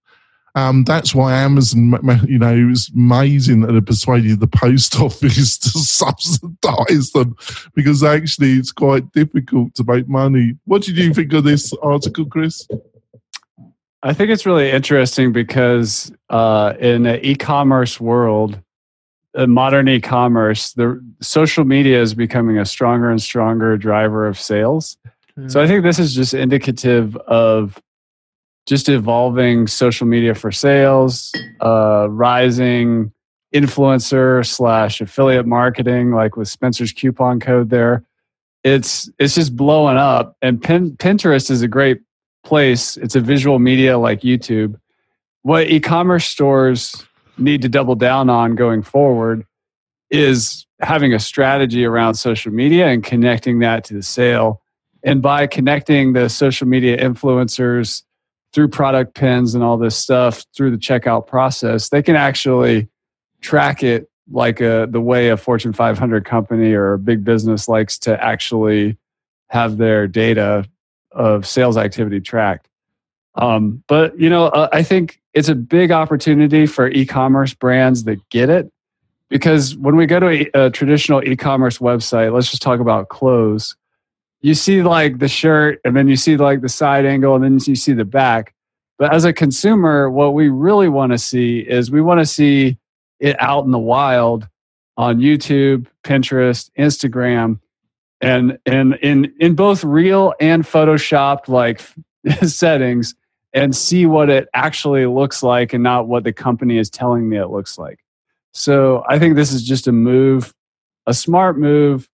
Um, 0.57 0.83
that's 0.83 1.15
why 1.15 1.33
Amazon, 1.33 1.97
you 2.27 2.39
know, 2.39 2.53
it 2.53 2.65
was 2.65 2.91
amazing 2.95 3.61
that 3.61 3.73
they 3.73 3.81
persuaded 3.81 4.41
the 4.41 4.49
post 4.49 4.97
office 5.01 5.57
to 5.59 5.71
subsidize 5.79 7.13
them 7.13 7.37
because 7.75 8.03
actually 8.03 8.55
it's 8.55 8.73
quite 8.73 9.13
difficult 9.13 9.75
to 9.77 9.85
make 9.85 10.09
money. 10.09 10.57
What 10.65 10.83
did 10.83 10.99
you 10.99 11.15
think 11.15 11.33
of 11.33 11.45
this 11.45 11.73
article, 11.83 12.27
Chris? 12.27 12.67
I 14.03 14.13
think 14.13 14.31
it's 14.31 14.45
really 14.45 14.71
interesting 14.71 15.31
because 15.31 16.11
uh, 16.31 16.75
in 16.81 17.07
an 17.07 17.21
e-commerce 17.23 18.01
world, 18.01 18.59
modern 19.37 19.89
e-commerce, 19.89 20.73
the 20.73 21.01
social 21.21 21.65
media 21.65 22.01
is 22.01 22.15
becoming 22.15 22.59
a 22.59 22.65
stronger 22.65 23.11
and 23.11 23.21
stronger 23.21 23.77
driver 23.77 24.27
of 24.27 24.39
sales. 24.39 24.97
So 25.49 25.61
I 25.61 25.67
think 25.67 25.83
this 25.83 25.99
is 25.99 26.15
just 26.15 26.35
indicative 26.35 27.17
of 27.17 27.81
just 28.67 28.89
evolving 28.89 29.67
social 29.67 30.07
media 30.07 30.35
for 30.35 30.53
sales, 30.53 31.33
uh, 31.61 32.09
rising 32.11 33.13
influencer 33.55 34.47
slash 34.47 35.01
affiliate 35.01 35.47
marketing, 35.47 36.13
like 36.13 36.37
with 36.37 36.49
Spencer's 36.49 36.93
coupon 36.93 37.41
code 37.41 37.71
there. 37.71 38.05
It's 38.63 39.11
it's 39.19 39.35
just 39.35 39.57
blowing 39.57 39.97
up, 39.97 40.37
and 40.43 40.63
Pin, 40.63 40.97
Pinterest 40.97 41.51
is 41.51 41.63
a 41.63 41.69
great 41.69 42.01
place. 42.45 42.97
It's 42.99 43.17
a 43.17 43.21
visual 43.21 43.59
media 43.59 43.99
like 43.99 44.21
YouTube. 44.21 44.79
What 45.43 45.71
e-commerce 45.71 46.27
stores 46.27 47.07
need 47.39 47.63
to 47.63 47.69
double 47.69 47.95
down 47.95 48.29
on 48.29 48.55
going 48.55 48.83
forward 48.83 49.47
is 50.11 50.67
having 50.81 51.15
a 51.15 51.19
strategy 51.19 51.85
around 51.85 52.15
social 52.15 52.53
media 52.53 52.89
and 52.89 53.03
connecting 53.03 53.61
that 53.61 53.85
to 53.85 53.95
the 53.95 54.03
sale. 54.03 54.61
And 55.03 55.23
by 55.23 55.47
connecting 55.47 56.13
the 56.13 56.29
social 56.29 56.67
media 56.67 56.99
influencers 56.99 58.03
through 58.53 58.69
product 58.69 59.15
pins 59.15 59.55
and 59.55 59.63
all 59.65 59.79
this 59.79 59.97
stuff 59.97 60.45
through 60.55 60.73
the 60.73 60.77
checkout 60.77 61.27
process, 61.27 61.89
they 61.89 62.03
can 62.03 62.17
actually 62.17 62.89
track 63.41 63.83
it 63.83 64.11
like 64.31 64.61
a, 64.61 64.87
the 64.89 65.01
way 65.01 65.29
a 65.29 65.37
Fortune 65.37 65.73
500 65.73 66.25
company 66.25 66.73
or 66.73 66.93
a 66.93 66.99
big 66.99 67.25
business 67.25 67.69
likes 67.69 67.99
to 67.99 68.23
actually 68.23 68.97
have 69.49 69.77
their 69.77 70.07
data 70.07 70.65
of 71.13 71.47
sales 71.47 71.77
activity 71.77 72.21
tracked. 72.21 72.69
Um, 73.35 73.83
but 73.89 74.19
you 74.19 74.29
know, 74.29 74.47
uh, 74.47 74.69
I 74.73 74.83
think 74.83 75.21
it's 75.35 75.49
a 75.49 75.55
big 75.55 75.91
opportunity 75.91 76.67
for 76.67 76.89
e-commerce 76.89 77.55
brands 77.55 78.05
that 78.05 78.29
get 78.29 78.51
it 78.51 78.71
because 79.29 79.77
when 79.77 79.97
we 79.97 80.07
go 80.07 80.21
to 80.21 80.29
a, 80.29 80.67
a 80.67 80.71
traditional 80.71 81.23
e-commerce 81.23 81.79
website, 81.79 82.33
let's 82.33 82.51
just 82.51 82.63
talk 82.63 82.81
about 82.81 83.09
clothes. 83.09 83.77
You 84.43 84.55
see 84.55 84.83
like 84.83 85.19
the 85.19 85.29
shirt, 85.29 85.81
and 85.85 85.97
then 85.97 86.09
you 86.09 86.17
see 86.17 86.37
like 86.37 86.61
the 86.61 86.69
side 86.69 87.05
angle, 87.05 87.35
and 87.35 87.45
then 87.45 87.59
you 87.65 87.77
see 87.77 87.93
the 87.93 88.05
back. 88.05 88.55
But 88.99 89.15
as 89.15 89.25
a 89.25 89.33
consumer, 89.33 90.11
what 90.11 90.35
we 90.35 90.49
really 90.49 90.89
want 90.89 91.13
to 91.13 91.19
see 91.19 91.61
is 91.61 91.91
we 91.91 92.01
want 92.01 92.21
to 92.21 92.27
see 92.27 92.79
it 93.19 93.37
out 93.41 93.65
in 93.65 93.71
the 93.71 93.79
wild 93.79 94.49
on 94.97 95.19
YouTube, 95.19 95.87
Pinterest, 96.05 96.71
Instagram, 96.79 97.61
and 98.21 98.59
and 98.67 98.95
in 98.97 99.33
in 99.41 99.55
both 99.55 99.85
real 99.85 100.35
and 100.41 100.65
photoshopped 100.65 101.49
like 101.49 101.83
settings 102.47 103.15
and 103.53 103.75
see 103.75 104.07
what 104.07 104.31
it 104.31 104.49
actually 104.55 105.07
looks 105.07 105.43
like 105.43 105.73
and 105.73 105.83
not 105.83 106.07
what 106.07 106.25
the 106.25 106.33
company 106.33 106.79
is 106.79 106.91
telling 106.91 107.29
me 107.29 107.37
it 107.37 107.49
looks 107.49 107.79
like. 107.79 107.99
So 108.53 109.05
I 109.09 109.19
think 109.19 109.37
this 109.37 109.53
is 109.53 109.63
just 109.63 109.87
a 109.87 109.93
move, 109.93 110.55
a 111.07 111.15
smart 111.15 111.59
move 111.59 112.09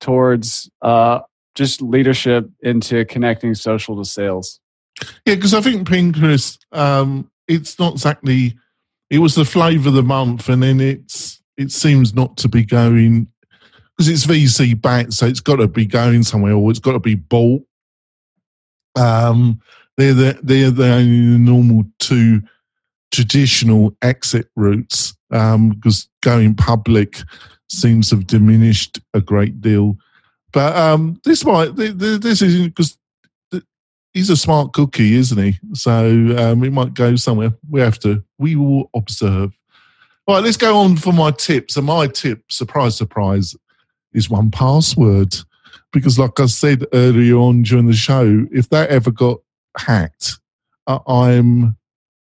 towards 0.00 0.70
uh, 0.80 1.20
just 1.54 1.82
leadership 1.82 2.48
into 2.60 3.04
connecting 3.06 3.54
social 3.54 3.96
to 3.96 4.04
sales. 4.04 4.60
Yeah, 5.26 5.34
because 5.34 5.54
I 5.54 5.60
think 5.60 5.88
Pinterest, 5.88 6.58
um, 6.72 7.30
it's 7.48 7.78
not 7.78 7.94
exactly. 7.94 8.56
It 9.10 9.18
was 9.18 9.34
the 9.34 9.44
flavour 9.44 9.88
of 9.88 9.94
the 9.94 10.02
month, 10.02 10.48
and 10.48 10.62
then 10.62 10.80
it's 10.80 11.42
it 11.56 11.70
seems 11.70 12.14
not 12.14 12.36
to 12.38 12.48
be 12.48 12.64
going 12.64 13.28
because 13.96 14.08
it's 14.08 14.26
VC 14.26 14.80
backed, 14.80 15.12
so 15.12 15.26
it's 15.26 15.40
got 15.40 15.56
to 15.56 15.68
be 15.68 15.86
going 15.86 16.22
somewhere, 16.22 16.54
or 16.54 16.70
it's 16.70 16.80
got 16.80 16.92
to 16.92 16.98
be 16.98 17.14
bought. 17.14 17.62
Um, 18.96 19.60
they're 19.96 20.14
the 20.14 20.38
they're 20.42 20.70
the 20.70 20.92
only 20.92 21.38
normal 21.38 21.84
two 21.98 22.42
traditional 23.10 23.94
exit 24.02 24.48
routes 24.56 25.14
because 25.28 25.54
um, 25.54 26.10
going 26.22 26.54
public 26.54 27.18
seems 27.68 28.10
to 28.10 28.16
have 28.16 28.26
diminished 28.26 29.00
a 29.14 29.20
great 29.20 29.60
deal. 29.60 29.96
But 30.52 30.76
um, 30.76 31.20
this 31.24 31.44
might 31.44 31.74
this 31.76 32.42
is 32.42 32.68
because 32.68 32.98
he's 34.12 34.30
a 34.30 34.36
smart 34.36 34.72
cookie, 34.72 35.14
isn't 35.14 35.42
he? 35.42 35.58
So 35.72 36.06
um, 36.38 36.62
it 36.64 36.72
might 36.72 36.94
go 36.94 37.16
somewhere. 37.16 37.52
We 37.70 37.80
have 37.80 37.98
to. 38.00 38.22
We 38.38 38.56
will 38.56 38.90
observe. 38.94 39.52
All 40.26 40.36
right, 40.36 40.44
let's 40.44 40.56
go 40.56 40.76
on 40.76 40.96
for 40.96 41.12
my 41.12 41.32
tips. 41.32 41.76
And 41.76 41.86
my 41.86 42.06
tip, 42.06 42.52
surprise, 42.52 42.96
surprise, 42.96 43.56
is 44.12 44.28
1Password. 44.28 45.44
Because, 45.92 46.18
like 46.18 46.38
I 46.38 46.46
said 46.46 46.86
earlier 46.92 47.36
on 47.36 47.62
during 47.62 47.86
the 47.86 47.92
show, 47.92 48.46
if 48.50 48.68
that 48.70 48.90
ever 48.90 49.10
got 49.10 49.40
hacked, 49.76 50.38
uh, 50.86 51.00
I'm 51.06 51.76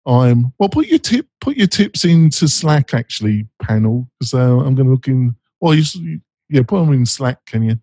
I'm 0.06 0.54
well. 0.58 0.70
Put 0.70 0.86
your 0.86 0.98
tip. 0.98 1.26
Put 1.40 1.58
your 1.58 1.66
tips 1.66 2.04
into 2.04 2.48
Slack 2.48 2.94
actually, 2.94 3.46
panel, 3.62 4.08
because 4.18 4.32
uh, 4.32 4.38
I'm 4.38 4.74
going 4.74 4.86
to 4.86 4.92
look 4.92 5.06
in. 5.06 5.36
Well, 5.60 5.74
you, 5.74 6.20
yeah, 6.48 6.62
put 6.62 6.80
them 6.80 6.92
in 6.92 7.06
Slack, 7.06 7.44
can 7.46 7.62
you? 7.62 7.78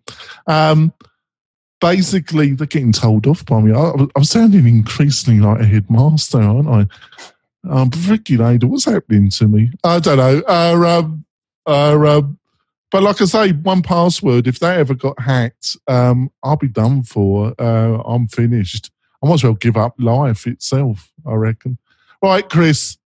Um, 0.46 0.92
basically, 1.80 2.54
they're 2.54 2.66
getting 2.66 2.92
told 2.92 3.26
off 3.26 3.44
by 3.46 3.60
me. 3.60 3.72
I, 3.72 3.92
am 4.16 4.24
sounding 4.24 4.66
increasingly 4.66 5.40
like 5.40 5.60
a 5.60 5.66
headmaster, 5.66 6.40
aren't 6.40 6.68
I? 6.68 6.86
Um, 7.68 7.90
Lader, 8.28 8.66
what's 8.66 8.84
happening 8.84 9.30
to 9.30 9.48
me? 9.48 9.70
I 9.82 9.98
don't 9.98 10.18
know. 10.18 10.42
Uh, 10.46 10.98
um, 10.98 11.24
uh, 11.66 11.98
um, 11.98 12.38
but 12.90 13.02
like 13.02 13.20
I 13.20 13.24
say, 13.24 13.52
1Password. 13.52 14.46
If 14.46 14.60
that 14.60 14.78
ever 14.78 14.94
got 14.94 15.20
hacked, 15.20 15.76
um, 15.88 16.30
I'll 16.42 16.56
be 16.56 16.68
done 16.68 17.02
for. 17.02 17.54
Uh, 17.58 18.00
I'm 18.04 18.28
finished. 18.28 18.90
I 19.22 19.28
might 19.28 19.34
as 19.34 19.44
well 19.44 19.54
give 19.54 19.76
up 19.76 19.94
life 19.98 20.46
itself. 20.46 21.10
I 21.26 21.34
reckon. 21.34 21.78
Right, 22.22 22.48
Chris. 22.48 22.98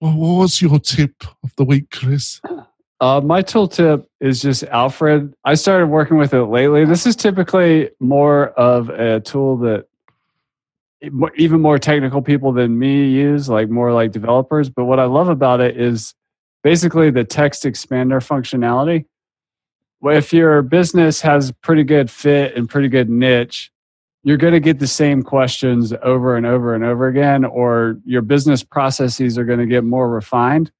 Well, 0.00 0.16
was 0.16 0.60
your 0.60 0.78
tip 0.78 1.24
of 1.42 1.54
the 1.56 1.64
week, 1.64 1.90
Chris? 1.90 2.40
Uh, 3.04 3.20
my 3.20 3.42
tool 3.42 3.68
tip 3.68 4.08
is 4.18 4.40
just 4.40 4.62
Alfred. 4.62 5.34
I 5.44 5.56
started 5.56 5.88
working 5.88 6.16
with 6.16 6.32
it 6.32 6.44
lately. 6.44 6.86
This 6.86 7.04
is 7.04 7.14
typically 7.14 7.90
more 8.00 8.48
of 8.52 8.88
a 8.88 9.20
tool 9.20 9.58
that 9.58 9.84
even 11.36 11.60
more 11.60 11.78
technical 11.78 12.22
people 12.22 12.50
than 12.52 12.78
me 12.78 13.10
use, 13.10 13.46
like 13.46 13.68
more 13.68 13.92
like 13.92 14.10
developers. 14.10 14.70
But 14.70 14.86
what 14.86 14.98
I 14.98 15.04
love 15.04 15.28
about 15.28 15.60
it 15.60 15.78
is 15.78 16.14
basically 16.62 17.10
the 17.10 17.24
text 17.24 17.64
expander 17.64 18.26
functionality. 18.26 19.04
If 20.02 20.32
your 20.32 20.62
business 20.62 21.20
has 21.20 21.52
pretty 21.60 21.84
good 21.84 22.10
fit 22.10 22.56
and 22.56 22.70
pretty 22.70 22.88
good 22.88 23.10
niche, 23.10 23.70
you're 24.22 24.38
going 24.38 24.54
to 24.54 24.60
get 24.60 24.78
the 24.78 24.86
same 24.86 25.22
questions 25.22 25.92
over 26.02 26.38
and 26.38 26.46
over 26.46 26.74
and 26.74 26.82
over 26.82 27.08
again, 27.08 27.44
or 27.44 27.98
your 28.06 28.22
business 28.22 28.64
processes 28.64 29.36
are 29.36 29.44
going 29.44 29.58
to 29.60 29.66
get 29.66 29.84
more 29.84 30.08
refined, 30.08 30.72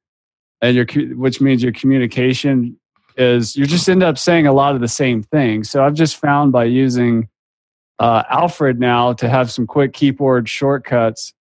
and 0.65 0.75
your 0.75 0.87
which 1.15 1.43
means 1.43 1.63
your 1.63 1.73
communication 1.73 2.79
is 3.19 3.55
you 3.55 3.67
just 3.67 3.87
end 3.89 4.03
up 4.03 4.17
saying 4.17 4.47
a 4.47 4.53
lot 4.53 4.75
of 4.75 4.81
the 4.81 4.89
same 4.89 5.23
things. 5.23 5.69
So 5.71 5.85
I've 5.85 5.95
just 5.95 6.17
found 6.17 6.53
by 6.53 6.65
using 6.65 7.29
uh, 7.99 8.23
Alfred 8.31 8.81
now 8.81 9.13
to 9.13 9.29
have 9.29 9.51
some 9.51 9.67
quick 9.67 9.93
keyboard 9.93 10.49
shortcuts, 10.49 11.35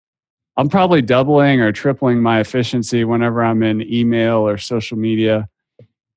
I'm 0.57 0.69
probably 0.69 1.03
doubling 1.03 1.61
or 1.61 1.71
tripling 1.71 2.21
my 2.21 2.41
efficiency 2.41 3.05
whenever 3.05 3.45
I'm 3.45 3.63
in 3.63 3.81
email 3.83 4.39
or 4.39 4.59
social 4.59 4.99
media 4.99 5.49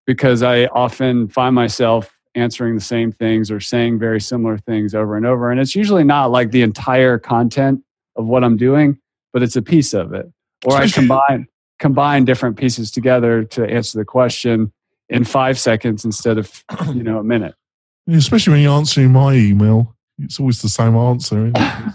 because 0.08 0.42
I 0.42 0.66
often 0.66 1.28
find 1.30 1.54
myself 1.54 2.12
answering 2.34 2.74
the 2.74 2.82
same 2.82 3.12
things 3.12 3.52
or 3.52 3.60
saying 3.60 4.00
very 4.00 4.20
similar 4.20 4.58
things 4.58 4.96
over 4.96 5.16
and 5.16 5.28
over. 5.28 5.52
And 5.52 5.60
it's 5.60 5.76
usually 5.76 6.04
not 6.04 6.32
like 6.32 6.50
the 6.50 6.64
entire 6.64 7.20
content 7.20 7.82
of 8.16 8.26
what 8.26 8.44
I'm 8.44 8.58
doing, 8.58 8.98
but 9.32 9.44
it's 9.44 9.56
a 9.56 9.62
piece 9.62 9.94
of 9.94 10.14
it. 10.14 10.26
Or 10.66 10.76
I 10.76 10.90
combine 10.90 11.48
combine 11.80 12.26
different 12.26 12.58
pieces 12.58 12.92
together 12.92 13.44
to 13.44 13.66
answer 13.66 13.98
the 13.98 14.06
question 14.06 14.72
in 15.10 15.24
five 15.24 15.60
seconds 15.60 16.06
instead 16.06 16.38
of 16.38 16.64
you 16.88 17.04
know 17.04 17.20
a 17.20 17.24
minute. 17.24 17.56
Especially 18.10 18.52
when 18.52 18.62
you're 18.62 18.78
answering 18.78 19.12
my 19.12 19.34
email, 19.34 19.96
it's 20.20 20.40
always 20.40 20.62
the 20.62 20.70
same 20.70 20.96
answer. 20.96 21.52
uh, 21.56 21.94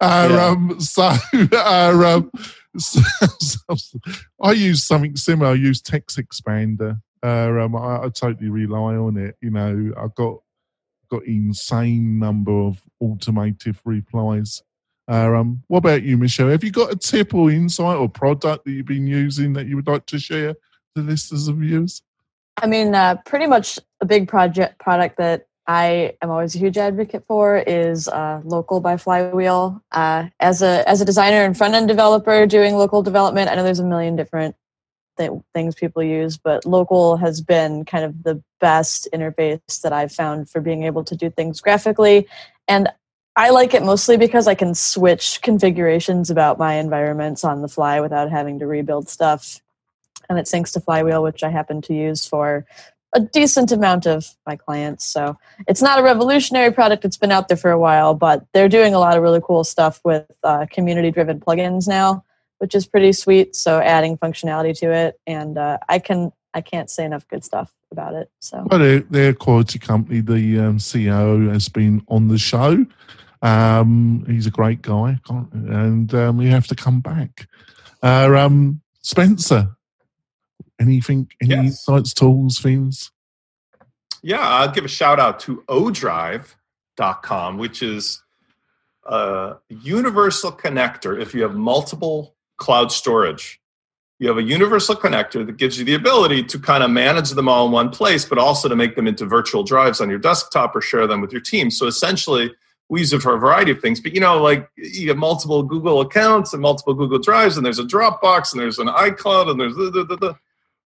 yeah. 0.00 0.46
um, 0.46 0.80
so, 0.80 1.02
uh, 1.52 2.02
um, 2.06 2.30
so, 2.76 3.00
so, 3.38 3.76
I 4.40 4.52
use 4.52 4.84
something 4.84 5.16
similar. 5.16 5.50
I 5.50 5.54
use 5.54 5.82
Text 5.82 6.18
Expander 6.18 7.00
uh, 7.22 7.50
um, 7.60 7.76
I, 7.76 8.04
I, 8.04 8.08
totally 8.08 8.48
rely 8.48 8.94
on 8.94 9.16
it. 9.16 9.36
You 9.40 9.50
know, 9.50 9.92
I've 9.96 10.14
got 10.14 10.38
got 11.10 11.24
insane 11.24 12.18
number 12.18 12.52
of 12.52 12.82
automated 13.00 13.76
replies. 13.84 14.62
Uh, 15.10 15.34
um, 15.34 15.62
what 15.66 15.78
about 15.78 16.04
you, 16.04 16.16
Michelle? 16.16 16.50
Have 16.50 16.62
you 16.62 16.70
got 16.70 16.92
a 16.92 16.96
tip 16.96 17.34
or 17.34 17.50
insight 17.50 17.96
or 17.96 18.08
product 18.08 18.64
that 18.64 18.70
you've 18.70 18.86
been 18.86 19.08
using 19.08 19.52
that 19.54 19.66
you 19.66 19.74
would 19.74 19.88
like 19.88 20.06
to 20.06 20.20
share 20.20 20.54
to 20.54 21.02
listeners 21.02 21.48
and 21.48 21.58
viewers? 21.58 22.02
I 22.62 22.68
mean, 22.68 22.94
uh, 22.94 23.16
pretty 23.26 23.46
much 23.46 23.80
a 24.00 24.06
big 24.06 24.28
project 24.28 24.78
product 24.78 25.16
that 25.18 25.48
I 25.66 26.14
am 26.22 26.30
always 26.30 26.54
a 26.54 26.58
huge 26.58 26.78
advocate 26.78 27.24
for 27.26 27.58
is 27.58 28.06
uh, 28.06 28.40
local 28.44 28.80
by 28.80 28.96
Flywheel. 28.96 29.82
Uh, 29.90 30.28
as 30.38 30.62
a 30.62 30.88
as 30.88 31.00
a 31.00 31.04
designer 31.04 31.44
and 31.44 31.56
front 31.56 31.74
end 31.74 31.88
developer 31.88 32.46
doing 32.46 32.76
local 32.76 33.02
development, 33.02 33.50
I 33.50 33.56
know 33.56 33.64
there's 33.64 33.80
a 33.80 33.84
million 33.84 34.14
different 34.14 34.54
th- 35.18 35.32
things 35.54 35.74
people 35.74 36.04
use, 36.04 36.38
but 36.38 36.64
local 36.64 37.16
has 37.16 37.40
been 37.40 37.84
kind 37.84 38.04
of 38.04 38.22
the 38.22 38.42
best 38.60 39.08
interface 39.12 39.80
that 39.82 39.92
I've 39.92 40.12
found 40.12 40.48
for 40.48 40.60
being 40.60 40.84
able 40.84 41.02
to 41.04 41.16
do 41.16 41.30
things 41.30 41.60
graphically. 41.60 42.28
And 42.68 42.88
I 43.40 43.48
like 43.48 43.72
it 43.72 43.82
mostly 43.82 44.18
because 44.18 44.46
I 44.46 44.54
can 44.54 44.74
switch 44.74 45.40
configurations 45.40 46.28
about 46.28 46.58
my 46.58 46.74
environments 46.74 47.42
on 47.42 47.62
the 47.62 47.68
fly 47.68 47.98
without 48.00 48.30
having 48.30 48.58
to 48.58 48.66
rebuild 48.66 49.08
stuff. 49.08 49.60
And 50.28 50.38
it 50.38 50.44
syncs 50.44 50.74
to 50.74 50.80
Flywheel, 50.80 51.22
which 51.22 51.42
I 51.42 51.48
happen 51.48 51.80
to 51.82 51.94
use 51.94 52.26
for 52.26 52.66
a 53.14 53.20
decent 53.20 53.72
amount 53.72 54.06
of 54.06 54.28
my 54.46 54.56
clients. 54.56 55.06
So 55.06 55.38
it's 55.66 55.80
not 55.80 55.98
a 55.98 56.02
revolutionary 56.02 56.70
product. 56.70 57.06
It's 57.06 57.16
been 57.16 57.32
out 57.32 57.48
there 57.48 57.56
for 57.56 57.70
a 57.70 57.78
while, 57.78 58.14
but 58.14 58.44
they're 58.52 58.68
doing 58.68 58.94
a 58.94 58.98
lot 58.98 59.16
of 59.16 59.22
really 59.22 59.40
cool 59.42 59.64
stuff 59.64 60.00
with 60.04 60.30
uh, 60.44 60.66
community 60.70 61.10
driven 61.10 61.40
plugins 61.40 61.88
now 61.88 62.22
which 62.60 62.74
is 62.74 62.86
pretty 62.86 63.12
sweet. 63.12 63.56
So 63.56 63.80
adding 63.80 64.18
functionality 64.18 64.78
to 64.80 64.92
it, 64.92 65.18
and 65.26 65.58
uh, 65.58 65.78
I 65.88 65.98
can 65.98 66.30
I 66.52 66.60
can't 66.60 66.90
say 66.90 67.04
enough 67.04 67.26
good 67.28 67.44
stuff 67.44 67.72
about 67.90 68.14
it. 68.14 68.30
So, 68.40 68.66
they're 69.10 69.30
a 69.30 69.34
quality 69.34 69.78
company. 69.78 70.20
The 70.20 70.58
um, 70.60 70.78
CEO 70.78 71.50
has 71.52 71.68
been 71.68 72.04
on 72.08 72.28
the 72.28 72.38
show. 72.38 72.84
Um, 73.42 74.24
he's 74.26 74.46
a 74.46 74.50
great 74.50 74.82
guy, 74.82 75.18
and 75.28 76.14
um, 76.14 76.36
we 76.36 76.46
have 76.48 76.66
to 76.68 76.74
come 76.74 77.00
back. 77.00 77.48
Uh, 78.02 78.34
um, 78.36 78.82
Spencer, 79.02 79.76
anything, 80.80 81.30
any 81.40 81.50
yes. 81.50 81.64
insights, 81.64 82.12
tools, 82.12 82.58
things? 82.58 83.10
Yeah, 84.22 84.40
I'll 84.40 84.70
give 84.70 84.84
a 84.84 84.88
shout 84.88 85.18
out 85.18 85.40
to 85.40 85.64
odrive.com, 85.68 87.56
which 87.58 87.82
is 87.82 88.22
a 89.06 89.56
universal 89.68 90.52
connector 90.52 91.20
if 91.20 91.34
you 91.34 91.42
have 91.42 91.54
multiple 91.54 92.34
cloud 92.58 92.92
storage. 92.92 93.60
You 94.18 94.28
have 94.28 94.36
a 94.36 94.42
universal 94.42 94.94
connector 94.94 95.46
that 95.46 95.56
gives 95.56 95.78
you 95.78 95.84
the 95.86 95.94
ability 95.94 96.44
to 96.44 96.58
kind 96.58 96.84
of 96.84 96.90
manage 96.90 97.30
them 97.30 97.48
all 97.48 97.66
in 97.66 97.72
one 97.72 97.88
place, 97.88 98.26
but 98.26 98.36
also 98.36 98.68
to 98.68 98.76
make 98.76 98.94
them 98.94 99.06
into 99.06 99.24
virtual 99.24 99.62
drives 99.62 99.98
on 99.98 100.10
your 100.10 100.18
desktop 100.18 100.76
or 100.76 100.82
share 100.82 101.06
them 101.06 101.22
with 101.22 101.32
your 101.32 101.40
team. 101.40 101.70
So 101.70 101.86
essentially, 101.86 102.52
we 102.90 103.00
use 103.00 103.12
it 103.12 103.22
for 103.22 103.34
a 103.34 103.38
variety 103.38 103.70
of 103.70 103.80
things. 103.80 104.00
But 104.00 104.14
you 104.14 104.20
know, 104.20 104.42
like 104.42 104.68
you 104.76 105.08
have 105.08 105.16
multiple 105.16 105.62
Google 105.62 106.00
accounts 106.00 106.52
and 106.52 106.60
multiple 106.60 106.92
Google 106.92 107.20
Drives, 107.20 107.56
and 107.56 107.64
there's 107.64 107.78
a 107.78 107.84
Dropbox, 107.84 108.52
and 108.52 108.60
there's 108.60 108.78
an 108.78 108.88
iCloud, 108.88 109.50
and 109.50 109.60
there's 109.60 109.76
the, 109.76 109.90
the, 109.90 110.04
the, 110.04 110.16
the 110.16 110.38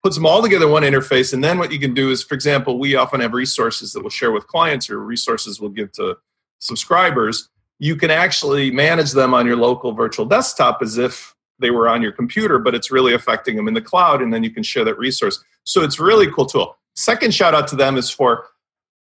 puts 0.04 0.16
them 0.16 0.26
all 0.26 0.42
together 0.42 0.68
one 0.68 0.84
interface. 0.84 1.34
And 1.34 1.44
then 1.44 1.58
what 1.58 1.72
you 1.72 1.80
can 1.80 1.94
do 1.94 2.12
is, 2.12 2.24
for 2.24 2.34
example, 2.34 2.78
we 2.78 2.96
often 2.96 3.22
have 3.22 3.34
resources 3.34 3.94
that 3.94 4.02
we'll 4.02 4.10
share 4.10 4.32
with 4.32 4.48
clients 4.48 4.90
or 4.90 5.00
resources 5.00 5.62
we'll 5.62 5.70
give 5.70 5.94
to 5.94 6.18
subscribers. 6.60 7.50
You 7.80 7.96
can 7.96 8.12
actually 8.12 8.72
manage 8.72 9.12
them 9.12 9.34
on 9.34 9.46
your 9.46 9.56
local 9.56 9.94
virtual 9.94 10.26
desktop 10.26 10.82
as 10.82 10.98
if 10.98 11.36
they 11.60 11.70
were 11.70 11.88
on 11.88 12.02
your 12.02 12.12
computer, 12.12 12.58
but 12.58 12.74
it's 12.76 12.92
really 12.92 13.14
affecting 13.14 13.56
them 13.56 13.68
in 13.68 13.76
the 13.76 13.82
cloud, 13.82 14.22
and 14.22 14.34
then 14.34 14.44
you 14.44 14.50
can 14.50 14.64
share 14.64 14.84
that 14.84 14.98
resource. 14.98 15.42
So 15.64 15.84
it's 15.84 16.00
really 16.00 16.30
cool 16.32 16.48
tool. 16.48 16.76
Second 16.96 17.34
shout 17.34 17.54
out 17.54 17.68
to 17.68 17.76
them 17.76 17.98
is 17.98 18.10
for 18.10 18.48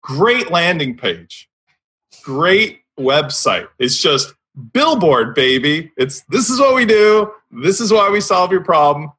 great 0.01 0.51
landing 0.51 0.97
page, 0.97 1.49
great 2.23 2.81
website. 2.99 3.67
It's 3.79 3.97
just 3.97 4.33
billboard, 4.73 5.35
baby. 5.35 5.91
It's 5.97 6.21
this 6.29 6.49
is 6.49 6.59
what 6.59 6.75
we 6.75 6.85
do. 6.85 7.31
This 7.51 7.79
is 7.79 7.91
why 7.91 8.09
we 8.09 8.21
solve 8.21 8.51
your 8.51 8.63
problem. 8.63 9.11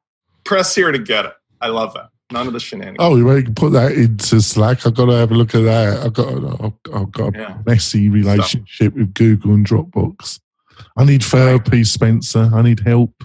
Press 0.43 0.75
here 0.75 0.91
to 0.91 0.99
get 0.99 1.25
it. 1.25 1.33
I 1.61 1.67
love 1.67 1.93
that. 1.93 2.09
None 2.31 2.47
of 2.47 2.53
the 2.53 2.59
shenanigans. 2.59 2.97
Oh, 2.99 3.15
you 3.15 3.43
can 3.43 3.53
put 3.53 3.71
that 3.73 3.91
into 3.91 4.41
Slack. 4.41 4.85
I've 4.85 4.95
got 4.95 5.05
to 5.05 5.11
have 5.13 5.31
a 5.31 5.35
look 5.35 5.53
at 5.53 5.61
that. 5.61 6.03
I've 6.05 6.13
got, 6.13 6.27
I've, 6.63 6.73
I've 6.93 7.11
got 7.11 7.35
a 7.35 7.39
Yeah. 7.39 7.57
messy 7.65 8.09
relationship 8.09 8.95
with 8.95 9.13
Google 9.13 9.53
and 9.53 9.65
Dropbox. 9.65 10.39
I 10.97 11.05
need 11.05 11.23
therapy, 11.23 11.83
Spencer. 11.83 12.49
I 12.53 12.61
need 12.63 12.79
help. 12.79 13.23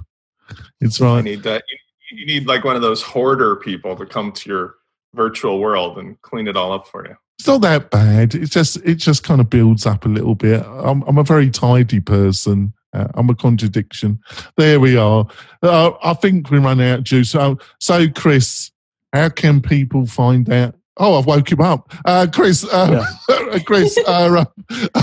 It's 0.80 1.00
You 1.00 1.06
right. 1.06 1.24
need 1.24 1.42
that. 1.44 1.64
You, 2.10 2.18
you 2.18 2.26
need 2.26 2.46
like 2.46 2.64
one 2.64 2.76
of 2.76 2.82
those 2.82 3.02
hoarder 3.02 3.56
people 3.56 3.96
to 3.96 4.04
come 4.06 4.32
to 4.32 4.50
your 4.50 4.74
virtual 5.14 5.58
world 5.60 5.98
and 5.98 6.20
clean 6.22 6.46
it 6.46 6.56
all 6.56 6.72
up 6.72 6.86
for 6.86 7.06
you. 7.06 7.16
It's 7.40 7.46
not 7.46 7.62
that 7.62 7.90
bad. 7.90 8.34
It's 8.34 8.50
just 8.50 8.76
it 8.84 8.96
just 8.96 9.24
kind 9.24 9.40
of 9.40 9.48
builds 9.48 9.86
up 9.86 10.04
a 10.04 10.10
little 10.10 10.34
bit. 10.34 10.62
I'm 10.62 11.00
I'm 11.04 11.16
a 11.16 11.24
very 11.24 11.48
tidy 11.48 11.98
person. 11.98 12.74
Uh, 12.92 13.08
I'm 13.14 13.30
a 13.30 13.34
contradiction. 13.34 14.20
There 14.58 14.78
we 14.78 14.98
are. 14.98 15.26
Uh, 15.62 15.92
I 16.02 16.12
think 16.12 16.50
we 16.50 16.58
run 16.58 16.82
out 16.82 16.98
of 16.98 17.04
juice. 17.04 17.30
So, 17.30 17.58
so 17.78 18.10
Chris, 18.10 18.70
how 19.14 19.30
can 19.30 19.62
people 19.62 20.04
find 20.04 20.52
out? 20.52 20.74
Oh, 20.98 21.18
I've 21.18 21.24
woke 21.24 21.50
him 21.50 21.62
up. 21.62 21.94
Uh, 22.04 22.26
Chris, 22.30 22.62
uh, 22.70 23.06
Chris, 23.64 23.96
uh, 24.06 24.44
uh, 24.94 25.02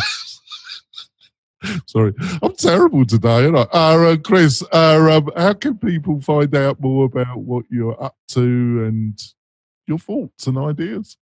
sorry, 1.88 2.14
I'm 2.44 2.54
terrible 2.54 3.04
today. 3.04 3.48
Aren't 3.48 3.58
I? 3.58 3.62
Uh, 3.62 4.14
uh, 4.14 4.18
Chris, 4.18 4.64
uh, 4.72 5.10
um, 5.12 5.32
how 5.36 5.54
can 5.54 5.80
people 5.80 6.22
find 6.22 6.56
out 6.56 6.80
more 6.80 7.06
about 7.06 7.40
what 7.40 7.66
you're 7.72 8.00
up 8.00 8.16
to 8.28 8.84
and 8.86 9.20
your 9.88 9.98
thoughts 9.98 10.46
and 10.46 10.60
ideas? 10.60 11.18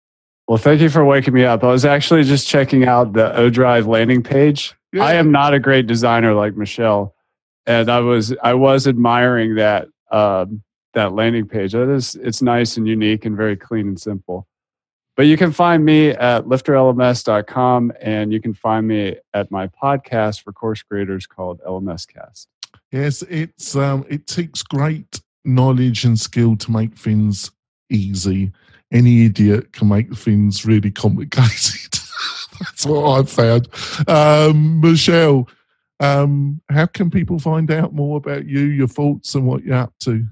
Well, 0.46 0.58
thank 0.58 0.80
you 0.80 0.90
for 0.90 1.04
waking 1.04 1.32
me 1.32 1.44
up. 1.44 1.64
I 1.64 1.68
was 1.68 1.84
actually 1.84 2.24
just 2.24 2.46
checking 2.46 2.84
out 2.84 3.14
the 3.14 3.30
ODrive 3.30 3.86
landing 3.86 4.22
page. 4.22 4.74
Yeah. 4.92 5.04
I 5.04 5.14
am 5.14 5.32
not 5.32 5.54
a 5.54 5.58
great 5.58 5.86
designer 5.86 6.34
like 6.34 6.54
Michelle, 6.56 7.14
and 7.66 7.90
I 7.90 8.00
was 8.00 8.34
I 8.42 8.54
was 8.54 8.86
admiring 8.86 9.54
that 9.54 9.88
um, 10.10 10.62
that 10.92 11.14
landing 11.14 11.48
page. 11.48 11.72
That 11.72 11.90
is, 11.90 12.14
it's 12.16 12.42
nice 12.42 12.76
and 12.76 12.86
unique 12.86 13.24
and 13.24 13.36
very 13.36 13.56
clean 13.56 13.88
and 13.88 14.00
simple. 14.00 14.46
But 15.16 15.26
you 15.26 15.36
can 15.36 15.52
find 15.52 15.84
me 15.84 16.10
at 16.10 16.44
lifterlms.com, 16.44 17.92
and 18.00 18.32
you 18.32 18.40
can 18.40 18.52
find 18.52 18.86
me 18.86 19.16
at 19.32 19.50
my 19.50 19.68
podcast 19.68 20.42
for 20.42 20.52
course 20.52 20.82
creators 20.82 21.26
called 21.26 21.60
LMS 21.66 22.06
Cast. 22.06 22.48
Yes, 22.90 23.22
it's 23.22 23.76
um, 23.76 24.04
it 24.08 24.26
takes 24.26 24.62
great 24.62 25.20
knowledge 25.44 26.04
and 26.04 26.18
skill 26.18 26.56
to 26.56 26.70
make 26.70 26.96
things 26.96 27.50
easy. 27.90 28.52
Any 28.94 29.26
idiot 29.26 29.72
can 29.72 29.88
make 29.88 30.14
things 30.14 30.64
really 30.64 30.90
complicated. 30.90 31.92
That's 32.60 32.86
what 32.86 33.18
I've 33.18 33.30
found. 33.30 33.68
Um, 34.08 34.80
Michelle, 34.80 35.48
um, 36.00 36.60
how 36.70 36.86
can 36.86 37.10
people 37.10 37.38
find 37.38 37.70
out 37.70 37.92
more 37.92 38.16
about 38.16 38.46
you, 38.46 38.60
your 38.60 38.88
thoughts, 38.88 39.34
and 39.34 39.46
what 39.46 39.64
you're 39.64 39.74
up 39.74 39.92
to? 40.00 40.24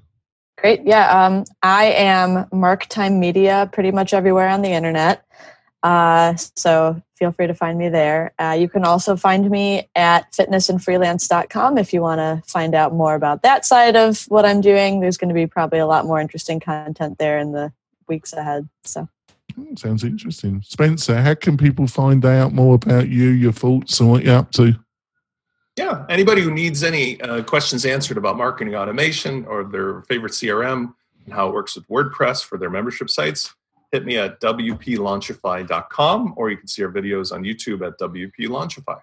Great. 0.59 0.83
Yeah. 0.85 1.27
Um, 1.27 1.45
I 1.63 1.87
am 1.87 2.47
Mark 2.53 2.87
Time 2.87 3.19
Media 3.19 3.69
pretty 3.73 3.91
much 3.91 4.15
everywhere 4.15 4.49
on 4.49 4.63
the 4.63 4.71
internet. 4.71 5.25
Uh, 5.83 6.37
so 6.55 7.03
feel 7.17 7.33
free 7.33 7.49
to 7.49 7.55
find 7.55 7.79
me 7.79 7.89
there. 7.89 8.33
Uh, 8.39 8.57
you 8.59 8.69
can 8.69 8.85
also 8.85 9.17
find 9.17 9.51
me 9.51 9.89
at 9.97 10.31
fitnessandfreelance.com 10.33 11.79
if 11.79 11.93
you 11.93 12.01
want 12.01 12.21
to 12.21 12.49
find 12.49 12.77
out 12.77 12.95
more 12.95 13.17
about 13.17 13.43
that 13.43 13.65
side 13.65 13.97
of 13.97 14.23
what 14.29 14.45
I'm 14.45 14.61
doing. 14.61 15.01
There's 15.01 15.17
going 15.17 15.29
to 15.29 15.35
be 15.35 15.49
probably 15.49 15.81
a 15.81 15.87
lot 15.87 16.07
more 16.07 16.21
interesting 16.21 16.61
content 16.61 17.19
there 17.19 17.39
in 17.39 17.51
the 17.51 17.73
weeks 18.13 18.33
ahead. 18.33 18.69
So 18.85 19.09
Hmm, 19.55 19.77
Sounds 19.77 20.05
interesting. 20.05 20.63
Spencer, 20.63 21.21
how 21.21 21.35
can 21.35 21.57
people 21.57 21.87
find 21.87 22.25
out 22.25 22.53
more 22.53 22.75
about 22.75 23.09
you, 23.09 23.29
your 23.29 23.53
thoughts, 23.53 24.01
and 24.01 24.11
what 24.11 24.25
you're 24.25 24.37
up 24.37 24.51
to? 24.53 24.75
Yeah, 25.77 26.05
anybody 26.09 26.43
who 26.43 26.51
needs 26.51 26.83
any 26.83 27.21
uh, 27.21 27.43
questions 27.43 27.85
answered 27.87 28.17
about 28.19 28.37
marketing 28.37 28.75
automation 28.75 29.45
or 29.47 29.65
their 29.65 30.03
favorite 30.03 30.33
CRM 30.33 30.95
and 31.25 31.35
how 31.35 31.49
it 31.49 31.55
works 31.55 31.75
with 31.75 31.87
WordPress 31.89 32.45
for 32.45 32.59
their 32.59 32.71
membership 32.71 33.09
sites, 33.09 33.55
hit 33.91 34.05
me 34.05 34.19
at 34.19 34.41
wplaunchify.com 34.41 36.35
or 36.37 36.51
you 36.51 36.57
can 36.57 36.69
see 36.69 36.83
our 36.85 36.93
videos 36.93 37.33
on 37.33 37.43
YouTube 37.43 37.87
at 37.87 37.99
wplaunchify. 37.99 39.01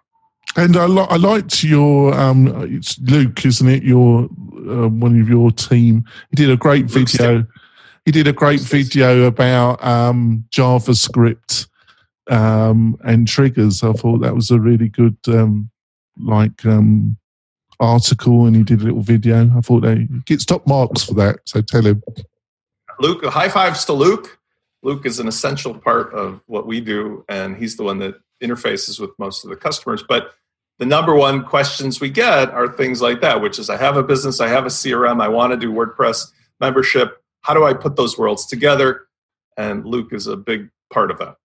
And 0.55 0.77
I, 0.77 0.85
li- 0.85 1.07
I 1.09 1.17
liked 1.17 1.63
your 1.63 2.13
um, 2.13 2.47
it's 2.75 2.99
Luke, 2.99 3.45
isn't 3.45 3.67
it? 3.67 3.83
Your 3.83 4.23
uh, 4.25 4.89
one 4.89 5.19
of 5.19 5.29
your 5.29 5.51
team. 5.51 6.05
He 6.31 6.35
did 6.35 6.49
a 6.49 6.57
great 6.57 6.89
Luke 6.95 7.09
video. 7.09 7.45
He 8.09 8.11
did 8.11 8.27
a 8.27 8.33
great 8.33 8.61
video 8.61 9.25
about 9.25 9.85
um, 9.85 10.43
JavaScript 10.49 11.67
um, 12.27 12.97
and 13.03 13.27
triggers. 13.27 13.83
I 13.83 13.93
thought 13.93 14.21
that 14.21 14.33
was 14.33 14.49
a 14.49 14.59
really 14.59 14.89
good 14.89 15.17
um, 15.27 15.69
like 16.19 16.65
um, 16.65 17.19
article, 17.79 18.47
and 18.47 18.55
he 18.55 18.63
did 18.63 18.81
a 18.81 18.85
little 18.85 19.03
video. 19.03 19.51
I 19.55 19.61
thought 19.61 19.81
they 19.81 19.95
he 19.97 20.21
gets 20.25 20.43
top 20.43 20.65
marks 20.65 21.03
for 21.03 21.13
that. 21.13 21.41
So 21.45 21.61
tell 21.61 21.83
him. 21.83 22.01
Luke, 22.99 23.23
high 23.25 23.47
fives 23.47 23.85
to 23.85 23.93
Luke. 23.93 24.39
Luke 24.81 25.05
is 25.05 25.19
an 25.19 25.27
essential 25.27 25.75
part 25.75 26.11
of 26.11 26.41
what 26.47 26.65
we 26.65 26.81
do, 26.81 27.23
and 27.29 27.57
he's 27.57 27.77
the 27.77 27.83
one 27.83 27.99
that 27.99 28.15
interfaces 28.41 28.99
with 28.99 29.11
most 29.19 29.43
of 29.43 29.51
the 29.51 29.55
customers. 29.55 30.01
But 30.01 30.33
the 30.79 30.85
number 30.87 31.13
one 31.13 31.43
questions 31.43 32.01
we 32.01 32.09
get 32.09 32.49
are 32.49 32.69
things 32.69 33.03
like 33.03 33.21
that, 33.21 33.39
which 33.39 33.59
is 33.59 33.69
I 33.69 33.77
have 33.77 33.97
a 33.97 34.03
business, 34.03 34.41
I 34.41 34.47
have 34.47 34.65
a 34.65 34.69
CRM, 34.69 35.21
I 35.21 35.27
want 35.27 35.53
to 35.53 35.57
do 35.57 35.71
WordPress 35.71 36.31
membership. 36.59 37.18
How 37.41 37.53
do 37.53 37.63
I 37.65 37.73
put 37.73 37.95
those 37.95 38.17
worlds 38.17 38.45
together? 38.45 39.07
And 39.57 39.85
Luke 39.85 40.13
is 40.13 40.27
a 40.27 40.37
big 40.37 40.69
part 40.91 41.11
of 41.11 41.19
that. 41.19 41.35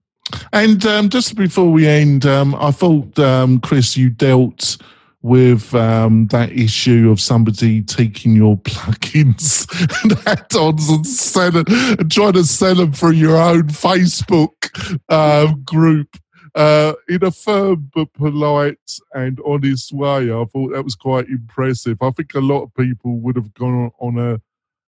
And 0.52 0.84
um, 0.86 1.08
just 1.08 1.36
before 1.36 1.70
we 1.70 1.86
end, 1.86 2.26
um, 2.26 2.54
I 2.54 2.70
thought, 2.70 3.18
um, 3.18 3.60
Chris, 3.60 3.96
you 3.96 4.10
dealt 4.10 4.78
with 5.22 5.74
um, 5.74 6.26
that 6.26 6.52
issue 6.52 7.10
of 7.10 7.18
somebody 7.18 7.80
taking 7.82 8.36
your 8.36 8.56
plugins 8.58 9.66
and 10.02 10.12
add-ons 10.26 10.88
and, 10.90 11.06
selling, 11.06 11.64
and 11.68 12.12
trying 12.12 12.34
to 12.34 12.44
sell 12.44 12.74
them 12.74 12.92
through 12.92 13.12
your 13.12 13.36
own 13.36 13.62
Facebook 13.64 14.70
uh, 15.08 15.52
group 15.64 16.18
uh, 16.54 16.92
in 17.08 17.24
a 17.24 17.30
firm 17.30 17.90
but 17.94 18.12
polite 18.12 18.98
and 19.14 19.40
honest 19.46 19.92
way. 19.92 20.30
I 20.30 20.44
thought 20.44 20.72
that 20.72 20.84
was 20.84 20.94
quite 20.94 21.28
impressive. 21.28 21.98
I 22.00 22.10
think 22.10 22.34
a 22.34 22.40
lot 22.40 22.64
of 22.64 22.74
people 22.74 23.18
would 23.20 23.36
have 23.36 23.52
gone 23.54 23.90
on 23.98 24.18
a 24.18 24.40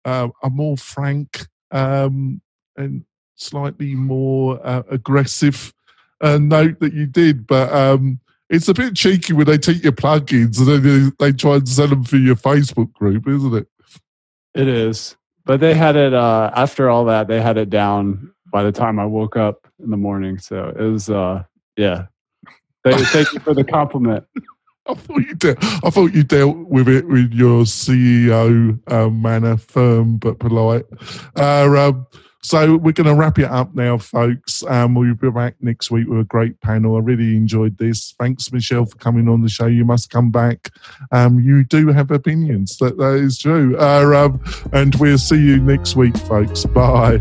uh, 0.05 0.29
a 0.43 0.51
more 0.51 0.77
frank 0.77 1.47
um, 1.71 2.41
and 2.77 3.05
slightly 3.37 3.95
more 3.95 4.61
uh, 4.65 4.83
aggressive 4.91 5.73
uh, 6.21 6.39
note 6.39 6.81
that 6.81 6.93
you 6.93 7.07
did, 7.07 7.47
but 7.47 7.73
um, 7.73 8.21
it's 8.51 8.69
a 8.69 8.75
bit 8.75 8.97
cheeky 8.97 9.33
when 9.33 9.47
they 9.47 9.57
take 9.57 9.83
your 9.83 9.93
plugins 9.93 10.59
and 10.59 10.69
then 10.69 10.83
they, 11.19 11.27
they 11.27 11.33
try 11.33 11.55
and 11.55 11.69
sell 11.69 11.87
them 11.87 12.05
through 12.05 12.19
your 12.19 12.37
Facebook 12.37 12.93
group, 12.93 13.27
isn't 13.29 13.55
it? 13.55 13.69
It 14.55 14.69
is. 14.69 15.17
But 15.45 15.61
they 15.61 15.75
had 15.75 15.97
it 15.97 16.13
uh 16.13 16.51
after 16.55 16.91
all 16.91 17.05
that, 17.07 17.29
they 17.29 17.41
had 17.41 17.57
it 17.57 17.71
down 17.71 18.33
by 18.53 18.63
the 18.63 18.73
time 18.73 18.99
I 18.99 19.07
woke 19.07 19.37
up 19.37 19.69
in 19.83 19.91
the 19.91 19.97
morning. 19.97 20.39
So 20.39 20.75
it 20.77 20.83
was 20.83 21.09
uh 21.09 21.45
yeah. 21.77 22.07
Thank, 22.85 23.07
thank 23.09 23.33
you 23.33 23.41
for 23.41 23.55
the 23.55 23.65
compliment. 23.65 24.25
I 24.91 24.95
thought 24.95 25.21
you 25.21 25.35
dealt. 25.35 25.59
I 25.63 25.91
thought 25.91 26.15
you 26.15 26.23
dealt 26.23 26.57
with 26.57 26.89
it 26.89 27.07
with 27.07 27.33
your 27.33 27.65
CEO 27.65 28.79
um, 28.93 29.23
manner, 29.23 29.57
firm 29.57 30.17
but 30.17 30.39
polite. 30.39 30.87
Uh, 31.37 31.69
um, 31.77 32.07
so 32.43 32.77
we're 32.77 32.93
going 32.93 33.07
to 33.07 33.15
wrap 33.15 33.39
it 33.39 33.51
up 33.51 33.75
now, 33.75 33.99
folks. 33.99 34.65
Um, 34.67 34.95
we'll 34.95 35.15
be 35.15 35.31
back 35.31 35.57
next 35.61 35.91
week 35.91 36.09
with 36.09 36.21
a 36.21 36.25
great 36.25 36.59
panel. 36.63 36.97
I 36.97 37.01
really 37.01 37.37
enjoyed 37.37 37.77
this. 37.77 38.15
Thanks, 38.19 38.51
Michelle, 38.51 38.87
for 38.87 38.97
coming 38.97 39.29
on 39.29 39.43
the 39.43 39.49
show. 39.49 39.67
You 39.67 39.85
must 39.85 40.11
come 40.11 40.31
back. 40.31 40.71
Um, 41.13 41.39
you 41.41 41.65
do 41.65 41.89
have 41.89 42.11
opinions. 42.11 42.79
That 42.79 42.97
that 42.97 43.17
is 43.17 43.39
true. 43.39 43.77
Uh, 43.79 44.11
um, 44.15 44.43
and 44.73 44.95
we'll 44.97 45.19
see 45.19 45.41
you 45.41 45.61
next 45.61 45.97
week, 45.97 46.17
folks. 46.17 46.65
Bye. 46.65 47.21